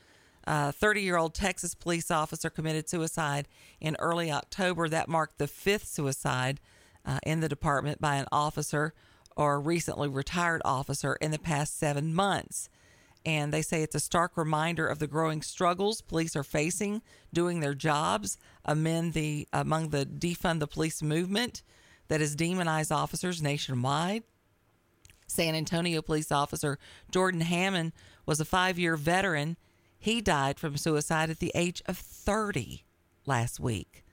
A 0.46 0.72
30 0.74 1.02
year 1.02 1.18
old 1.18 1.34
Texas 1.34 1.74
police 1.74 2.12
officer 2.12 2.50
committed 2.50 2.90
suicide 2.90 3.48
in 3.80 3.96
early 4.00 4.32
October. 4.32 4.90
That 4.90 5.08
marked 5.08 5.38
the 5.38 5.48
fifth 5.48 5.88
suicide 5.88 6.60
uh, 7.06 7.20
in 7.24 7.40
the 7.40 7.50
department 7.50 8.02
by 8.02 8.16
an 8.16 8.26
officer 8.32 8.94
or 9.38 9.60
recently 9.60 10.10
retired 10.10 10.62
officer 10.66 11.16
in 11.22 11.32
the 11.32 11.40
past 11.40 11.78
seven 11.78 12.14
months 12.14 12.70
and 13.26 13.54
they 13.54 13.62
say 13.62 13.82
it's 13.82 13.96
a 13.96 14.00
stark 14.00 14.36
reminder 14.36 14.88
of 14.88 15.00
the 15.00 15.08
growing 15.08 15.42
struggles 15.42 16.02
police 16.02 16.36
are 16.36 16.44
facing 16.44 17.02
doing 17.34 17.60
their 17.60 17.74
jobs 17.74 18.38
among 18.66 19.12
the 19.12 19.48
among 19.54 19.90
the 19.90 20.06
defund 20.06 20.60
the 20.60 20.68
police 20.68 21.02
movement 21.02 21.64
that 22.14 22.22
has 22.22 22.36
demonized 22.36 22.92
officers 22.92 23.42
nationwide. 23.42 24.22
San 25.26 25.56
Antonio 25.56 26.00
police 26.00 26.32
officer 26.32 26.78
Jordan 27.10 27.42
Hammond 27.42 27.92
was 28.28 28.40
a 28.40 28.46
five-year 28.46 28.96
veteran. 28.98 29.58
He 29.98 30.22
died 30.22 30.60
from 30.60 30.78
suicide 30.78 31.32
at 31.32 31.40
the 31.40 31.52
age 31.56 31.82
of 31.88 31.98
30 31.98 32.84
last 33.26 33.60
week. 33.60 34.06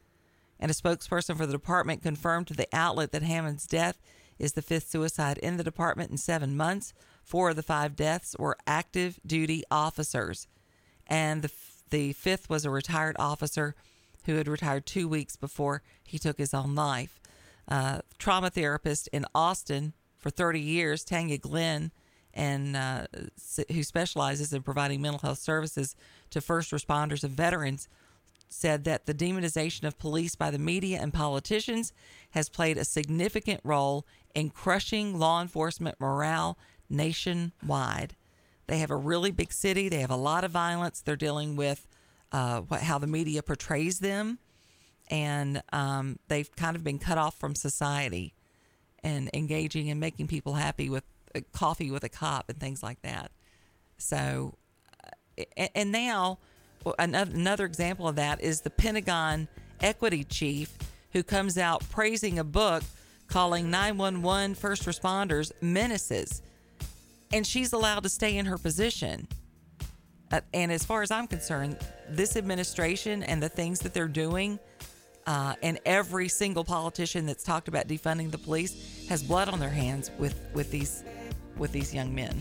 And 0.58 0.70
a 0.70 0.74
spokesperson 0.74 1.36
for 1.36 1.44
the 1.44 1.52
department 1.52 2.02
confirmed 2.02 2.46
to 2.46 2.54
the 2.54 2.68
outlet 2.72 3.12
that 3.12 3.22
Hammond's 3.22 3.66
death 3.66 4.00
is 4.38 4.54
the 4.54 4.62
fifth 4.62 4.88
suicide 4.88 5.36
in 5.36 5.58
the 5.58 5.62
department 5.62 6.10
in 6.10 6.16
seven 6.16 6.56
months. 6.56 6.94
Four 7.22 7.50
of 7.50 7.56
the 7.56 7.62
five 7.62 7.96
deaths 7.96 8.34
were 8.38 8.56
active 8.66 9.20
duty 9.26 9.62
officers, 9.70 10.48
and 11.06 11.42
the, 11.42 11.50
the 11.90 12.14
fifth 12.14 12.48
was 12.48 12.64
a 12.64 12.70
retired 12.70 13.16
officer 13.18 13.74
who 14.24 14.36
had 14.36 14.48
retired 14.48 14.86
two 14.86 15.06
weeks 15.06 15.36
before 15.36 15.82
he 16.02 16.18
took 16.18 16.38
his 16.38 16.54
own 16.54 16.74
life. 16.74 17.19
Uh, 17.70 18.00
trauma 18.18 18.50
therapist 18.50 19.08
in 19.12 19.24
Austin 19.34 19.92
for 20.18 20.30
30 20.30 20.60
years, 20.60 21.04
Tanya 21.04 21.38
Glenn, 21.38 21.92
and 22.34 22.76
uh, 22.76 23.06
who 23.70 23.82
specializes 23.82 24.52
in 24.52 24.62
providing 24.62 25.00
mental 25.00 25.20
health 25.20 25.38
services 25.38 25.96
to 26.30 26.40
first 26.40 26.70
responders 26.70 27.24
and 27.24 27.32
veterans, 27.32 27.88
said 28.48 28.84
that 28.84 29.06
the 29.06 29.14
demonization 29.14 29.84
of 29.84 29.98
police 29.98 30.34
by 30.34 30.50
the 30.50 30.58
media 30.58 30.98
and 31.00 31.14
politicians 31.14 31.92
has 32.30 32.48
played 32.48 32.76
a 32.76 32.84
significant 32.84 33.60
role 33.62 34.04
in 34.34 34.50
crushing 34.50 35.18
law 35.18 35.40
enforcement 35.40 36.00
morale 36.00 36.58
nationwide. 36.88 38.16
They 38.66 38.78
have 38.78 38.90
a 38.90 38.96
really 38.96 39.30
big 39.30 39.52
city. 39.52 39.88
They 39.88 40.00
have 40.00 40.10
a 40.10 40.16
lot 40.16 40.44
of 40.44 40.50
violence. 40.50 41.00
They're 41.00 41.16
dealing 41.16 41.56
with 41.56 41.86
uh, 42.32 42.60
what, 42.62 42.82
how 42.82 42.98
the 42.98 43.06
media 43.06 43.42
portrays 43.42 44.00
them, 44.00 44.38
and 45.10 45.62
um, 45.72 46.18
they've 46.28 46.54
kind 46.56 46.76
of 46.76 46.84
been 46.84 46.98
cut 46.98 47.18
off 47.18 47.38
from 47.38 47.54
society 47.54 48.32
and 49.02 49.28
engaging 49.34 49.90
and 49.90 49.98
making 49.98 50.28
people 50.28 50.54
happy 50.54 50.88
with 50.88 51.04
uh, 51.34 51.40
coffee 51.52 51.90
with 51.90 52.04
a 52.04 52.08
cop 52.08 52.48
and 52.48 52.58
things 52.58 52.82
like 52.82 53.02
that. 53.02 53.30
So, 53.98 54.54
uh, 55.36 55.66
and 55.74 55.92
now 55.92 56.38
another 56.98 57.64
example 57.64 58.08
of 58.08 58.16
that 58.16 58.40
is 58.40 58.62
the 58.62 58.70
Pentagon 58.70 59.48
equity 59.80 60.24
chief 60.24 60.76
who 61.12 61.22
comes 61.22 61.58
out 61.58 61.84
praising 61.90 62.38
a 62.38 62.44
book 62.44 62.82
calling 63.26 63.70
911 63.70 64.54
first 64.54 64.84
responders 64.84 65.52
menaces. 65.60 66.42
And 67.32 67.46
she's 67.46 67.72
allowed 67.72 68.02
to 68.02 68.08
stay 68.08 68.36
in 68.36 68.46
her 68.46 68.58
position. 68.58 69.28
Uh, 70.32 70.40
and 70.54 70.70
as 70.70 70.84
far 70.84 71.02
as 71.02 71.10
I'm 71.10 71.26
concerned, 71.26 71.76
this 72.08 72.36
administration 72.36 73.22
and 73.22 73.42
the 73.42 73.48
things 73.48 73.80
that 73.80 73.94
they're 73.94 74.08
doing, 74.08 74.58
uh, 75.26 75.54
and 75.62 75.78
every 75.84 76.28
single 76.28 76.64
politician 76.64 77.26
that's 77.26 77.44
talked 77.44 77.68
about 77.68 77.88
defunding 77.88 78.30
the 78.30 78.38
police 78.38 79.06
has 79.08 79.22
blood 79.22 79.48
on 79.48 79.58
their 79.58 79.70
hands 79.70 80.10
with, 80.18 80.40
with 80.54 80.70
these 80.70 81.04
with 81.56 81.72
these 81.72 81.94
young 81.94 82.14
men. 82.14 82.40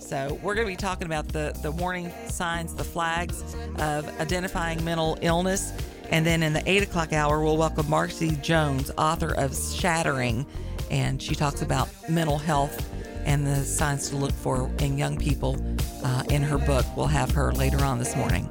So 0.00 0.38
we're 0.42 0.54
going 0.54 0.66
to 0.66 0.72
be 0.72 0.76
talking 0.76 1.06
about 1.06 1.28
the 1.28 1.56
the 1.62 1.70
warning 1.70 2.12
signs, 2.28 2.74
the 2.74 2.84
flags 2.84 3.42
of 3.78 4.08
identifying 4.20 4.84
mental 4.84 5.18
illness, 5.22 5.72
and 6.10 6.24
then 6.24 6.42
in 6.42 6.52
the 6.52 6.62
eight 6.68 6.82
o'clock 6.82 7.12
hour, 7.12 7.42
we'll 7.42 7.58
welcome 7.58 7.88
Marcy 7.88 8.36
Jones, 8.36 8.90
author 8.96 9.34
of 9.34 9.54
Shattering, 9.54 10.46
and 10.90 11.22
she 11.22 11.34
talks 11.34 11.62
about 11.62 11.88
mental 12.08 12.38
health 12.38 12.90
and 13.26 13.46
the 13.46 13.56
signs 13.56 14.08
to 14.08 14.16
look 14.16 14.32
for 14.32 14.70
in 14.78 14.96
young 14.96 15.18
people 15.18 15.62
uh, 16.02 16.22
in 16.30 16.42
her 16.42 16.56
book. 16.56 16.86
We'll 16.96 17.06
have 17.06 17.30
her 17.32 17.52
later 17.52 17.84
on 17.84 17.98
this 17.98 18.16
morning. 18.16 18.48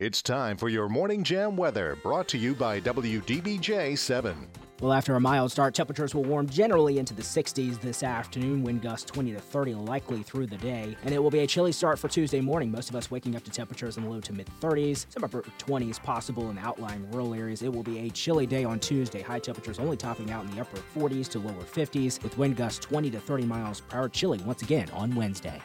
It's 0.00 0.22
time 0.22 0.56
for 0.56 0.68
your 0.68 0.88
Morning 0.88 1.24
Jam 1.24 1.56
weather, 1.56 1.98
brought 2.04 2.28
to 2.28 2.38
you 2.38 2.54
by 2.54 2.80
WDBJ 2.80 3.98
7. 3.98 4.48
Well, 4.80 4.92
after 4.92 5.16
a 5.16 5.20
mild 5.20 5.50
start, 5.50 5.74
temperatures 5.74 6.14
will 6.14 6.22
warm 6.22 6.48
generally 6.48 7.00
into 7.00 7.14
the 7.14 7.22
60s 7.22 7.80
this 7.80 8.04
afternoon. 8.04 8.62
Wind 8.62 8.80
gusts 8.80 9.10
20 9.10 9.32
to 9.32 9.40
30 9.40 9.74
likely 9.74 10.22
through 10.22 10.46
the 10.46 10.56
day. 10.58 10.96
And 11.02 11.12
it 11.12 11.20
will 11.20 11.32
be 11.32 11.40
a 11.40 11.48
chilly 11.48 11.72
start 11.72 11.98
for 11.98 12.06
Tuesday 12.06 12.40
morning. 12.40 12.70
Most 12.70 12.90
of 12.90 12.94
us 12.94 13.10
waking 13.10 13.34
up 13.34 13.42
to 13.42 13.50
temperatures 13.50 13.96
in 13.96 14.04
the 14.04 14.08
low 14.08 14.20
to 14.20 14.32
mid 14.32 14.48
30s. 14.60 15.06
Some 15.08 15.24
upper 15.24 15.42
20s 15.42 16.00
possible 16.00 16.48
in 16.50 16.58
outlying 16.58 17.10
rural 17.10 17.34
areas. 17.34 17.62
It 17.62 17.72
will 17.72 17.82
be 17.82 17.98
a 18.06 18.10
chilly 18.10 18.46
day 18.46 18.62
on 18.62 18.78
Tuesday. 18.78 19.20
High 19.20 19.40
temperatures 19.40 19.80
only 19.80 19.96
topping 19.96 20.30
out 20.30 20.44
in 20.44 20.52
the 20.52 20.60
upper 20.60 20.76
40s 20.96 21.26
to 21.30 21.40
lower 21.40 21.64
50s, 21.64 22.22
with 22.22 22.38
wind 22.38 22.56
gusts 22.56 22.78
20 22.86 23.10
to 23.10 23.18
30 23.18 23.46
miles 23.46 23.80
per 23.80 23.98
hour. 23.98 24.08
Chilly 24.08 24.38
once 24.44 24.62
again 24.62 24.88
on 24.90 25.12
Wednesday. 25.16 25.60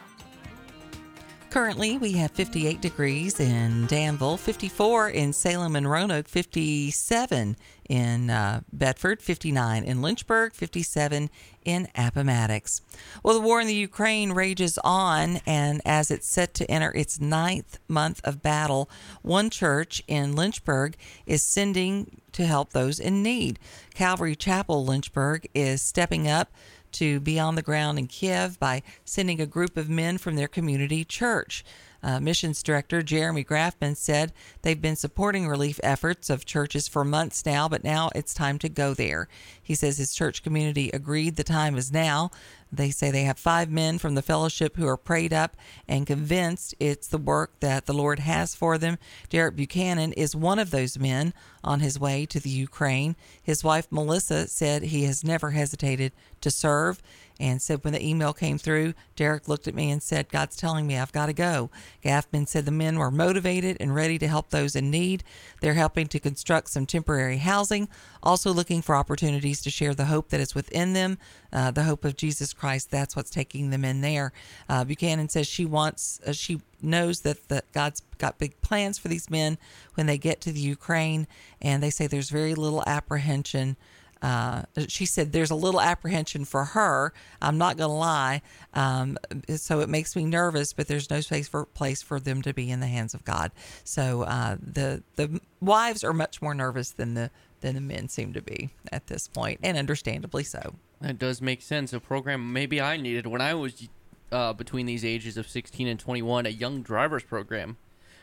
Currently, 1.54 1.98
we 1.98 2.14
have 2.14 2.32
58 2.32 2.80
degrees 2.80 3.38
in 3.38 3.86
Danville, 3.86 4.36
54 4.36 5.10
in 5.10 5.32
Salem 5.32 5.76
and 5.76 5.88
Roanoke, 5.88 6.26
57 6.26 7.56
in 7.88 8.28
uh, 8.28 8.62
Bedford, 8.72 9.22
59 9.22 9.84
in 9.84 10.02
Lynchburg, 10.02 10.52
57 10.52 11.30
in 11.64 11.88
Appomattox. 11.94 12.80
Well, 13.22 13.34
the 13.34 13.46
war 13.46 13.60
in 13.60 13.68
the 13.68 13.74
Ukraine 13.74 14.32
rages 14.32 14.80
on, 14.82 15.38
and 15.46 15.80
as 15.84 16.10
it's 16.10 16.26
set 16.26 16.54
to 16.54 16.68
enter 16.68 16.90
its 16.92 17.20
ninth 17.20 17.78
month 17.86 18.20
of 18.24 18.42
battle, 18.42 18.90
one 19.22 19.48
church 19.48 20.02
in 20.08 20.34
Lynchburg 20.34 20.96
is 21.24 21.44
sending 21.44 22.20
to 22.32 22.46
help 22.46 22.72
those 22.72 22.98
in 22.98 23.22
need. 23.22 23.60
Calvary 23.94 24.34
Chapel 24.34 24.84
Lynchburg 24.84 25.46
is 25.54 25.80
stepping 25.80 26.26
up 26.26 26.50
to 26.94 27.20
be 27.20 27.38
on 27.38 27.54
the 27.54 27.62
ground 27.62 27.98
in 27.98 28.06
Kiev 28.06 28.58
by 28.58 28.82
sending 29.04 29.40
a 29.40 29.46
group 29.46 29.76
of 29.76 29.88
men 29.88 30.18
from 30.18 30.36
their 30.36 30.48
community 30.48 31.04
church. 31.04 31.64
Uh, 32.02 32.20
missions 32.20 32.62
director 32.62 33.02
Jeremy 33.02 33.42
Grafman 33.42 33.96
said 33.96 34.34
they've 34.60 34.80
been 34.80 34.94
supporting 34.94 35.48
relief 35.48 35.80
efforts 35.82 36.28
of 36.28 36.44
churches 36.44 36.86
for 36.86 37.02
months 37.02 37.46
now, 37.46 37.66
but 37.66 37.82
now 37.82 38.10
it's 38.14 38.34
time 38.34 38.58
to 38.58 38.68
go 38.68 38.92
there. 38.92 39.26
He 39.62 39.74
says 39.74 39.96
his 39.96 40.14
church 40.14 40.42
community 40.42 40.90
agreed 40.90 41.36
the 41.36 41.44
time 41.44 41.76
is 41.76 41.90
now. 41.90 42.30
They 42.76 42.90
say 42.90 43.10
they 43.10 43.24
have 43.24 43.38
five 43.38 43.70
men 43.70 43.98
from 43.98 44.14
the 44.14 44.22
fellowship 44.22 44.76
who 44.76 44.86
are 44.86 44.96
prayed 44.96 45.32
up 45.32 45.56
and 45.88 46.06
convinced 46.06 46.74
it's 46.78 47.06
the 47.06 47.18
work 47.18 47.60
that 47.60 47.86
the 47.86 47.92
Lord 47.92 48.20
has 48.20 48.54
for 48.54 48.78
them. 48.78 48.98
Derek 49.28 49.56
Buchanan 49.56 50.12
is 50.12 50.36
one 50.36 50.58
of 50.58 50.70
those 50.70 50.98
men 50.98 51.34
on 51.62 51.80
his 51.80 51.98
way 51.98 52.26
to 52.26 52.40
the 52.40 52.50
Ukraine. 52.50 53.16
His 53.42 53.64
wife 53.64 53.86
Melissa 53.90 54.48
said 54.48 54.82
he 54.82 55.04
has 55.04 55.24
never 55.24 55.50
hesitated 55.50 56.12
to 56.40 56.50
serve 56.50 57.00
and 57.40 57.60
said 57.60 57.82
when 57.82 57.92
the 57.92 58.06
email 58.06 58.32
came 58.32 58.58
through, 58.58 58.94
Derek 59.16 59.48
looked 59.48 59.66
at 59.66 59.74
me 59.74 59.90
and 59.90 60.02
said, 60.02 60.28
God's 60.28 60.56
telling 60.56 60.86
me 60.86 60.96
I've 60.96 61.12
got 61.12 61.26
to 61.26 61.32
go. 61.32 61.70
Gaffman 62.04 62.46
said 62.46 62.64
the 62.64 62.70
men 62.70 62.98
were 62.98 63.10
motivated 63.10 63.76
and 63.80 63.94
ready 63.94 64.18
to 64.18 64.28
help 64.28 64.50
those 64.50 64.76
in 64.76 64.90
need. 64.90 65.24
They're 65.60 65.74
helping 65.74 66.06
to 66.08 66.20
construct 66.20 66.70
some 66.70 66.86
temporary 66.86 67.38
housing, 67.38 67.88
also 68.22 68.52
looking 68.52 68.82
for 68.82 68.94
opportunities 68.94 69.60
to 69.62 69.70
share 69.70 69.94
the 69.94 70.06
hope 70.06 70.28
that 70.28 70.40
is 70.40 70.54
within 70.54 70.92
them, 70.92 71.18
uh, 71.52 71.70
the 71.70 71.84
hope 71.84 72.04
of 72.04 72.16
Jesus 72.16 72.52
Christ. 72.52 72.90
That's 72.90 73.16
what's 73.16 73.30
taking 73.30 73.70
them 73.70 73.84
in 73.84 74.00
there. 74.00 74.32
Uh, 74.68 74.84
Buchanan 74.84 75.28
says 75.28 75.46
she 75.46 75.64
wants, 75.64 76.20
uh, 76.26 76.32
she 76.32 76.60
knows 76.80 77.20
that 77.20 77.48
the, 77.48 77.62
God's 77.72 78.02
got 78.18 78.38
big 78.38 78.60
plans 78.60 78.98
for 78.98 79.08
these 79.08 79.30
men 79.30 79.58
when 79.94 80.06
they 80.06 80.18
get 80.18 80.40
to 80.42 80.52
the 80.52 80.60
Ukraine, 80.60 81.26
and 81.60 81.82
they 81.82 81.90
say 81.90 82.06
there's 82.06 82.30
very 82.30 82.54
little 82.54 82.84
apprehension 82.86 83.76
uh, 84.24 84.62
she 84.88 85.04
said 85.04 85.32
there's 85.32 85.50
a 85.50 85.54
little 85.54 85.82
apprehension 85.82 86.46
for 86.46 86.64
her. 86.64 87.12
I'm 87.42 87.58
not 87.58 87.76
going 87.76 87.90
to 87.90 87.94
lie. 87.94 88.40
Um, 88.72 89.18
so 89.54 89.80
it 89.80 89.90
makes 89.90 90.16
me 90.16 90.24
nervous, 90.24 90.72
but 90.72 90.88
there's 90.88 91.10
no 91.10 91.20
space 91.20 91.46
for 91.46 91.66
place 91.66 92.00
for 92.00 92.18
them 92.18 92.40
to 92.40 92.54
be 92.54 92.70
in 92.70 92.80
the 92.80 92.86
hands 92.86 93.12
of 93.12 93.22
God. 93.26 93.52
So 93.84 94.22
uh, 94.22 94.56
the 94.58 95.02
the 95.16 95.42
wives 95.60 96.02
are 96.02 96.14
much 96.14 96.40
more 96.40 96.54
nervous 96.54 96.92
than 96.92 97.12
the 97.12 97.30
than 97.60 97.74
the 97.74 97.82
men 97.82 98.08
seem 98.08 98.32
to 98.32 98.40
be 98.40 98.70
at 98.90 99.08
this 99.08 99.28
point, 99.28 99.60
and 99.62 99.76
understandably 99.76 100.42
so. 100.42 100.76
That 101.02 101.18
does 101.18 101.42
make 101.42 101.60
sense. 101.60 101.92
A 101.92 102.00
program 102.00 102.50
maybe 102.50 102.80
I 102.80 102.96
needed 102.96 103.26
when 103.26 103.42
I 103.42 103.52
was 103.52 103.88
uh, 104.32 104.54
between 104.54 104.86
these 104.86 105.04
ages 105.04 105.36
of 105.36 105.46
16 105.46 105.86
and 105.86 106.00
21, 106.00 106.46
a 106.46 106.48
young 106.48 106.80
drivers 106.80 107.24
program 107.24 107.76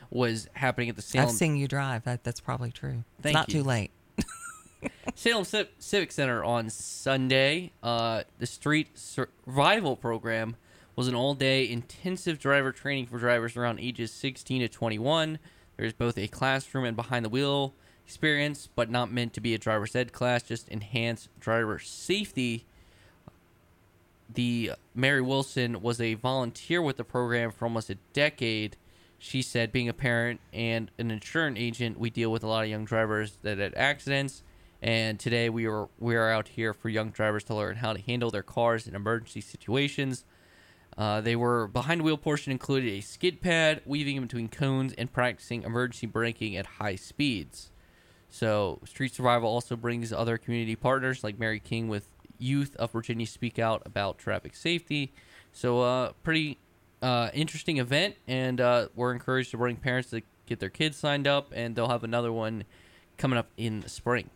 was 0.09 0.49
happening 0.53 0.89
at 0.89 0.95
the 0.95 1.03
Salem. 1.03 1.29
I've 1.29 1.35
seen 1.35 1.55
you 1.57 1.67
drive. 1.67 2.05
That, 2.05 2.23
that's 2.23 2.41
probably 2.41 2.71
true. 2.71 3.03
Thank 3.21 3.25
it's 3.25 3.33
not 3.33 3.49
you. 3.49 3.61
too 3.61 3.63
late. 3.63 3.91
Salem 5.15 5.45
Civic 5.45 6.11
Center 6.11 6.43
on 6.43 6.69
Sunday. 6.69 7.71
Uh, 7.83 8.23
the 8.39 8.45
Street 8.45 8.97
Survival 8.97 9.95
Program 9.95 10.55
was 10.95 11.07
an 11.07 11.15
all 11.15 11.33
day 11.33 11.69
intensive 11.69 12.39
driver 12.39 12.71
training 12.71 13.07
for 13.07 13.17
drivers 13.17 13.55
around 13.55 13.79
ages 13.79 14.11
16 14.11 14.61
to 14.61 14.67
21. 14.67 15.39
There's 15.77 15.93
both 15.93 16.17
a 16.17 16.27
classroom 16.27 16.85
and 16.85 16.95
behind 16.95 17.25
the 17.25 17.29
wheel 17.29 17.73
experience, 18.05 18.69
but 18.75 18.89
not 18.89 19.11
meant 19.11 19.33
to 19.33 19.41
be 19.41 19.53
a 19.53 19.57
driver's 19.57 19.95
ed 19.95 20.11
class, 20.11 20.43
just 20.43 20.69
enhance 20.69 21.29
driver 21.39 21.79
safety. 21.79 22.65
The 24.33 24.73
Mary 24.93 25.21
Wilson 25.21 25.81
was 25.81 25.99
a 25.99 26.15
volunteer 26.15 26.81
with 26.81 26.97
the 26.97 27.03
program 27.03 27.51
for 27.51 27.65
almost 27.65 27.89
a 27.89 27.95
decade. 28.13 28.77
She 29.17 29.41
said, 29.41 29.71
being 29.71 29.89
a 29.89 29.93
parent 29.93 30.39
and 30.51 30.89
an 30.97 31.11
insurance 31.11 31.57
agent, 31.59 31.99
we 31.99 32.09
deal 32.09 32.31
with 32.31 32.43
a 32.43 32.47
lot 32.47 32.63
of 32.63 32.69
young 32.69 32.85
drivers 32.85 33.37
that 33.43 33.59
had 33.59 33.73
accidents 33.75 34.43
And 34.81 35.19
today 35.19 35.49
we 35.49 35.67
are 35.67 35.89
we 35.99 36.15
are 36.15 36.31
out 36.31 36.47
here 36.47 36.73
for 36.73 36.89
young 36.89 37.11
drivers 37.11 37.43
to 37.45 37.55
learn 37.55 37.77
how 37.77 37.93
to 37.93 38.01
handle 38.01 38.31
their 38.31 38.41
cars 38.41 38.87
in 38.87 38.95
emergency 38.95 39.41
situations. 39.41 40.25
Uh, 40.97 41.21
they 41.21 41.35
were 41.35 41.67
behind 41.67 42.01
wheel 42.01 42.17
portion 42.17 42.51
included 42.51 42.89
a 42.89 43.01
skid 43.01 43.41
pad, 43.41 43.81
weaving 43.85 44.17
in 44.17 44.23
between 44.23 44.49
cones, 44.49 44.93
and 44.93 45.13
practicing 45.13 45.63
emergency 45.63 46.07
braking 46.07 46.57
at 46.57 46.65
high 46.65 46.95
speeds. 46.95 47.71
So, 48.29 48.79
Street 48.85 49.13
Survival 49.13 49.49
also 49.49 49.75
brings 49.75 50.11
other 50.11 50.37
community 50.37 50.75
partners 50.75 51.23
like 51.23 51.37
Mary 51.37 51.59
King 51.59 51.87
with 51.87 52.07
Youth 52.39 52.75
of 52.77 52.91
Virginia 52.91 53.27
speak 53.27 53.59
out 53.59 53.81
about 53.85 54.17
traffic 54.17 54.55
safety. 54.55 55.13
So, 55.53 55.81
uh, 55.81 56.11
pretty 56.23 56.57
uh, 57.01 57.29
interesting 57.33 57.77
event, 57.77 58.15
and 58.27 58.59
uh, 58.59 58.87
we're 58.95 59.11
encouraged 59.11 59.51
to 59.51 59.57
bring 59.57 59.75
parents 59.75 60.09
to 60.09 60.21
get 60.45 60.59
their 60.59 60.69
kids 60.69 60.97
signed 60.97 61.27
up, 61.27 61.51
and 61.53 61.75
they'll 61.75 61.89
have 61.89 62.03
another 62.03 62.31
one 62.31 62.63
coming 63.17 63.37
up 63.37 63.49
in 63.57 63.81
the 63.81 63.89
spring. 63.89 64.29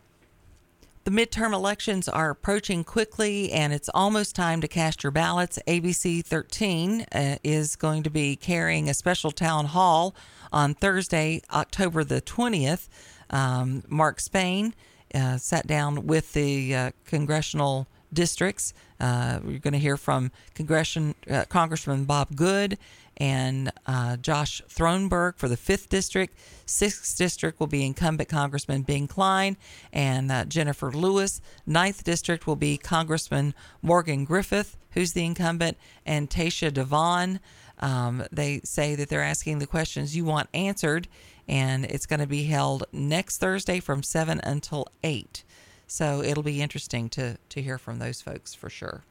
The 1.06 1.12
midterm 1.12 1.52
elections 1.52 2.08
are 2.08 2.30
approaching 2.30 2.82
quickly, 2.82 3.52
and 3.52 3.72
it's 3.72 3.88
almost 3.94 4.34
time 4.34 4.60
to 4.60 4.66
cast 4.66 5.04
your 5.04 5.12
ballots. 5.12 5.56
ABC 5.68 6.24
13 6.24 7.06
uh, 7.12 7.36
is 7.44 7.76
going 7.76 8.02
to 8.02 8.10
be 8.10 8.34
carrying 8.34 8.90
a 8.90 8.94
special 8.94 9.30
town 9.30 9.66
hall 9.66 10.16
on 10.52 10.74
Thursday, 10.74 11.42
October 11.52 12.02
the 12.02 12.20
20th. 12.20 12.88
Um, 13.30 13.84
Mark 13.86 14.18
Spain 14.18 14.74
uh, 15.14 15.36
sat 15.36 15.68
down 15.68 16.08
with 16.08 16.32
the 16.32 16.74
uh, 16.74 16.90
congressional 17.04 17.86
districts. 18.12 18.74
Uh, 18.98 19.38
we're 19.44 19.60
going 19.60 19.74
to 19.74 19.78
hear 19.78 19.96
from 19.96 20.32
Congression, 20.54 21.14
uh, 21.30 21.44
Congressman 21.48 22.04
Bob 22.04 22.34
Good 22.34 22.78
and 23.16 23.72
uh, 23.86 24.16
Josh 24.16 24.60
Throneburg 24.68 25.36
for 25.36 25.48
the 25.48 25.56
5th 25.56 25.88
District. 25.88 26.36
6th 26.66 27.16
District 27.16 27.58
will 27.58 27.66
be 27.66 27.84
incumbent 27.84 28.28
Congressman 28.28 28.82
Ben 28.82 29.06
Cline 29.06 29.56
and 29.92 30.30
uh, 30.30 30.44
Jennifer 30.44 30.90
Lewis. 30.90 31.40
9th 31.68 32.02
District 32.04 32.46
will 32.46 32.56
be 32.56 32.76
Congressman 32.76 33.54
Morgan 33.82 34.24
Griffith, 34.24 34.76
who's 34.92 35.12
the 35.12 35.24
incumbent, 35.24 35.76
and 36.04 36.28
Taysha 36.28 36.70
DeVaughan. 36.70 37.40
Um, 37.78 38.24
they 38.32 38.60
say 38.64 38.94
that 38.94 39.08
they're 39.08 39.22
asking 39.22 39.58
the 39.58 39.66
questions 39.66 40.16
you 40.16 40.24
want 40.24 40.48
answered, 40.54 41.08
and 41.46 41.84
it's 41.84 42.06
going 42.06 42.20
to 42.20 42.26
be 42.26 42.44
held 42.44 42.84
next 42.92 43.38
Thursday 43.38 43.80
from 43.80 44.02
7 44.02 44.40
until 44.42 44.88
8. 45.04 45.44
So 45.86 46.22
it'll 46.22 46.42
be 46.42 46.62
interesting 46.62 47.08
to, 47.10 47.38
to 47.50 47.62
hear 47.62 47.78
from 47.78 47.98
those 47.98 48.20
folks 48.20 48.54
for 48.54 48.68
sure. 48.68 49.04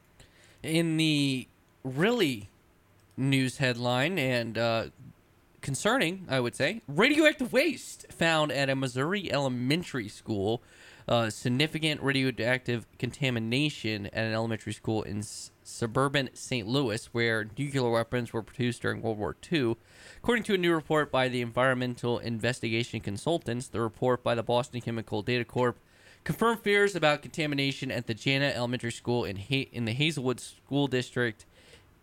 In 0.62 0.96
the 0.96 1.48
really 1.84 2.48
news 3.16 3.58
headline 3.58 4.18
and 4.18 4.58
uh, 4.58 4.84
concerning, 5.60 6.26
I 6.28 6.40
would 6.40 6.54
say, 6.54 6.82
radioactive 6.88 7.52
waste 7.52 8.06
found 8.12 8.52
at 8.52 8.68
a 8.70 8.76
Missouri 8.76 9.32
elementary 9.32 10.08
school. 10.08 10.62
Uh, 11.08 11.30
significant 11.30 12.02
radioactive 12.02 12.84
contamination 12.98 14.06
at 14.06 14.26
an 14.26 14.32
elementary 14.32 14.72
school 14.72 15.02
in 15.04 15.18
s- 15.20 15.52
suburban 15.62 16.28
St. 16.34 16.66
Louis, 16.66 17.06
where 17.12 17.46
nuclear 17.56 17.88
weapons 17.88 18.32
were 18.32 18.42
produced 18.42 18.82
during 18.82 19.00
World 19.02 19.16
War 19.16 19.36
II. 19.52 19.76
According 20.16 20.42
to 20.44 20.54
a 20.54 20.58
new 20.58 20.74
report 20.74 21.12
by 21.12 21.28
the 21.28 21.42
Environmental 21.42 22.18
Investigation 22.18 22.98
Consultants, 22.98 23.68
the 23.68 23.80
report 23.80 24.24
by 24.24 24.34
the 24.34 24.42
Boston 24.42 24.80
Chemical 24.80 25.22
Data 25.22 25.44
Corp 25.44 25.78
confirmed 26.24 26.58
fears 26.62 26.96
about 26.96 27.22
contamination 27.22 27.92
at 27.92 28.08
the 28.08 28.14
Jana 28.14 28.46
Elementary 28.46 28.90
School 28.90 29.24
in 29.24 29.36
ha- 29.36 29.68
in 29.70 29.84
the 29.84 29.92
Hazelwood 29.92 30.40
School 30.40 30.88
District 30.88 31.46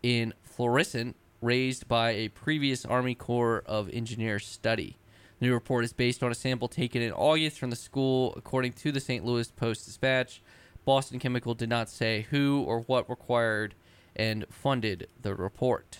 in 0.02 0.32
Florissant, 0.54 1.16
raised 1.40 1.88
by 1.88 2.10
a 2.10 2.28
previous 2.28 2.84
Army 2.84 3.14
Corps 3.14 3.62
of 3.66 3.90
Engineers 3.90 4.46
study. 4.46 4.96
The 5.40 5.46
new 5.46 5.52
report 5.52 5.84
is 5.84 5.92
based 5.92 6.22
on 6.22 6.30
a 6.30 6.34
sample 6.34 6.68
taken 6.68 7.02
in 7.02 7.12
August 7.12 7.58
from 7.58 7.70
the 7.70 7.76
school, 7.76 8.32
according 8.36 8.74
to 8.74 8.92
the 8.92 9.00
St. 9.00 9.24
Louis 9.24 9.50
Post 9.50 9.84
Dispatch. 9.86 10.40
Boston 10.84 11.18
Chemical 11.18 11.54
did 11.54 11.68
not 11.68 11.88
say 11.88 12.26
who 12.30 12.62
or 12.62 12.80
what 12.80 13.08
required 13.10 13.74
and 14.14 14.44
funded 14.48 15.08
the 15.20 15.34
report. 15.34 15.98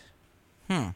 Hmm. 0.71 0.91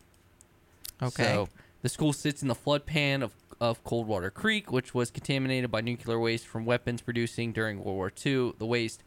Okay. 1.02 1.24
So 1.24 1.48
the 1.82 1.88
school 1.88 2.12
sits 2.12 2.42
in 2.42 2.48
the 2.48 2.54
floodplain 2.54 3.22
of, 3.22 3.32
of 3.60 3.82
Coldwater 3.82 4.30
Creek, 4.30 4.70
which 4.70 4.94
was 4.94 5.10
contaminated 5.10 5.70
by 5.70 5.80
nuclear 5.80 6.18
waste 6.18 6.46
from 6.46 6.64
weapons 6.64 7.02
producing 7.02 7.52
during 7.52 7.78
World 7.78 7.96
War 7.96 8.12
II. 8.24 8.52
The 8.58 8.66
waste 8.66 9.02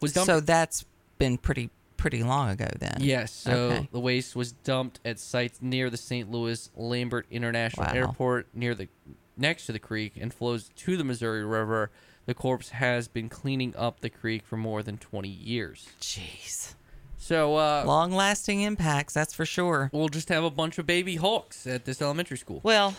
was 0.00 0.12
dumped. 0.12 0.26
So 0.26 0.40
that's 0.40 0.84
been 1.18 1.38
pretty 1.38 1.70
pretty 2.00 2.22
long 2.22 2.48
ago 2.50 2.66
then. 2.78 2.96
yes, 3.00 3.32
so 3.32 3.52
Okay. 3.52 3.88
the 3.92 4.00
waste 4.00 4.34
was 4.34 4.52
dumped 4.52 4.98
at 5.04 5.18
sites 5.18 5.58
near 5.62 5.90
the 5.90 5.96
St. 5.96 6.30
Louis 6.30 6.70
Lambert 6.76 7.26
International 7.30 7.86
Wow. 7.86 7.92
Airport, 7.94 8.48
near 8.54 8.74
the 8.74 8.88
next 9.36 9.66
to 9.66 9.72
the 9.72 9.78
creek, 9.78 10.14
and 10.20 10.32
flows 10.32 10.70
to 10.76 10.96
the 10.96 11.04
Missouri 11.04 11.44
River. 11.44 11.90
The 12.26 12.34
corpse 12.34 12.70
has 12.70 13.08
been 13.08 13.28
cleaning 13.28 13.74
up 13.76 14.00
the 14.00 14.10
creek 14.10 14.44
for 14.44 14.56
more 14.56 14.82
than 14.82 14.98
20 14.98 15.28
years. 15.28 15.88
Jeez. 16.00 16.74
So 17.18 17.56
uh, 17.56 17.84
Long 17.86 18.12
lasting 18.12 18.62
impacts, 18.62 19.12
that's 19.14 19.34
for 19.34 19.44
sure. 19.44 19.90
we'll 19.92 20.08
just 20.08 20.28
have 20.30 20.42
a 20.44 20.50
bunch 20.50 20.78
of 20.78 20.86
baby 20.86 21.16
hawks 21.16 21.66
at 21.66 21.84
this 21.84 22.00
elementary 22.00 22.38
school. 22.38 22.60
Well, 22.62 22.94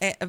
uh, 0.00 0.12
uh, 0.20 0.26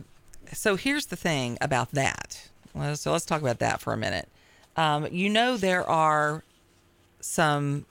so 0.53 0.75
here's 0.75 1.05
the 1.07 1.15
thing 1.15 1.57
about 1.61 1.91
that. 1.91 2.49
So 2.95 3.11
let's 3.11 3.25
talk 3.25 3.41
about 3.41 3.59
that 3.59 3.79
for 3.81 3.93
a 3.93 3.97
minute. 3.97 4.27
Um, 4.75 5.07
you 5.11 5.29
know, 5.29 5.57
there 5.57 5.87
are 5.89 6.43
some 7.19 7.85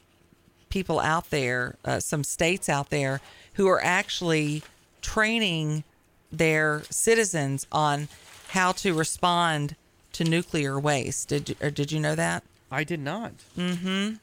people 0.69 1.01
out 1.01 1.31
there, 1.31 1.77
uh, 1.85 2.01
some 2.01 2.25
states 2.25 2.69
out 2.69 2.91
there, 2.91 3.21
who 3.55 3.67
are 3.69 3.83
actually 3.83 4.63
training 5.03 5.85
their 6.33 6.83
citizens 6.91 7.67
on 7.71 8.09
how 8.49 8.73
to 8.73 8.93
respond 8.95 9.77
to 10.13 10.25
nuclear 10.25 10.79
waste. 10.79 11.29
Did 11.29 11.51
you, 11.51 11.57
or 11.61 11.71
did 11.71 11.93
you 11.93 12.01
know 12.01 12.15
that? 12.15 12.43
I 12.71 12.85
did 12.85 13.01
not. 13.01 13.33
Mm-hmm. 13.57 14.15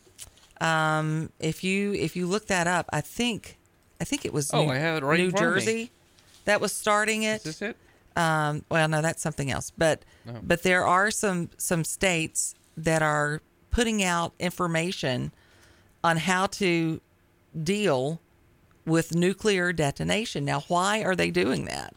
Um, 0.65 1.29
if 1.39 1.63
you 1.63 1.93
if 1.93 2.15
you 2.15 2.25
look 2.27 2.47
that 2.47 2.67
up, 2.67 2.87
I 2.93 3.01
think 3.01 3.57
I 3.99 4.03
think 4.03 4.25
it 4.25 4.33
was 4.33 4.53
Oh, 4.53 4.65
New, 4.65 4.71
I 4.71 4.77
have 4.77 4.97
it 5.03 5.05
right 5.05 5.19
New. 5.19 5.31
Jersey 5.31 5.91
that 6.45 6.61
was 6.61 6.71
starting 6.73 7.23
it. 7.23 7.37
Is 7.37 7.59
this 7.59 7.61
it? 7.61 7.77
Um, 8.15 8.63
well, 8.69 8.87
no, 8.87 9.01
that's 9.01 9.21
something 9.21 9.49
else. 9.51 9.71
But 9.71 10.03
Oh. 10.27 10.39
but 10.43 10.63
there 10.63 10.85
are 10.85 11.11
some 11.11 11.49
some 11.57 11.83
states 11.83 12.55
that 12.77 13.01
are 13.01 13.41
putting 13.71 14.03
out 14.03 14.33
information 14.39 15.31
on 16.03 16.17
how 16.17 16.47
to 16.47 16.99
deal 17.63 18.19
with 18.85 19.15
nuclear 19.15 19.71
detonation. 19.71 20.43
Now, 20.43 20.61
why 20.67 21.03
are 21.03 21.15
they 21.15 21.31
doing 21.31 21.65
that? 21.65 21.95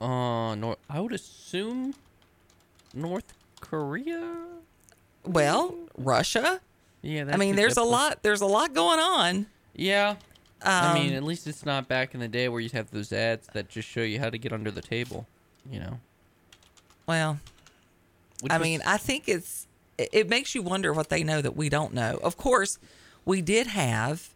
Uh, 0.00 0.74
I 0.90 1.00
would 1.00 1.12
assume 1.12 1.94
North 2.94 3.34
Korea. 3.60 4.34
Well, 5.24 5.74
Russia. 5.96 6.60
Yeah, 7.02 7.28
I 7.32 7.36
mean, 7.36 7.56
there's 7.56 7.76
a 7.76 7.82
lot. 7.82 8.22
There's 8.22 8.40
a 8.40 8.46
lot 8.46 8.74
going 8.74 8.98
on. 8.98 9.46
Yeah. 9.74 10.16
I 10.64 10.94
mean, 10.94 11.10
Um, 11.10 11.16
at 11.16 11.22
least 11.24 11.46
it's 11.48 11.64
not 11.66 11.88
back 11.88 12.14
in 12.14 12.20
the 12.20 12.28
day 12.28 12.48
where 12.48 12.60
you 12.60 12.70
have 12.72 12.90
those 12.92 13.12
ads 13.12 13.48
that 13.52 13.68
just 13.68 13.88
show 13.88 14.02
you 14.02 14.20
how 14.20 14.30
to 14.30 14.38
get 14.38 14.52
under 14.52 14.70
the 14.70 14.82
table. 14.82 15.26
You 15.70 15.80
know. 15.80 16.00
Well, 17.06 17.38
Which 18.40 18.52
I 18.52 18.58
was- 18.58 18.64
mean, 18.64 18.82
I 18.86 18.96
think 18.96 19.28
it's 19.28 19.66
it 19.98 20.28
makes 20.28 20.54
you 20.54 20.62
wonder 20.62 20.92
what 20.92 21.08
they 21.08 21.22
know 21.22 21.40
that 21.40 21.56
we 21.56 21.68
don't 21.68 21.92
know. 21.92 22.18
Of 22.22 22.36
course, 22.36 22.78
we 23.24 23.40
did 23.40 23.66
have, 23.68 24.34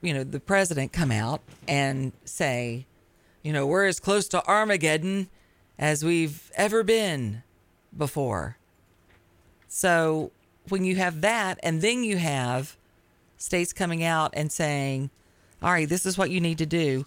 you 0.00 0.12
know, 0.14 0.24
the 0.24 0.40
president 0.40 0.92
come 0.92 1.10
out 1.10 1.42
and 1.68 2.12
say, 2.24 2.86
you 3.42 3.52
know, 3.52 3.66
we're 3.66 3.86
as 3.86 4.00
close 4.00 4.26
to 4.28 4.44
Armageddon 4.46 5.28
as 5.78 6.04
we've 6.04 6.50
ever 6.54 6.82
been 6.82 7.42
before. 7.96 8.56
So 9.68 10.30
when 10.68 10.84
you 10.84 10.96
have 10.96 11.20
that, 11.20 11.58
and 11.62 11.82
then 11.82 12.04
you 12.04 12.16
have 12.16 12.76
states 13.36 13.72
coming 13.72 14.02
out 14.02 14.32
and 14.34 14.50
saying, 14.50 15.10
all 15.62 15.72
right, 15.72 15.88
this 15.88 16.06
is 16.06 16.16
what 16.16 16.30
you 16.30 16.40
need 16.40 16.58
to 16.58 16.66
do. 16.66 17.04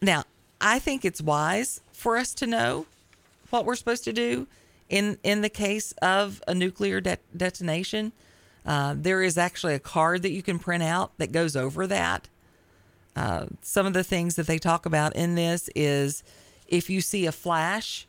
Now, 0.00 0.24
I 0.60 0.78
think 0.78 1.04
it's 1.04 1.20
wise 1.20 1.80
for 1.92 2.16
us 2.16 2.32
to 2.34 2.46
know 2.46 2.86
what 3.50 3.64
we're 3.64 3.76
supposed 3.76 4.04
to 4.04 4.12
do 4.12 4.46
in 4.90 5.18
in 5.22 5.40
the 5.40 5.48
case 5.48 5.92
of 6.02 6.42
a 6.46 6.54
nuclear 6.54 7.00
de- 7.00 7.18
detonation. 7.34 8.12
Uh, 8.66 8.94
there 8.94 9.22
is 9.22 9.38
actually 9.38 9.74
a 9.74 9.78
card 9.78 10.20
that 10.20 10.32
you 10.32 10.42
can 10.42 10.58
print 10.58 10.82
out 10.82 11.16
that 11.16 11.32
goes 11.32 11.56
over 11.56 11.86
that. 11.86 12.28
Uh, 13.16 13.46
some 13.62 13.86
of 13.86 13.94
the 13.94 14.04
things 14.04 14.36
that 14.36 14.46
they 14.46 14.58
talk 14.58 14.84
about 14.84 15.16
in 15.16 15.34
this 15.34 15.70
is 15.74 16.22
if 16.68 16.90
you 16.90 17.00
see 17.00 17.26
a 17.26 17.32
flash 17.32 18.06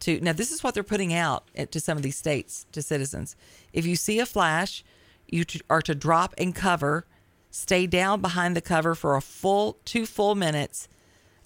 to 0.00 0.20
now 0.20 0.32
this 0.32 0.50
is 0.50 0.64
what 0.64 0.74
they're 0.74 0.82
putting 0.82 1.14
out 1.14 1.44
at, 1.54 1.70
to 1.70 1.78
some 1.78 1.96
of 1.96 2.02
these 2.02 2.16
states 2.16 2.66
to 2.72 2.82
citizens 2.82 3.36
if 3.72 3.86
you 3.86 3.94
see 3.94 4.18
a 4.18 4.26
flash 4.26 4.84
you 5.28 5.44
t- 5.44 5.60
are 5.70 5.80
to 5.80 5.94
drop 5.94 6.34
and 6.36 6.54
cover 6.56 7.06
stay 7.50 7.86
down 7.86 8.20
behind 8.20 8.56
the 8.56 8.60
cover 8.60 8.96
for 8.96 9.14
a 9.14 9.20
full 9.22 9.78
two 9.84 10.04
full 10.04 10.34
minutes 10.34 10.88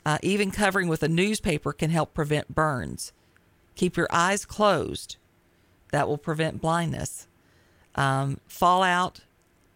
uh, 0.06 0.18
even 0.22 0.50
covering 0.50 0.88
with 0.88 1.02
a 1.02 1.08
newspaper 1.08 1.72
can 1.72 1.90
help 1.90 2.14
prevent 2.14 2.54
burns 2.54 3.12
keep 3.76 3.96
your 3.96 4.08
eyes 4.10 4.44
closed 4.44 5.16
that 5.92 6.08
will 6.08 6.18
prevent 6.18 6.60
blindness 6.60 7.28
um, 7.96 8.40
fallout 8.46 9.20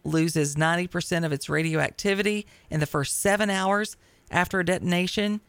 loses 0.03 0.55
90% 0.55 1.25
of 1.25 1.31
its 1.31 1.49
radioactivity 1.49 2.45
in 2.69 2.79
the 2.79 2.85
first 2.85 3.19
seven 3.19 3.49
hours 3.49 3.97
after 4.29 4.59
a 4.59 4.65
detonation 4.65 5.41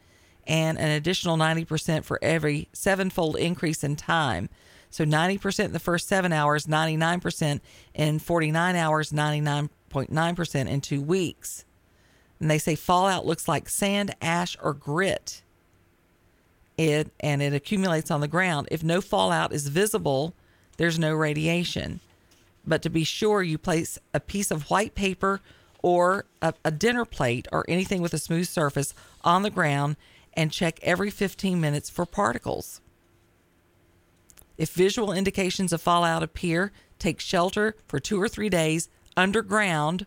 and 0.45 0.77
an 0.77 0.89
additional 0.89 1.37
90% 1.37 2.03
for 2.03 2.19
every 2.21 2.67
sevenfold 2.73 3.37
increase 3.37 3.83
in 3.83 3.95
time. 3.95 4.49
So 4.89 5.05
90% 5.05 5.65
in 5.65 5.73
the 5.73 5.79
first 5.79 6.07
seven 6.07 6.33
hours, 6.33 6.65
99% 6.67 7.61
in 7.93 8.19
49 8.19 8.75
hours, 8.75 9.11
99.9% 9.11 10.67
in 10.67 10.81
two 10.81 11.01
weeks. 11.01 11.65
And 12.39 12.51
they 12.51 12.57
say 12.57 12.75
fallout 12.75 13.25
looks 13.25 13.47
like 13.47 13.69
sand, 13.69 14.15
ash, 14.21 14.57
or 14.61 14.73
grit. 14.73 15.42
It 16.77 17.11
and 17.19 17.41
it 17.41 17.53
accumulates 17.53 18.09
on 18.09 18.21
the 18.21 18.27
ground. 18.27 18.67
If 18.71 18.83
no 18.83 19.01
fallout 19.01 19.53
is 19.53 19.67
visible, 19.67 20.33
there's 20.77 20.97
no 20.97 21.13
radiation. 21.13 21.99
But 22.65 22.81
to 22.83 22.89
be 22.89 23.03
sure, 23.03 23.43
you 23.43 23.57
place 23.57 23.99
a 24.13 24.19
piece 24.19 24.49
of 24.49 24.69
white 24.69 24.95
paper 24.95 25.41
or 25.81 26.25
a, 26.41 26.53
a 26.63 26.71
dinner 26.71 27.05
plate 27.05 27.47
or 27.51 27.65
anything 27.67 28.01
with 28.01 28.13
a 28.13 28.17
smooth 28.17 28.47
surface 28.47 28.93
on 29.23 29.43
the 29.43 29.49
ground 29.49 29.97
and 30.33 30.51
check 30.51 30.79
every 30.81 31.11
15 31.11 31.59
minutes 31.59 31.89
for 31.89 32.05
particles. 32.05 32.81
If 34.57 34.71
visual 34.71 35.11
indications 35.11 35.73
of 35.73 35.81
fallout 35.81 36.23
appear, 36.23 36.71
take 36.99 37.19
shelter 37.19 37.75
for 37.87 37.99
two 37.99 38.21
or 38.21 38.29
three 38.29 38.49
days 38.49 38.89
underground 39.17 40.05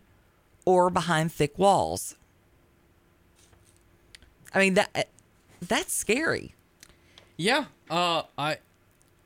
or 0.65 0.89
behind 0.89 1.31
thick 1.31 1.57
walls. 1.57 2.15
I 4.53 4.59
mean 4.59 4.73
that 4.73 5.09
that's 5.61 5.93
scary, 5.93 6.55
Yeah. 7.37 7.65
Uh, 7.89 8.23
I 8.37 8.57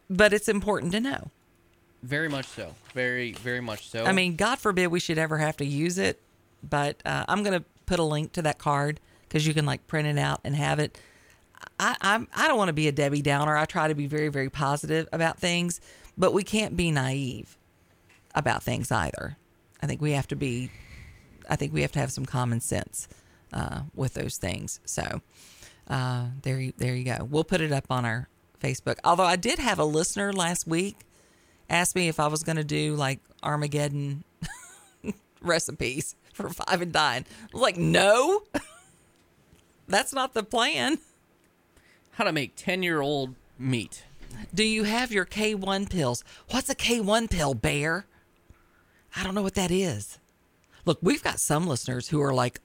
but 0.09 0.33
it's 0.33 0.49
important 0.49 0.91
to 0.91 0.99
know. 0.99 1.31
very 2.03 2.27
much 2.27 2.45
so. 2.47 2.75
Very, 2.93 3.31
very 3.33 3.61
much 3.61 3.87
so. 3.89 4.05
I 4.05 4.11
mean, 4.11 4.35
God 4.35 4.59
forbid 4.59 4.87
we 4.87 4.99
should 4.99 5.17
ever 5.17 5.37
have 5.37 5.55
to 5.57 5.65
use 5.65 5.97
it, 5.97 6.19
but 6.67 6.97
uh, 7.05 7.25
I'm 7.27 7.43
going 7.43 7.57
to 7.57 7.65
put 7.85 7.99
a 7.99 8.03
link 8.03 8.33
to 8.33 8.41
that 8.41 8.57
card 8.57 8.99
because 9.27 9.47
you 9.47 9.53
can 9.53 9.65
like 9.65 9.87
print 9.87 10.07
it 10.07 10.17
out 10.17 10.41
and 10.43 10.55
have 10.55 10.79
it. 10.79 10.99
I 11.79 11.95
I'm, 12.01 12.27
I 12.35 12.47
don't 12.47 12.57
want 12.57 12.69
to 12.69 12.73
be 12.73 12.87
a 12.87 12.91
Debbie 12.91 13.21
Downer. 13.21 13.55
I 13.55 13.65
try 13.65 13.87
to 13.87 13.95
be 13.95 14.07
very 14.07 14.27
very 14.29 14.49
positive 14.49 15.07
about 15.13 15.39
things, 15.39 15.79
but 16.17 16.33
we 16.33 16.43
can't 16.43 16.75
be 16.75 16.91
naive 16.91 17.57
about 18.35 18.63
things 18.63 18.91
either. 18.91 19.37
I 19.81 19.87
think 19.87 20.01
we 20.01 20.11
have 20.11 20.27
to 20.27 20.35
be. 20.35 20.71
I 21.49 21.55
think 21.55 21.73
we 21.73 21.81
have 21.81 21.91
to 21.93 21.99
have 21.99 22.11
some 22.11 22.25
common 22.25 22.59
sense 22.61 23.07
uh, 23.53 23.81
with 23.95 24.13
those 24.13 24.37
things. 24.37 24.79
So 24.85 25.21
uh, 25.91 26.27
there 26.41 26.59
you 26.59 26.73
there 26.77 26.95
you 26.95 27.03
go. 27.03 27.27
We'll 27.29 27.43
put 27.43 27.61
it 27.61 27.71
up 27.71 27.85
on 27.89 28.05
our 28.05 28.29
Facebook. 28.61 28.97
Although 29.03 29.25
I 29.25 29.35
did 29.35 29.59
have 29.59 29.77
a 29.77 29.85
listener 29.85 30.31
last 30.33 30.65
week 30.65 30.95
ask 31.69 31.95
me 31.95 32.07
if 32.07 32.19
I 32.19 32.27
was 32.27 32.43
going 32.43 32.57
to 32.57 32.63
do 32.63 32.95
like 32.95 33.19
Armageddon 33.43 34.23
recipes 35.41 36.15
for 36.33 36.49
five 36.49 36.81
and 36.81 36.91
dine. 36.91 37.25
I 37.29 37.47
was 37.53 37.61
like, 37.61 37.77
no, 37.77 38.43
that's 39.87 40.13
not 40.13 40.33
the 40.33 40.43
plan. 40.43 40.99
how 42.11 42.23
to 42.23 42.31
make 42.31 42.55
ten-year-old 42.55 43.35
meat. 43.57 44.05
Do 44.53 44.63
you 44.63 44.83
have 44.83 45.11
your 45.11 45.25
K1 45.25 45.89
pills? 45.89 46.23
What's 46.49 46.69
a 46.69 46.75
K1 46.75 47.29
pill, 47.29 47.53
Bear? 47.53 48.05
I 49.15 49.23
don't 49.23 49.35
know 49.35 49.41
what 49.41 49.55
that 49.55 49.71
is. 49.71 50.19
Look, 50.85 50.99
we've 51.01 51.21
got 51.21 51.39
some 51.39 51.67
listeners 51.67 52.07
who 52.09 52.21
are 52.21 52.33
like 52.33 52.59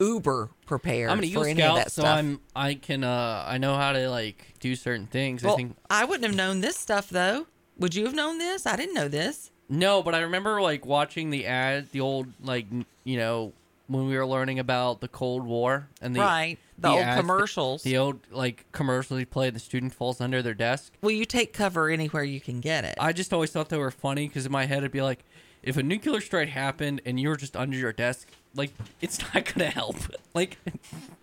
uber 0.00 0.50
prepared 0.66 1.10
I'm 1.10 1.18
an 1.18 1.24
Eagle 1.24 1.42
for 1.44 1.48
any 1.48 1.62
of 1.62 1.66
Scout, 1.66 1.76
that 1.76 1.92
so 1.92 2.02
stuff. 2.02 2.18
I'm 2.18 2.40
I 2.54 2.74
can 2.74 3.04
uh 3.04 3.44
I 3.46 3.58
know 3.58 3.76
how 3.76 3.92
to 3.92 4.08
like 4.10 4.54
do 4.60 4.74
certain 4.76 5.06
things. 5.06 5.44
I 5.44 5.48
well, 5.48 5.56
think 5.56 5.76
I 5.90 6.04
wouldn't 6.04 6.24
have 6.26 6.34
known 6.36 6.60
this 6.60 6.76
stuff 6.76 7.08
though. 7.10 7.46
Would 7.78 7.94
you 7.94 8.04
have 8.04 8.14
known 8.14 8.38
this? 8.38 8.66
I 8.66 8.76
didn't 8.76 8.94
know 8.94 9.08
this. 9.08 9.50
no, 9.68 10.02
but 10.02 10.14
I 10.14 10.20
remember 10.20 10.60
like 10.62 10.84
watching 10.86 11.30
the 11.30 11.46
ad, 11.46 11.90
the 11.92 12.00
old 12.00 12.26
like 12.42 12.66
n- 12.72 12.86
you 13.04 13.16
know 13.18 13.52
when 13.86 14.06
we 14.08 14.16
were 14.16 14.26
learning 14.26 14.58
about 14.58 15.00
the 15.00 15.08
Cold 15.08 15.44
War 15.44 15.88
and 16.00 16.14
the 16.16 16.20
Right. 16.20 16.58
The 16.78 16.88
old 16.88 17.00
ads- 17.02 17.20
commercials. 17.20 17.82
the 17.84 17.96
old 17.98 18.18
like 18.32 18.64
commercials 18.72 19.18
he 19.20 19.24
played. 19.24 19.54
The 19.54 19.60
student 19.60 19.92
falls 19.94 20.20
under 20.20 20.42
their 20.42 20.54
desk. 20.54 20.92
Well, 21.02 21.12
you 21.12 21.24
take 21.24 21.52
cover 21.52 21.88
anywhere 21.90 22.24
you 22.24 22.40
can 22.40 22.60
get 22.60 22.84
it. 22.84 22.96
I 22.98 23.12
just 23.12 23.32
always 23.32 23.50
thought 23.52 23.68
they 23.68 23.78
were 23.78 23.90
funny 23.92 24.26
because 24.26 24.44
in 24.46 24.50
my 24.52 24.64
head 24.66 24.78
it'd 24.78 24.90
be 24.90 25.02
like, 25.02 25.22
if 25.62 25.76
a 25.76 25.82
nuclear 25.84 26.20
strike 26.20 26.48
happened 26.48 27.00
and 27.04 27.20
you 27.20 27.28
were 27.28 27.36
just 27.36 27.56
under 27.56 27.76
your 27.76 27.92
desk, 27.92 28.28
like 28.54 28.72
it's 29.00 29.18
not 29.34 29.44
gonna 29.54 29.70
help. 29.70 29.96
Like 30.34 30.58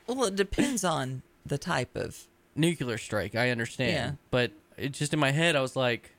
well, 0.08 0.26
it 0.26 0.36
depends 0.36 0.84
on 0.84 1.22
the 1.46 1.58
type 1.58 1.96
of 1.96 2.28
nuclear 2.56 2.98
strike, 2.98 3.36
I 3.36 3.50
understand, 3.50 3.92
Yeah. 3.94 4.12
but 4.30 4.52
it 4.78 4.90
just 4.94 5.14
in 5.14 5.20
my 5.20 5.32
head 5.32 5.56
I 5.56 5.62
was 5.62 5.76
like, 5.76 6.12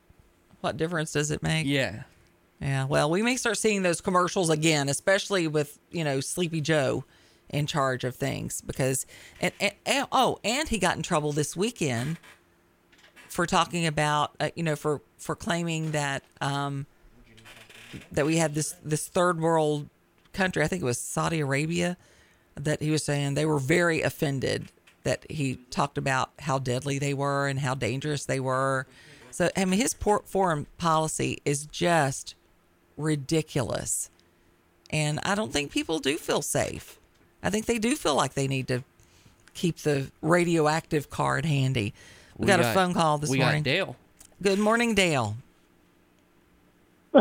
what 0.60 0.76
difference 0.76 1.12
does 1.12 1.30
it 1.30 1.42
make? 1.42 1.66
yeah, 1.66 2.04
Yeah, 2.60 2.84
well, 2.86 3.10
we 3.10 3.22
may 3.22 3.36
start 3.36 3.58
seeing 3.58 3.82
those 3.82 4.00
commercials 4.00 4.48
again, 4.50 4.88
especially 4.88 5.46
with 5.48 5.78
you 5.90 6.04
know 6.04 6.20
Sleepy 6.20 6.60
Joe 6.60 7.04
in 7.50 7.66
charge 7.66 8.02
of 8.04 8.14
things 8.16 8.62
because 8.62 9.04
and, 9.40 9.52
and, 9.60 9.74
and 9.84 10.06
oh, 10.10 10.38
and 10.42 10.68
he 10.68 10.78
got 10.78 10.96
in 10.96 11.02
trouble 11.02 11.32
this 11.32 11.54
weekend 11.56 12.16
for 13.28 13.46
talking 13.46 13.86
about 13.86 14.34
uh, 14.40 14.50
you 14.56 14.62
know 14.62 14.76
for 14.76 15.02
for 15.18 15.36
claiming 15.36 15.92
that 15.92 16.22
um 16.40 16.86
that 18.10 18.24
we 18.24 18.36
had 18.38 18.54
this 18.54 18.74
this 18.82 19.06
third 19.08 19.38
world 19.40 19.88
country, 20.32 20.62
I 20.62 20.68
think 20.68 20.82
it 20.82 20.86
was 20.86 20.98
Saudi 20.98 21.40
Arabia, 21.40 21.96
that 22.54 22.82
he 22.82 22.90
was 22.90 23.04
saying 23.04 23.34
they 23.34 23.46
were 23.46 23.58
very 23.58 24.02
offended 24.02 24.70
that 25.04 25.26
he 25.30 25.56
talked 25.70 25.98
about 25.98 26.30
how 26.40 26.58
deadly 26.58 26.98
they 26.98 27.14
were 27.14 27.48
and 27.48 27.58
how 27.60 27.74
dangerous 27.74 28.24
they 28.24 28.40
were. 28.40 28.86
So 29.30 29.48
I 29.56 29.64
mean, 29.64 29.80
his 29.80 29.94
por- 29.94 30.22
foreign 30.26 30.66
policy 30.78 31.40
is 31.44 31.66
just 31.66 32.34
ridiculous, 32.96 34.10
and 34.90 35.18
I 35.24 35.34
don't 35.34 35.52
think 35.52 35.72
people 35.72 35.98
do 35.98 36.18
feel 36.18 36.42
safe. 36.42 36.98
I 37.42 37.50
think 37.50 37.66
they 37.66 37.78
do 37.78 37.96
feel 37.96 38.14
like 38.14 38.34
they 38.34 38.46
need 38.46 38.68
to 38.68 38.84
keep 39.54 39.78
the 39.78 40.10
radioactive 40.20 41.10
card 41.10 41.44
handy. 41.44 41.94
We, 42.36 42.46
got, 42.46 42.60
a 42.60 42.64
phone 42.72 42.94
call 42.94 43.18
this 43.18 43.30
we 43.30 43.38
morning. 43.38 43.62
got 43.62 43.70
Dale. 43.70 43.96
Good 44.40 44.58
morning, 44.58 44.94
Dale. 44.94 45.36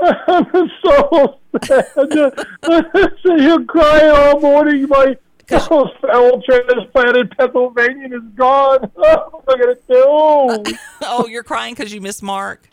I'm 0.00 0.70
so 0.84 1.38
sad. 1.64 1.86
See 3.26 3.42
you 3.42 3.64
crying 3.66 4.10
all 4.10 4.40
morning. 4.40 4.88
My 4.88 5.16
house 5.48 5.90
fell 6.00 6.42
transplanted 6.42 7.36
Pennsylvania 7.36 8.16
is 8.16 8.22
gone. 8.36 8.90
Oh, 8.96 9.42
what 9.44 9.56
am 9.56 9.60
I 9.60 9.64
gonna 9.64 10.64
do? 10.64 10.78
oh, 11.02 11.26
you're 11.28 11.42
crying 11.42 11.74
because 11.74 11.92
you 11.92 12.00
miss 12.00 12.22
Mark. 12.22 12.68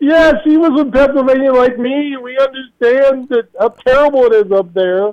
yes, 0.00 0.34
he 0.44 0.56
was 0.56 0.78
in 0.80 0.90
Pennsylvania 0.92 1.52
like 1.52 1.78
me. 1.78 2.16
We 2.16 2.36
understand 2.38 3.28
that 3.30 3.48
how 3.58 3.68
terrible 3.70 4.24
it 4.24 4.46
is 4.46 4.52
up 4.52 4.72
there. 4.74 5.12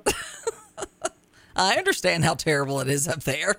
I 1.56 1.76
understand 1.78 2.26
how 2.26 2.34
terrible 2.34 2.82
it 2.82 2.90
is 2.90 3.08
up 3.08 3.24
there. 3.24 3.56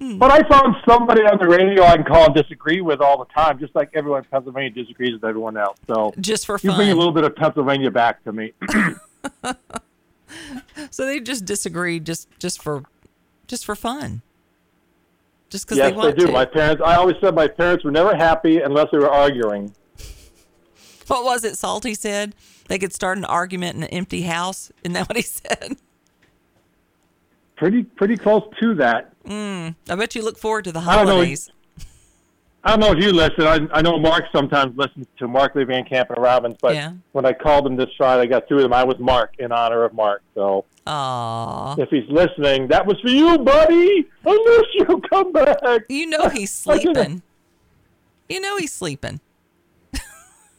Hmm. 0.00 0.18
But 0.18 0.30
I 0.30 0.48
found 0.48 0.76
somebody 0.88 1.22
on 1.22 1.38
the 1.38 1.48
radio 1.48 1.82
I 1.82 1.96
can 1.96 2.04
call 2.04 2.26
and 2.26 2.34
disagree 2.34 2.80
with 2.80 3.00
all 3.00 3.18
the 3.18 3.32
time, 3.32 3.58
just 3.58 3.74
like 3.74 3.90
everyone 3.94 4.20
in 4.20 4.30
Pennsylvania 4.30 4.70
disagrees 4.70 5.12
with 5.14 5.24
everyone 5.24 5.56
else. 5.56 5.76
So 5.88 6.14
Just 6.20 6.46
for 6.46 6.58
you 6.62 6.72
bring 6.74 6.90
a 6.90 6.94
little 6.94 7.12
bit 7.12 7.24
of 7.24 7.34
Pennsylvania 7.34 7.90
back 7.90 8.22
to 8.24 8.32
me. 8.32 8.52
So 10.90 11.06
they 11.06 11.20
just 11.20 11.44
disagree 11.44 12.00
just 12.00 12.28
just 12.38 12.62
for 12.62 12.84
just 13.46 13.64
for 13.64 13.74
fun. 13.74 14.22
Just 15.50 15.66
because 15.66 15.78
yes, 15.78 15.90
they 15.90 15.96
want 15.96 16.18
do. 16.18 16.26
to. 16.26 16.32
My 16.32 16.44
parents. 16.44 16.82
I 16.84 16.96
always 16.96 17.16
said 17.20 17.34
my 17.34 17.48
parents 17.48 17.84
were 17.84 17.90
never 17.90 18.14
happy 18.14 18.60
unless 18.60 18.88
they 18.92 18.98
were 18.98 19.10
arguing. 19.10 19.74
What 21.06 21.24
was 21.24 21.42
it 21.44 21.56
Salty 21.56 21.94
said? 21.94 22.34
They 22.68 22.78
could 22.78 22.92
start 22.92 23.16
an 23.16 23.24
argument 23.24 23.76
in 23.76 23.82
an 23.84 23.88
empty 23.88 24.22
house. 24.22 24.70
Isn't 24.82 24.92
that 24.92 25.08
what 25.08 25.16
he 25.16 25.22
said? 25.22 25.78
Pretty, 27.58 27.82
pretty 27.82 28.16
close 28.16 28.44
to 28.60 28.74
that. 28.76 29.12
Hmm. 29.26 29.70
I 29.90 29.94
bet 29.96 30.14
you 30.14 30.22
look 30.22 30.38
forward 30.38 30.64
to 30.64 30.72
the 30.72 30.78
I 30.80 30.96
don't 30.96 31.06
know. 31.06 31.12
holidays. 31.14 31.50
I 32.64 32.70
don't 32.76 32.80
know 32.80 32.92
if 32.92 33.02
you 33.04 33.12
listen. 33.12 33.46
I, 33.46 33.78
I 33.78 33.82
know 33.82 33.98
Mark 33.98 34.24
sometimes 34.32 34.76
listens 34.76 35.06
to 35.18 35.28
Markley 35.28 35.64
Van 35.64 35.84
Camp 35.84 36.10
and 36.10 36.22
Robbins, 36.22 36.56
but 36.60 36.74
Yeah. 36.74 36.92
when 37.12 37.24
I 37.24 37.32
called 37.32 37.66
him 37.66 37.76
this 37.76 37.88
Friday, 37.96 38.22
I 38.22 38.26
got 38.26 38.48
through 38.48 38.58
to 38.60 38.64
him. 38.64 38.72
I 38.72 38.84
was 38.84 38.98
Mark 38.98 39.34
in 39.38 39.52
honor 39.52 39.84
of 39.84 39.92
Mark. 39.92 40.22
So 40.34 40.64
Aw. 40.86 41.76
if 41.78 41.88
he's 41.90 42.08
listening, 42.08 42.68
that 42.68 42.84
was 42.86 42.98
for 43.00 43.08
you, 43.10 43.38
buddy. 43.38 44.08
Unless 44.24 44.64
you. 44.74 45.02
Come 45.10 45.32
back. 45.32 45.58
You 45.88 46.06
know 46.06 46.28
he's 46.28 46.50
sleeping. 46.54 47.22
You 48.28 48.40
know 48.40 48.56
he's 48.56 48.72
sleeping. 48.72 49.20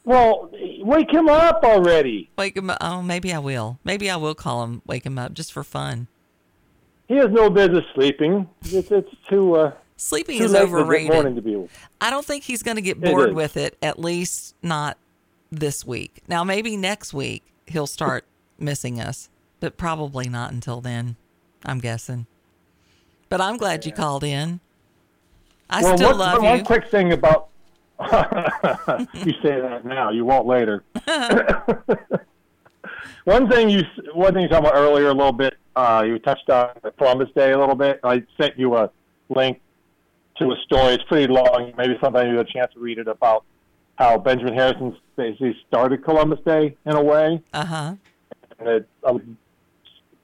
Well, 0.06 0.50
wake 0.80 1.12
him 1.14 1.30
up 1.30 1.60
already. 1.64 2.32
Wake 2.38 2.58
him 2.58 2.72
up. 2.72 2.78
Oh, 2.82 3.04
maybe 3.04 3.32
I 3.32 3.38
will. 3.38 3.78
Maybe 3.84 4.10
I 4.10 4.16
will 4.16 4.34
call 4.34 4.64
him, 4.64 4.82
wake 4.88 5.06
him 5.06 5.20
up 5.20 5.34
just 5.34 5.54
for 5.54 5.64
fun. 5.64 6.08
He 7.10 7.16
has 7.16 7.32
no 7.32 7.50
business 7.50 7.84
sleeping. 7.96 8.48
It's, 8.62 8.92
it's 8.92 9.10
too 9.28 9.56
uh, 9.56 9.74
Sleeping 9.98 10.38
too 10.38 10.46
is 10.46 10.52
late 10.54 10.64
in 10.64 10.72
the 10.72 10.78
overrated. 10.78 11.12
morning 11.12 11.36
to 11.36 11.42
be. 11.42 11.68
I 12.00 12.12
don't 12.12 12.24
think 12.24 12.44
he's 12.44 12.62
going 12.62 12.76
to 12.76 12.84
get 12.84 13.02
bored 13.02 13.30
is. 13.30 13.36
with 13.36 13.58
it, 13.58 13.78
at 13.82 14.00
least 14.00 14.56
not 14.62 14.96
this 15.52 15.84
week. 15.84 16.22
Now, 16.28 16.44
maybe 16.44 16.78
next 16.78 17.12
week 17.12 17.44
he'll 17.66 17.88
start 17.88 18.26
missing 18.60 19.02
us, 19.02 19.28
but 19.60 19.76
probably 19.76 20.30
not 20.30 20.52
until 20.52 20.82
then, 20.82 21.16
I'm 21.66 21.80
guessing. 21.80 22.28
But 23.28 23.42
I'm 23.42 23.58
glad 23.58 23.88
you 23.88 23.92
called 23.92 24.24
in. 24.24 24.60
I 25.68 25.82
well, 25.82 25.98
still 25.98 26.16
love 26.16 26.38
one 26.38 26.44
you. 26.44 26.50
One 26.50 26.64
quick 26.64 26.90
thing 26.90 27.12
about 27.12 27.50
you 28.00 29.34
say 29.42 29.60
that 29.60 29.82
now, 29.84 30.12
you 30.12 30.26
won't 30.26 30.46
later. 30.46 30.84
one 33.26 33.50
thing 33.50 33.70
you 33.70 33.84
one 34.14 34.34
thing 34.34 34.44
you 34.44 34.50
talked 34.50 34.66
about 34.66 34.76
earlier 34.76 35.10
a 35.10 35.14
little 35.14 35.32
bit 35.32 35.56
uh, 35.80 36.04
you 36.06 36.20
touched 36.20 36.50
on 36.50 36.72
Columbus 36.98 37.30
Day 37.36 37.54
a 37.54 37.58
little 37.58 37.76
bit. 37.76 38.02
I 38.04 38.24
sent 38.40 38.60
you 38.60 38.76
a 38.76 38.92
link 39.30 39.62
to 40.38 40.52
a 40.52 40.56
story. 40.66 40.96
It's 40.96 41.04
pretty 41.06 41.32
long. 41.32 41.72
Maybe 41.78 41.98
sometime 42.02 42.28
you 42.28 42.38
have 42.38 42.48
a 42.48 42.52
chance 42.52 42.74
to 42.74 42.80
read 42.82 42.98
it 42.98 43.08
about 43.08 43.46
how 43.98 44.18
Benjamin 44.18 44.56
Harrison 44.56 44.98
basically 45.16 45.56
started 45.68 46.04
Columbus 46.04 46.40
Day 46.46 46.76
in 46.86 46.94
a 46.94 47.02
way. 47.02 47.42
Uh 47.54 47.66
huh. 47.66 47.96
And 48.60 48.68
it 48.68 48.90
um, 49.06 49.38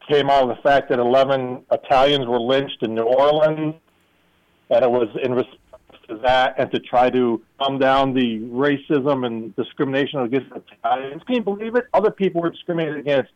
came 0.10 0.30
out 0.30 0.50
of 0.50 0.58
the 0.58 0.62
fact 0.62 0.90
that 0.90 1.00
11 1.00 1.64
Italians 1.72 2.26
were 2.28 2.40
lynched 2.40 2.84
in 2.84 2.94
New 2.94 3.04
Orleans, 3.04 3.76
and 4.70 4.84
it 4.84 4.92
was 4.92 5.08
in 5.24 5.34
response 5.34 5.60
to 6.08 6.18
that 6.18 6.56
and 6.58 6.72
to 6.72 6.80
try 6.80 7.10
to 7.10 7.42
calm 7.60 7.80
down 7.80 8.14
the 8.14 8.40
racism 8.40 9.26
and 9.26 9.56
discrimination 9.56 10.22
against 10.22 10.52
Italians. 10.56 11.22
Can 11.26 11.36
you 11.36 11.42
believe 11.42 11.76
it? 11.76 11.86
Other 11.94 12.12
people 12.12 12.42
were 12.42 12.50
discriminated 12.50 12.98
against. 12.98 13.32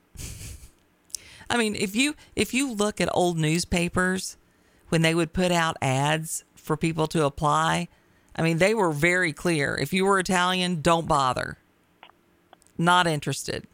I 1.49 1.57
mean, 1.57 1.75
if 1.75 1.95
you 1.95 2.15
if 2.35 2.53
you 2.53 2.71
look 2.71 3.01
at 3.01 3.09
old 3.13 3.37
newspapers 3.37 4.37
when 4.89 5.01
they 5.01 5.15
would 5.15 5.33
put 5.33 5.51
out 5.51 5.77
ads 5.81 6.43
for 6.55 6.77
people 6.77 7.07
to 7.07 7.25
apply, 7.25 7.87
I 8.35 8.41
mean, 8.41 8.59
they 8.59 8.73
were 8.73 8.91
very 8.91 9.33
clear. 9.33 9.75
If 9.75 9.91
you 9.91 10.05
were 10.05 10.19
Italian, 10.19 10.81
don't 10.81 11.07
bother. 11.07 11.57
Not 12.77 13.07
interested. 13.07 13.67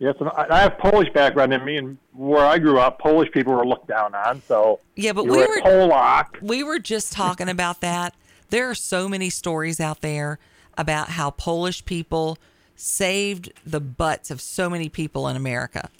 Yes, 0.00 0.16
and 0.18 0.30
I 0.30 0.60
have 0.60 0.78
Polish 0.78 1.12
background 1.12 1.52
in 1.52 1.62
me, 1.62 1.76
and 1.76 1.98
where 2.14 2.46
I 2.46 2.58
grew 2.58 2.80
up, 2.80 2.98
Polish 2.98 3.30
people 3.32 3.52
were 3.52 3.66
looked 3.66 3.86
down 3.86 4.14
on. 4.14 4.40
So 4.48 4.80
Yeah, 4.96 5.12
but 5.12 5.24
we 5.24 5.30
were 5.30 5.46
were 5.46 5.60
Polak. 5.60 6.40
we 6.40 6.64
were 6.64 6.78
just 6.78 7.12
talking 7.12 7.50
about 7.50 7.82
that. 7.82 8.14
There 8.48 8.70
are 8.70 8.74
so 8.74 9.10
many 9.10 9.28
stories 9.28 9.78
out 9.78 10.00
there 10.00 10.38
about 10.78 11.10
how 11.10 11.30
Polish 11.30 11.84
people 11.84 12.38
saved 12.76 13.52
the 13.64 13.78
butts 13.78 14.30
of 14.30 14.40
so 14.40 14.70
many 14.70 14.88
people 14.88 15.28
in 15.28 15.36
America 15.36 15.90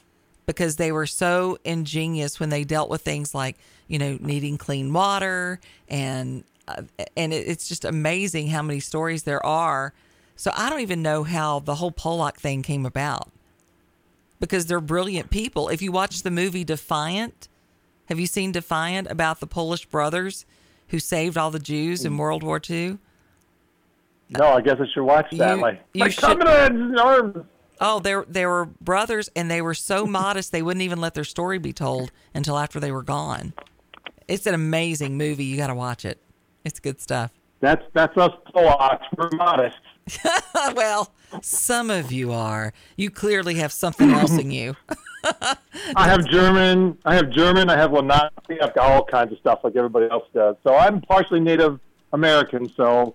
because 0.47 0.77
they 0.77 0.91
were 0.91 1.07
so 1.07 1.59
ingenious 1.63 2.41
when 2.41 2.49
they 2.49 2.65
dealt 2.65 2.89
with 2.89 3.03
things 3.03 3.35
like, 3.35 3.59
you 3.87 3.99
know, 3.99 4.17
needing 4.19 4.57
clean 4.57 4.95
water 4.95 5.61
and 5.89 6.43
uh, 6.67 6.83
and 7.19 7.35
it, 7.35 7.47
it's 7.47 7.69
just 7.69 7.85
amazing 7.85 8.49
how 8.49 8.63
many 8.63 8.81
stories 8.81 9.25
there 9.25 9.45
are. 9.45 9.93
So 10.37 10.53
I 10.57 10.71
don't 10.71 10.81
even 10.81 11.03
know 11.03 11.23
how 11.23 11.59
the 11.59 11.75
whole 11.75 11.93
Polak 11.93 12.37
thing 12.37 12.63
came 12.63 12.87
about 12.87 13.31
because 14.41 14.67
they're 14.67 14.81
brilliant 14.81 15.31
people. 15.31 15.69
If 15.69 15.81
you 15.83 15.93
watch 15.93 16.23
the 16.23 16.31
movie 16.31 16.65
Defiant, 16.65 17.49
have 18.09 18.19
you 18.19 18.27
seen 18.27 18.53
Defiant 18.53 19.09
about 19.11 19.41
the 19.41 19.47
Polish 19.47 19.87
brothers 19.87 20.47
who 20.89 20.99
saved 20.99 21.39
all 21.39 21.51
the 21.51 21.59
Jews 21.61 22.05
in 22.05 22.17
World 22.17 22.43
War 22.43 22.61
II? 22.69 22.99
No, 24.31 24.47
I 24.49 24.61
guess 24.61 24.77
I 24.81 24.87
should 24.93 25.03
watch 25.05 25.27
that. 25.33 25.57
You- 25.57 25.61
my 25.61 25.71
you 25.93 26.01
my 26.01 26.09
should- 26.09 26.43
arms. 26.99 27.45
Oh, 27.83 27.99
they 27.99 28.15
they 28.29 28.45
were 28.47 28.67
brothers, 28.67 29.31
and 29.35 29.51
they 29.51 29.63
were 29.63 29.75
so 29.75 30.07
modest 30.07 30.53
they 30.53 30.61
wouldn't 30.63 30.83
even 30.83 31.01
let 31.01 31.15
their 31.15 31.25
story 31.25 31.59
be 31.59 31.73
told 31.73 32.13
until 32.35 32.59
after 32.59 32.79
they 32.79 32.93
were 32.93 33.03
gone. 33.03 33.55
It's 34.29 34.47
an 34.47 34.55
amazing 34.55 35.17
movie. 35.17 35.45
You 35.45 35.57
got 35.57 35.69
to 35.69 35.75
watch 35.75 36.05
it. 36.05 36.19
It's 36.65 36.79
good 36.79 37.01
stuff. 37.01 37.33
That's 37.61 37.83
that's 37.95 38.17
us 38.19 38.33
Polacks. 38.55 39.05
We're 39.17 39.31
modest. 39.33 39.79
well, 40.75 41.13
some 41.43 41.91
of 41.91 42.13
you 42.13 42.33
are. 42.33 42.73
You 42.97 43.11
clearly 43.11 43.55
have 43.55 43.73
something 43.73 44.11
else 44.11 44.33
in 44.33 44.51
you. 44.51 44.77
I 45.97 46.09
have 46.09 46.27
German. 46.27 46.97
I 47.05 47.15
have 47.15 47.31
German. 47.31 47.69
I 47.69 47.77
have 47.77 47.91
Lenazi. 47.91 48.63
I've 48.63 48.75
got 48.75 48.91
all 48.91 49.05
kinds 49.05 49.33
of 49.33 49.39
stuff 49.39 49.61
like 49.63 49.77
everybody 49.77 50.09
else 50.11 50.25
does. 50.35 50.57
So 50.65 50.75
I'm 50.75 51.01
partially 51.03 51.41
Native 51.41 51.79
American. 52.13 52.73
So 52.75 53.15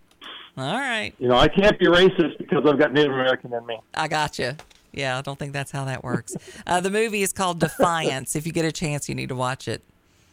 All 0.57 0.77
right. 0.79 1.13
you 1.19 1.27
know 1.27 1.35
I 1.37 1.47
can't 1.47 1.77
be 1.79 1.85
racist 1.85 2.37
because 2.37 2.65
I've 2.65 2.77
got 2.77 2.93
Native 2.93 3.11
American 3.11 3.53
in 3.53 3.65
me. 3.65 3.79
I 3.93 4.07
got 4.07 4.37
you. 4.39 4.55
Yeah, 4.91 5.17
I 5.17 5.21
don't 5.21 5.37
think 5.37 5.51
that's 5.51 5.71
how 5.71 5.85
that 5.85 6.03
works. 6.03 6.35
Uh, 6.67 6.79
the 6.79 6.89
movie 6.89 7.21
is 7.21 7.31
called 7.31 7.59
Defiance. 7.59 8.35
If 8.35 8.47
you 8.47 8.51
get 8.51 8.65
a 8.65 8.71
chance, 8.71 9.07
you 9.07 9.13
need 9.13 9.29
to 9.29 9.35
watch 9.35 9.67
it. 9.67 9.83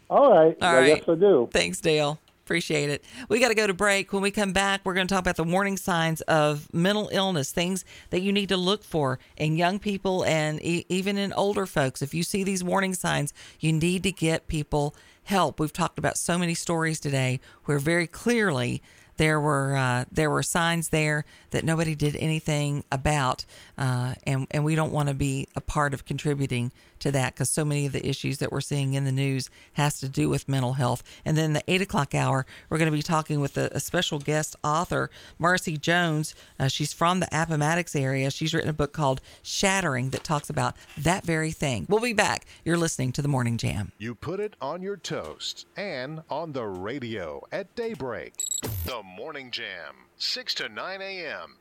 All 0.09 0.31
right. 0.33 0.57
All 0.63 0.75
right. 0.75 0.97
guess 0.97 1.09
I 1.09 1.15
do. 1.15 1.49
Thanks, 1.53 1.79
Dale. 1.81 2.19
Appreciate 2.53 2.91
it. 2.91 3.03
We 3.31 3.41
got 3.41 3.49
to 3.49 3.55
go 3.55 3.67
to 3.67 3.73
break. 3.73 4.13
When 4.13 4.21
we 4.21 4.31
come 4.31 4.53
back, 4.53 4.83
we're 4.85 4.93
going 4.93 5.07
to 5.07 5.15
talk 5.15 5.23
about 5.23 5.37
the 5.37 5.43
warning 5.43 5.79
signs 5.79 6.21
of 6.23 6.69
mental 6.75 7.09
illness, 7.11 7.51
things 7.51 7.83
that 8.11 8.21
you 8.21 8.31
need 8.31 8.51
to 8.51 8.59
look 8.59 8.85
for 8.85 9.19
in 9.39 9.57
young 9.57 9.79
people 9.79 10.23
and 10.27 10.63
e- 10.63 10.85
even 10.91 11.17
in 11.17 11.33
older 11.33 11.65
folks. 11.65 12.03
If 12.03 12.13
you 12.13 12.23
see 12.23 12.45
these 12.45 12.63
warning 12.63 12.93
signs, 12.93 13.33
you 13.59 13.73
need 13.73 14.03
to 14.03 14.13
get 14.13 14.49
people 14.49 14.95
help. 15.23 15.61
We've 15.61 15.73
talked 15.73 15.99
about 15.99 16.19
so 16.19 16.37
many 16.37 16.53
stories 16.53 17.01
today 17.01 17.41
where 17.65 17.79
very 17.79 18.07
clearly 18.07 18.83
there 19.17 19.41
were 19.41 19.77
uh, 19.77 20.05
there 20.11 20.31
were 20.31 20.43
signs 20.43 20.89
there 20.89 21.25
that 21.51 21.65
nobody 21.65 21.95
did 21.95 22.17
anything 22.17 22.85
about, 22.91 23.45
uh, 23.79 24.15
and 24.27 24.47
and 24.51 24.65
we 24.65 24.75
don't 24.75 24.93
want 24.93 25.09
to 25.09 25.15
be 25.15 25.49
a 25.55 25.61
part 25.61 25.95
of 25.95 26.05
contributing 26.05 26.73
to 27.03 27.11
that 27.11 27.35
because 27.35 27.51
so 27.51 27.65
many 27.65 27.85
of 27.85 27.93
the 27.93 28.07
issues 28.07 28.39
that 28.39 28.53
we're 28.53 28.61
seeing 28.61 28.95
in 28.95 29.05
the 29.05 29.13
news 29.13 29.51
has 29.75 29.99
to 30.01 30.09
do 30.09 30.29
with 30.29 30.49
mental 30.49 30.75
health. 30.75 31.03
And 31.25 31.37
then 31.37 31.53
the 31.53 31.63
eight 31.67 31.83
o'clock 31.83 32.15
hour, 32.15 32.47
we're 32.71 32.79
going 32.79 32.91
to 32.91 32.97
be 32.97 33.03
talking 33.03 33.41
with 33.41 33.59
a, 33.59 33.69
a 33.73 33.81
special 33.81 34.19
guest 34.21 34.57
author, 34.63 35.11
Marcy 35.39 35.77
Jones. 35.77 36.35
Uh, 36.61 36.69
she's 36.69 36.93
from 36.93 37.21
the 37.21 37.29
Appomattox 37.33 37.97
area. 37.97 38.31
She's 38.31 38.55
written 38.55 38.71
a 38.71 38.75
book 38.75 38.93
called 38.93 39.21
Shattering 39.43 40.11
that 40.11 40.23
talks 40.23 40.49
about 40.49 40.77
that 40.97 41.25
very 41.25 41.51
thing. 41.51 41.87
We'll 41.89 42.01
be 42.01 42.13
back. 42.13 42.47
You're 42.65 42.79
listening 42.79 43.13
to 43.13 43.23
the 43.23 43.29
Morning 43.29 43.59
Jam. 43.59 43.91
You 43.99 44.15
put 44.15 44.39
it 44.39 44.55
on 44.61 44.81
your 44.81 44.97
toast 44.97 45.67
and 45.77 46.23
on 46.31 46.53
the 46.53 46.65
radio 46.65 47.43
at 47.51 47.75
daybreak. 47.75 48.45
The 48.85 49.02
Morning 49.03 49.51
Jam, 49.51 49.95
6 50.17 50.55
to 50.55 50.69
9 50.69 51.03
a.m. 51.03 51.57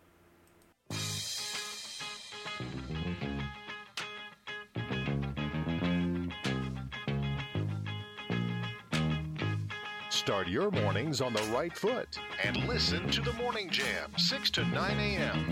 Start 10.09 10.47
your 10.47 10.69
mornings 10.71 11.19
on 11.19 11.33
the 11.33 11.41
right 11.43 11.75
foot 11.75 12.19
and 12.43 12.57
listen 12.67 13.09
to 13.09 13.21
the 13.21 13.33
Morning 13.33 13.69
Jam, 13.69 14.11
6 14.17 14.49
to 14.51 14.65
9 14.65 14.99
a.m. 14.99 15.49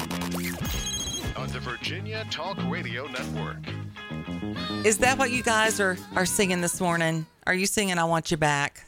on 1.35 1.47
the 1.47 1.59
Virginia 1.59 2.25
Talk 2.29 2.57
Radio 2.69 3.07
Network. 3.07 3.57
Is 4.85 4.99
that 4.99 5.17
what 5.17 5.31
you 5.31 5.41
guys 5.41 5.79
are 5.79 5.97
are 6.15 6.25
singing 6.25 6.61
this 6.61 6.79
morning? 6.79 7.25
Are 7.47 7.53
you 7.53 7.65
singing 7.65 7.97
"I 7.97 8.03
Want 8.03 8.29
You 8.29 8.37
Back" 8.37 8.85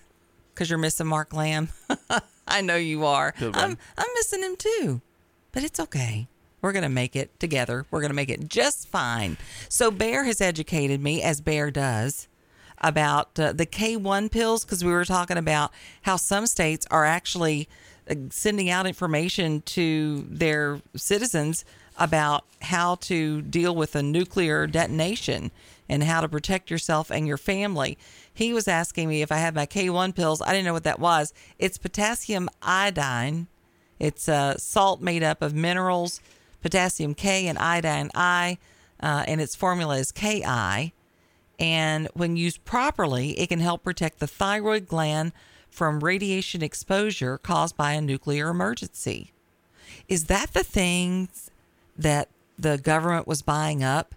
because 0.54 0.70
you're 0.70 0.78
missing 0.78 1.08
Mark 1.08 1.34
Lamb? 1.34 1.70
I 2.52 2.62
know 2.62 2.76
you 2.76 3.06
are. 3.06 3.34
I'm. 3.40 3.78
I'm 3.98 4.08
missing 4.16 4.44
him 4.44 4.56
too, 4.56 5.02
but 5.52 5.64
it's 5.64 5.80
okay. 5.80 6.28
We're 6.62 6.74
gonna 6.74 6.90
make 6.90 7.16
it 7.16 7.40
together. 7.40 7.86
We're 7.90 8.02
gonna 8.02 8.14
make 8.14 8.30
it 8.30 8.48
just 8.48 8.88
fine. 8.88 9.38
So 9.70 9.90
Bear 9.90 10.26
has 10.26 10.42
educated 10.42 11.02
me, 11.02 11.22
as 11.24 11.42
Bear 11.42 11.72
does, 11.72 12.28
about 12.78 13.40
uh, 13.40 13.54
the 13.54 13.66
K1 13.66 14.32
pills 14.32 14.64
because 14.66 14.84
we 14.84 14.92
were 14.92 15.06
talking 15.06 15.38
about 15.38 15.72
how 16.04 16.18
some 16.18 16.46
states 16.46 16.86
are 16.92 17.06
actually 17.06 17.68
uh, 18.10 18.16
sending 18.30 18.70
out 18.70 18.86
information 18.86 19.62
to 19.62 20.26
their 20.30 20.82
citizens 20.96 21.66
about 21.98 22.46
how 22.62 22.96
to 22.96 23.42
deal 23.42 23.76
with 23.76 23.96
a 23.96 24.04
nuclear 24.04 24.66
detonation 24.66 25.52
and 25.90 26.04
how 26.04 26.22
to 26.22 26.30
protect 26.30 26.72
yourself 26.72 27.12
and 27.12 27.28
your 27.28 27.38
family. 27.38 27.98
He 28.34 28.54
was 28.54 28.68
asking 28.68 29.10
me 29.10 29.22
if 29.22 29.32
I 29.32 29.38
had 29.38 29.56
my 29.56 29.66
K1 29.66 30.16
pills. 30.16 30.42
I 30.42 30.52
didn't 30.52 30.66
know 30.66 30.74
what 30.74 30.84
that 30.84 31.00
was. 31.00 31.34
It's 31.60 31.78
potassium 31.78 32.50
iodine. 32.62 33.48
It's 34.00 34.28
a 34.28 34.56
salt 34.58 35.02
made 35.02 35.22
up 35.22 35.42
of 35.42 35.54
minerals, 35.54 36.22
potassium 36.62 37.14
K 37.14 37.48
and 37.48 37.58
iodine 37.58 38.10
I, 38.16 38.58
uh, 39.02 39.26
and 39.28 39.42
its 39.42 39.56
formula 39.56 39.98
is 39.98 40.12
Ki. 40.12 40.44
And 41.60 42.08
when 42.14 42.36
used 42.36 42.66
properly, 42.66 43.40
it 43.40 43.48
can 43.48 43.60
help 43.60 43.84
protect 43.84 44.20
the 44.20 44.28
thyroid 44.28 44.88
gland 44.88 45.34
from 45.70 46.00
radiation 46.00 46.64
exposure 46.64 47.38
caused 47.38 47.78
by 47.78 47.94
a 47.94 48.02
nuclear 48.02 48.50
emergency. 48.50 49.32
Is 50.08 50.26
that 50.26 50.54
the 50.54 50.64
things 50.64 51.52
that 51.98 52.30
the 52.58 52.78
government 52.78 53.28
was 53.28 53.42
buying 53.42 53.84
up? 53.84 54.16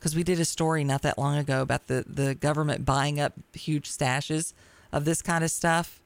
Because 0.00 0.16
we 0.16 0.22
did 0.24 0.40
a 0.40 0.44
story 0.46 0.82
not 0.82 1.02
that 1.02 1.18
long 1.18 1.36
ago 1.36 1.60
about 1.60 1.86
the, 1.86 2.04
the 2.08 2.34
government 2.34 2.84
buying 2.86 3.20
up 3.20 3.34
huge 3.52 3.86
stashes 3.88 4.54
of 4.92 5.04
this 5.04 5.20
kind 5.22 5.44
of 5.44 5.50
stuff, 5.50 6.00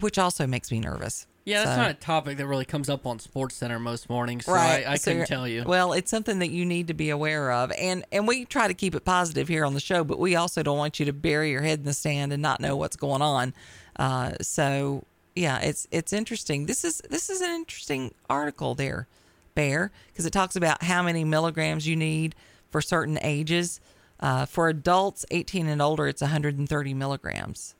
which 0.00 0.16
also 0.16 0.46
makes 0.46 0.70
me 0.70 0.78
nervous. 0.80 1.26
Yeah, 1.44 1.64
that's 1.64 1.76
So- 1.76 1.82
not 1.82 1.90
a 1.90 1.94
topic 1.94 2.38
that 2.38 2.46
really 2.46 2.64
comes 2.64 2.88
up 2.88 3.04
on 3.06 3.18
Sports 3.18 3.56
Center 3.56 3.78
most 3.80 4.08
mornings, 4.08 4.46
so 4.46 4.52
right. 4.52 4.86
I, 4.86 4.92
I 4.92 4.96
So 4.96 5.10
couldn't 5.10 5.26
tell 5.26 5.46
you. 5.46 5.64
Well, 5.66 5.92
it's 5.92 6.10
something 6.10 6.38
that 6.38 6.50
you 6.50 6.64
need 6.64 6.86
to 6.88 6.94
be 6.94 7.10
aware 7.10 7.50
of, 7.52 7.70
and 7.78 8.04
and 8.12 8.26
we 8.28 8.44
try 8.44 8.66
to 8.68 8.74
keep 8.74 8.94
it 8.96 9.04
positive 9.04 9.46
here 9.48 9.64
on 9.64 9.74
the 9.74 9.80
show, 9.80 10.02
but 10.04 10.18
we 10.20 10.34
also 10.36 10.62
don't 10.64 10.78
want 10.78 10.98
you 11.00 11.06
to 11.06 11.12
bury 11.12 11.50
your 11.50 11.62
head 11.62 11.80
in 11.80 11.84
the 11.84 11.94
sand 11.94 12.32
and 12.32 12.40
not 12.42 12.60
know 12.60 12.76
what's 12.76 12.96
going 12.96 13.22
on. 13.22 13.54
Uh, 13.96 14.32
so 14.40 15.04
yeah, 15.36 15.58
it's 15.60 15.86
it's 15.92 16.12
interesting. 16.12 16.66
This 16.66 16.84
is 16.84 17.00
this 17.10 17.30
is 17.30 17.40
an 17.40 17.50
interesting 17.50 18.12
article 18.30 18.74
there, 18.74 19.06
Bear, 19.54 19.92
because 20.08 20.26
it 20.26 20.32
talks 20.32 20.56
about 20.56 20.82
how 20.82 21.00
many 21.02 21.22
milligrams 21.24 21.86
you 21.86 21.94
need 21.96 22.34
for 22.76 22.82
certain 22.82 23.18
ages. 23.22 23.80
Uh, 24.20 24.44
for 24.44 24.68
adults 24.68 25.24
18 25.30 25.66
and 25.66 25.80
older, 25.80 26.06
it's 26.06 26.20
130 26.20 26.92
milligrams. 26.92 27.74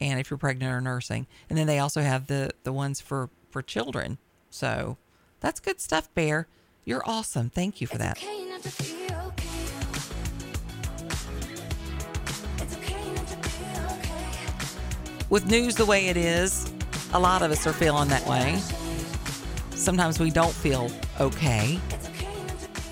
And 0.00 0.18
if 0.18 0.30
you're 0.30 0.38
pregnant 0.38 0.72
or 0.72 0.80
nursing, 0.80 1.26
and 1.50 1.58
then 1.58 1.66
they 1.66 1.78
also 1.78 2.00
have 2.00 2.28
the 2.28 2.52
the 2.62 2.72
ones 2.72 2.98
for 2.98 3.28
for 3.50 3.60
children. 3.60 4.16
So 4.48 4.96
that's 5.40 5.60
good 5.60 5.82
stuff, 5.82 6.08
Bear. 6.14 6.46
You're 6.86 7.02
awesome. 7.04 7.50
Thank 7.50 7.82
you 7.82 7.86
for 7.86 7.98
that. 7.98 8.18
With 15.28 15.46
news 15.46 15.74
the 15.74 15.84
way 15.84 16.06
it 16.06 16.16
is, 16.16 16.72
a 17.12 17.20
lot 17.20 17.42
of 17.42 17.50
us 17.50 17.66
are 17.66 17.74
feeling 17.74 18.08
that 18.08 18.26
way. 18.26 18.58
Sometimes 19.76 20.18
we 20.18 20.30
don't 20.30 20.54
feel 20.54 20.90
okay. 21.20 21.78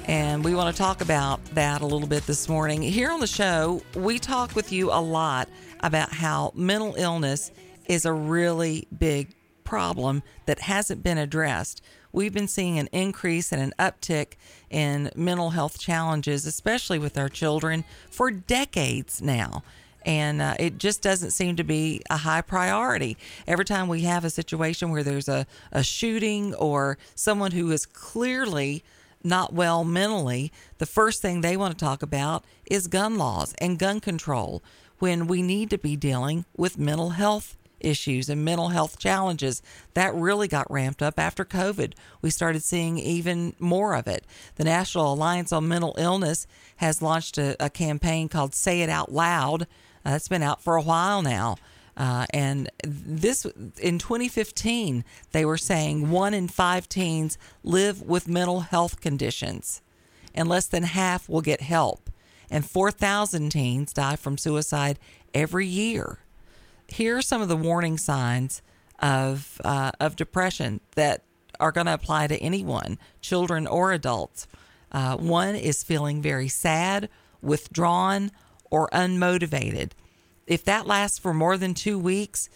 And 0.07 0.44
we 0.44 0.54
want 0.54 0.74
to 0.74 0.80
talk 0.80 1.00
about 1.00 1.44
that 1.46 1.82
a 1.82 1.86
little 1.86 2.07
bit 2.07 2.26
this 2.26 2.48
morning. 2.48 2.80
Here 2.80 3.11
on 3.11 3.18
the 3.18 3.26
show, 3.26 3.82
we 3.96 4.20
talk 4.20 4.54
with 4.54 4.70
you 4.70 4.92
a 4.92 5.00
lot 5.00 5.48
about 5.80 6.12
how 6.12 6.52
mental 6.54 6.94
illness 6.96 7.50
is 7.86 8.04
a 8.04 8.12
really 8.12 8.86
big 8.96 9.34
problem 9.64 10.22
that 10.46 10.61
hasn't 10.61 11.02
been 11.02 11.18
addressed. 11.18 11.82
We've 12.12 12.32
been 12.32 12.46
seeing 12.46 12.78
an 12.78 12.88
increase 12.92 13.50
and 13.50 13.61
an 13.61 13.74
uptick 13.80 14.34
in 14.70 15.11
mental 15.16 15.50
health 15.50 15.80
challenges, 15.80 16.46
especially 16.46 17.00
with 17.00 17.18
our 17.18 17.28
children, 17.28 17.84
for 18.09 18.30
decades 18.30 19.20
now 19.20 19.64
and 20.07 20.40
uh, 20.40 20.54
it 20.61 20.78
just 20.78 21.02
doesn't 21.02 21.32
seem 21.32 21.57
to 21.57 21.64
be 21.64 22.00
a 22.09 22.18
high 22.18 22.40
priority. 22.40 23.16
Every 23.44 23.64
time 23.64 23.88
we 23.88 24.02
have 24.02 24.24
a 24.24 24.30
situation 24.30 24.90
where 24.92 25.02
there's 25.02 25.28
a, 25.28 25.48
a 25.72 25.82
shooting 25.82 26.54
or 26.54 26.96
someone 27.16 27.50
who 27.50 27.72
is 27.72 27.84
clearly 27.84 28.84
not 29.27 29.53
well 29.53 29.85
mentally, 29.85 30.53
the 30.79 30.87
first 30.87 31.20
thing 31.20 31.41
they 31.41 31.57
want 31.57 31.77
to 31.77 31.85
talk 31.85 32.03
about 32.03 32.45
is 32.70 32.87
gun 32.87 33.18
laws 33.18 33.55
and 33.59 33.79
gun 33.79 34.01
control 34.01 34.62
when 34.99 35.27
we 35.27 35.43
need 35.43 35.68
to 35.70 35.79
be 35.79 35.97
dealing 35.97 36.45
with 36.57 36.79
mental 36.79 37.11
health 37.11 37.57
issues 37.81 38.29
and 38.29 38.45
mental 38.45 38.68
health 38.68 38.99
challenges. 38.99 39.62
That 39.95 40.14
really 40.14 40.49
got 40.49 40.70
ramped 40.70 41.03
up 41.03 41.18
after 41.18 41.45
COVID. 41.45 41.93
We 42.22 42.31
started 42.31 42.62
seeing 42.62 42.99
even 42.99 43.55
more 43.59 43.95
of 43.95 44.07
it. 44.07 44.24
The 44.55 44.64
National 44.64 45.12
Alliance 45.12 45.53
on 45.53 45.68
Mental 45.68 45.95
Illness 45.99 46.47
has 46.77 47.03
launched 47.03 47.37
a, 47.39 47.57
a 47.62 47.68
campaign 47.68 48.29
called 48.29 48.55
Say 48.55 48.81
It 48.81 48.89
Out 48.89 49.12
Loud 49.12 49.62
uh, 49.62 49.66
that's 50.11 50.29
been 50.29 50.43
out 50.43 50.62
for 50.62 50.77
a 50.77 50.83
while 50.83 51.22
now. 51.22 51.57
Uh, 51.97 52.26
and 52.30 52.70
this 52.84 53.47
in 53.80 53.99
2015, 53.99 55.05
they 55.32 55.44
were 55.44 55.57
saying 55.57 56.11
one 56.11 56.34
in 56.34 56.49
five 56.49 56.88
teens 56.88 57.38
live 57.62 58.03
with 58.03 58.28
mental 58.28 58.61
health 58.61 59.01
conditions, 59.01 59.80
and 60.34 60.49
less 60.49 60.66
than 60.66 60.82
half 60.82 61.28
will 61.28 61.40
get 61.40 61.62
help. 61.62 62.11
And 62.51 62.64
4,000 62.64 63.51
teens 63.51 63.92
die 63.92 64.16
from 64.16 64.38
suicide 64.38 64.99
every 65.34 65.66
year. 65.66 66.18
Here 66.88 67.16
are 67.16 67.22
some 67.22 67.42
of 67.42 67.49
the 67.49 67.57
warning 67.57 67.99
signs 67.99 68.62
of 69.01 69.61
uh, 69.64 69.92
of 70.01 70.16
depression 70.16 70.80
that 70.94 71.22
are 71.59 71.72
going 71.72 71.86
to 71.86 71.94
apply 71.94 72.26
to 72.26 72.36
anyone, 72.38 72.99
children 73.20 73.66
or 73.66 73.92
adults. 73.92 74.47
Uh, 74.92 75.16
one 75.16 75.55
is 75.55 75.82
feeling 75.82 76.22
very 76.22 76.49
sad, 76.49 77.09
withdrawn, 77.42 78.30
or 78.70 78.88
unmotivated. 78.92 79.92
If 80.47 80.64
that 80.64 80.86
lasts 80.86 81.18
for 81.18 81.34
more 81.34 81.57
than 81.57 81.74
two 81.74 81.99
weeks, 81.99 82.49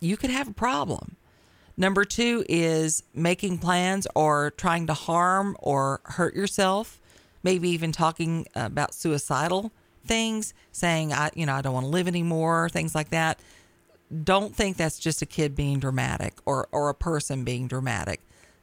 you 0.00 0.16
could 0.16 0.30
have 0.30 0.48
a 0.48 0.52
problem. 0.52 1.16
Number 1.76 2.04
two 2.04 2.44
is 2.48 3.02
making 3.14 3.58
plans 3.58 4.06
or 4.14 4.50
trying 4.50 4.86
to 4.88 4.94
harm 4.94 5.56
or 5.58 6.00
hurt 6.04 6.34
yourself, 6.34 7.00
maybe 7.42 7.68
even 7.70 7.92
talking 7.92 8.46
about 8.54 8.94
suicidal 8.94 9.72
things, 10.04 10.52
saying, 10.72 11.12
I, 11.12 11.30
you 11.34 11.46
know, 11.46 11.54
I 11.54 11.62
don't 11.62 11.74
want 11.74 11.86
to 11.86 11.90
live 11.90 12.08
anymore, 12.08 12.68
things 12.68 12.94
like 12.94 13.10
that. 13.10 13.40
Don't 14.24 14.54
think 14.54 14.76
that's 14.76 14.98
just 14.98 15.22
a 15.22 15.26
kid 15.26 15.54
being 15.54 15.78
dramatic 15.78 16.34
or, 16.44 16.68
or 16.72 16.88
a 16.88 16.94
person 16.94 17.44
being 17.44 17.66
dramatic 17.66 18.20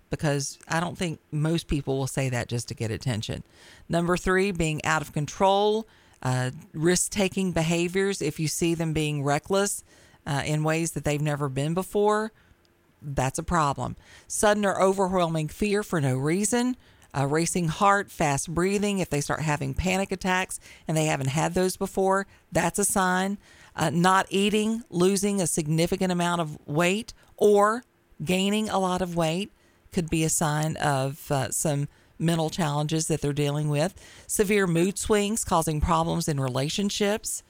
because 0.10 0.60
I 0.68 0.80
don't 0.80 0.98
think 0.98 1.20
most 1.32 1.68
people 1.68 1.98
will 1.98 2.08
say 2.08 2.30
that 2.30 2.48
just 2.48 2.68
to 2.70 2.74
get 2.74 2.92
attention. 2.92 3.44
Number 3.88 4.18
three, 4.18 4.52
being 4.52 4.84
out 4.86 5.02
of 5.02 5.14
control, 5.14 5.88
uh, 6.22 6.52
risk 6.74 7.12
taking 7.12 7.52
behaviors, 7.52 8.22
if 8.22 8.40
you 8.40 8.48
see 8.48 8.76
them 8.76 8.94
being 8.94 9.24
reckless 9.24 9.84
uh, 10.26 10.44
in 10.46 10.64
ways 10.64 10.92
that 10.92 11.04
they've 11.04 11.22
never 11.22 11.50
been 11.50 11.74
before, 11.74 12.32
that's 13.02 13.40
a 13.40 13.44
problem. 13.44 13.96
Sudden 14.28 14.66
or 14.66 14.82
overwhelming 14.82 15.48
fear 15.48 15.84
for 15.84 16.02
no 16.02 16.18
reason, 16.18 16.76
a 17.14 17.26
racing 17.26 17.70
heart, 17.70 18.12
fast 18.12 18.54
breathing, 18.54 19.00
if 19.00 19.10
they 19.10 19.22
start 19.22 19.42
having 19.42 19.74
panic 19.74 20.12
attacks 20.12 20.60
and 20.88 20.96
they 20.96 21.06
haven't 21.06 21.30
had 21.30 21.54
those 21.54 21.78
before, 21.78 22.28
that's 22.52 22.80
a 22.80 22.86
sign. 22.86 23.38
Uh, 23.76 23.90
not 23.90 24.26
eating, 24.30 24.84
losing 24.90 25.42
a 25.42 25.48
significant 25.48 26.12
amount 26.12 26.42
of 26.42 26.58
weight, 26.68 27.14
or 27.38 27.84
gaining 28.24 28.70
a 28.70 28.78
lot 28.78 29.02
of 29.02 29.16
weight 29.16 29.52
could 29.92 30.10
be 30.10 30.24
a 30.24 30.30
sign 30.30 30.76
of 30.78 31.32
uh, 31.32 31.50
some 31.50 31.88
mental 32.20 32.50
challenges 32.50 33.08
that 33.08 33.22
they're 33.22 33.34
dealing 33.34 33.70
with, 33.70 33.96
severe 34.28 34.68
mood 34.68 35.00
swings 35.00 35.44
causing 35.44 35.82
problems 35.82 36.28
in 36.28 36.40
relationships. 36.40 37.42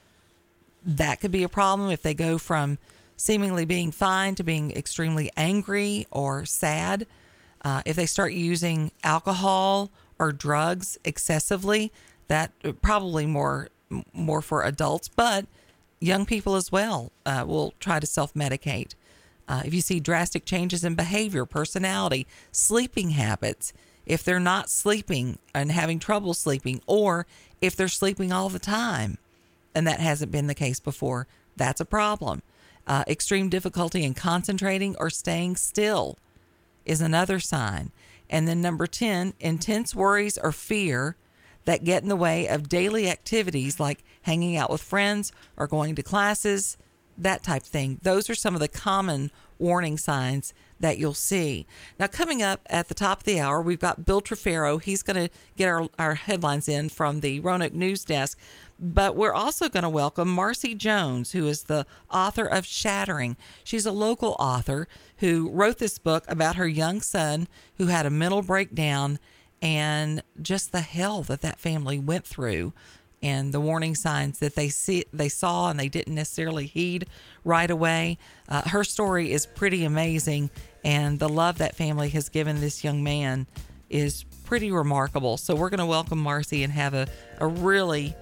That 0.84 1.20
could 1.20 1.32
be 1.32 1.42
a 1.42 1.48
problem 1.48 1.90
if 1.90 2.02
they 2.02 2.14
go 2.14 2.38
from 2.38 2.78
seemingly 3.16 3.66
being 3.66 3.90
fine 3.90 4.34
to 4.36 4.42
being 4.42 4.70
extremely 4.70 5.30
angry 5.36 6.06
or 6.10 6.46
sad. 6.46 7.06
Uh, 7.62 7.82
if 7.84 7.96
they 7.96 8.06
start 8.06 8.32
using 8.32 8.90
alcohol 9.04 9.90
or 10.18 10.32
drugs 10.32 10.96
excessively, 11.04 11.92
that 12.28 12.52
uh, 12.64 12.72
probably 12.80 13.26
more 13.26 13.68
more 14.14 14.40
for 14.40 14.62
adults, 14.62 15.08
but 15.08 15.46
young 16.00 16.24
people 16.24 16.54
as 16.54 16.70
well 16.70 17.10
uh, 17.26 17.44
will 17.46 17.74
try 17.80 18.00
to 18.00 18.06
self 18.06 18.32
medicate. 18.34 18.94
Uh, 19.48 19.62
if 19.64 19.74
you 19.74 19.80
see 19.80 19.98
drastic 19.98 20.44
changes 20.44 20.84
in 20.84 20.94
behavior, 20.94 21.44
personality, 21.44 22.26
sleeping 22.52 23.10
habits, 23.10 23.72
if 24.06 24.24
they're 24.24 24.40
not 24.40 24.70
sleeping 24.70 25.38
and 25.54 25.70
having 25.70 25.98
trouble 25.98 26.34
sleeping, 26.34 26.80
or 26.86 27.26
if 27.60 27.76
they're 27.76 27.88
sleeping 27.88 28.32
all 28.32 28.48
the 28.48 28.58
time, 28.58 29.18
and 29.74 29.86
that 29.86 30.00
hasn't 30.00 30.32
been 30.32 30.46
the 30.46 30.54
case 30.54 30.80
before, 30.80 31.26
that's 31.56 31.80
a 31.80 31.84
problem. 31.84 32.42
Uh, 32.86 33.04
extreme 33.06 33.48
difficulty 33.48 34.04
in 34.04 34.14
concentrating 34.14 34.96
or 34.98 35.10
staying 35.10 35.56
still 35.56 36.18
is 36.84 37.00
another 37.00 37.38
sign. 37.38 37.92
And 38.28 38.48
then 38.48 38.60
number 38.60 38.86
10, 38.86 39.34
intense 39.40 39.94
worries 39.94 40.38
or 40.38 40.52
fear 40.52 41.16
that 41.64 41.84
get 41.84 42.02
in 42.02 42.08
the 42.08 42.16
way 42.16 42.48
of 42.48 42.68
daily 42.68 43.08
activities 43.08 43.78
like 43.78 44.02
hanging 44.22 44.56
out 44.56 44.70
with 44.70 44.82
friends 44.82 45.32
or 45.56 45.66
going 45.66 45.94
to 45.94 46.02
classes, 46.02 46.76
that 47.18 47.42
type 47.42 47.62
thing. 47.62 47.98
Those 48.02 48.30
are 48.30 48.34
some 48.34 48.54
of 48.54 48.60
the 48.60 48.68
common 48.68 49.30
warning 49.58 49.98
signs 49.98 50.54
that 50.80 50.98
you'll 50.98 51.14
see. 51.14 51.66
Now, 51.98 52.06
coming 52.06 52.42
up 52.42 52.60
at 52.66 52.88
the 52.88 52.94
top 52.94 53.18
of 53.20 53.24
the 53.24 53.38
hour, 53.38 53.62
we've 53.62 53.78
got 53.78 54.04
Bill 54.04 54.20
Trefero. 54.20 54.78
He's 54.82 55.02
going 55.02 55.28
to 55.28 55.34
get 55.56 55.68
our, 55.68 55.88
our 55.98 56.14
headlines 56.14 56.68
in 56.68 56.88
from 56.88 57.20
the 57.20 57.40
Roanoke 57.40 57.74
News 57.74 58.04
Desk. 58.04 58.38
But 58.78 59.14
we're 59.14 59.34
also 59.34 59.68
going 59.68 59.82
to 59.82 59.90
welcome 59.90 60.28
Marcy 60.28 60.74
Jones, 60.74 61.32
who 61.32 61.46
is 61.46 61.64
the 61.64 61.84
author 62.10 62.46
of 62.46 62.64
Shattering. 62.64 63.36
She's 63.62 63.84
a 63.84 63.92
local 63.92 64.36
author 64.38 64.88
who 65.18 65.50
wrote 65.50 65.78
this 65.78 65.98
book 65.98 66.24
about 66.28 66.56
her 66.56 66.66
young 66.66 67.02
son 67.02 67.46
who 67.76 67.86
had 67.86 68.06
a 68.06 68.10
mental 68.10 68.40
breakdown 68.40 69.18
and 69.62 70.22
just 70.40 70.72
the 70.72 70.80
hell 70.80 71.22
that 71.24 71.42
that 71.42 71.60
family 71.60 71.98
went 71.98 72.26
through 72.26 72.72
and 73.22 73.52
the 73.52 73.60
warning 73.60 73.94
signs 73.94 74.38
that 74.38 74.54
they 74.54 74.68
see 74.68 75.04
they 75.12 75.28
saw 75.28 75.70
and 75.70 75.78
they 75.78 75.88
didn't 75.88 76.14
necessarily 76.14 76.66
heed 76.66 77.06
right 77.44 77.70
away. 77.70 78.18
Uh, 78.48 78.62
her 78.68 78.84
story 78.84 79.32
is 79.32 79.46
pretty 79.46 79.84
amazing, 79.84 80.50
and 80.84 81.18
the 81.18 81.28
love 81.28 81.58
that 81.58 81.76
family 81.76 82.08
has 82.10 82.28
given 82.28 82.60
this 82.60 82.82
young 82.82 83.02
man 83.02 83.46
is 83.88 84.24
pretty 84.44 84.70
remarkable. 84.70 85.36
So 85.36 85.54
we're 85.54 85.70
going 85.70 85.78
to 85.78 85.86
welcome 85.86 86.18
Marcy 86.18 86.62
and 86.62 86.72
have 86.72 86.94
a, 86.94 87.08
a 87.38 87.46
really 87.46 88.14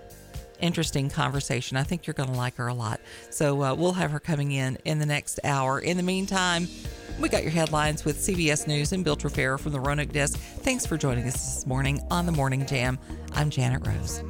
interesting 0.60 1.08
conversation. 1.08 1.76
I 1.76 1.84
think 1.84 2.06
you're 2.06 2.14
going 2.14 2.30
to 2.30 2.36
like 2.36 2.56
her 2.56 2.66
a 2.66 2.74
lot. 2.74 3.00
So 3.30 3.62
uh, 3.62 3.74
we'll 3.74 3.92
have 3.92 4.10
her 4.10 4.18
coming 4.20 4.52
in 4.52 4.78
in 4.84 4.98
the 4.98 5.06
next 5.06 5.38
hour. 5.44 5.78
In 5.78 5.96
the 5.96 6.02
meantime, 6.02 6.66
we 7.20 7.28
got 7.28 7.42
your 7.42 7.52
headlines 7.52 8.04
with 8.04 8.18
CBS 8.18 8.66
News 8.66 8.92
and 8.92 9.04
Bill 9.04 9.16
Trefero 9.16 9.58
from 9.58 9.72
the 9.72 9.80
Roanoke 9.80 10.12
Desk. 10.12 10.38
Thanks 10.38 10.86
for 10.86 10.96
joining 10.96 11.26
us 11.26 11.34
this 11.34 11.66
morning 11.66 12.00
on 12.10 12.26
the 12.26 12.32
Morning 12.32 12.66
Jam. 12.66 12.98
I'm 13.32 13.50
Janet 13.50 13.86
Rose. 13.86 14.22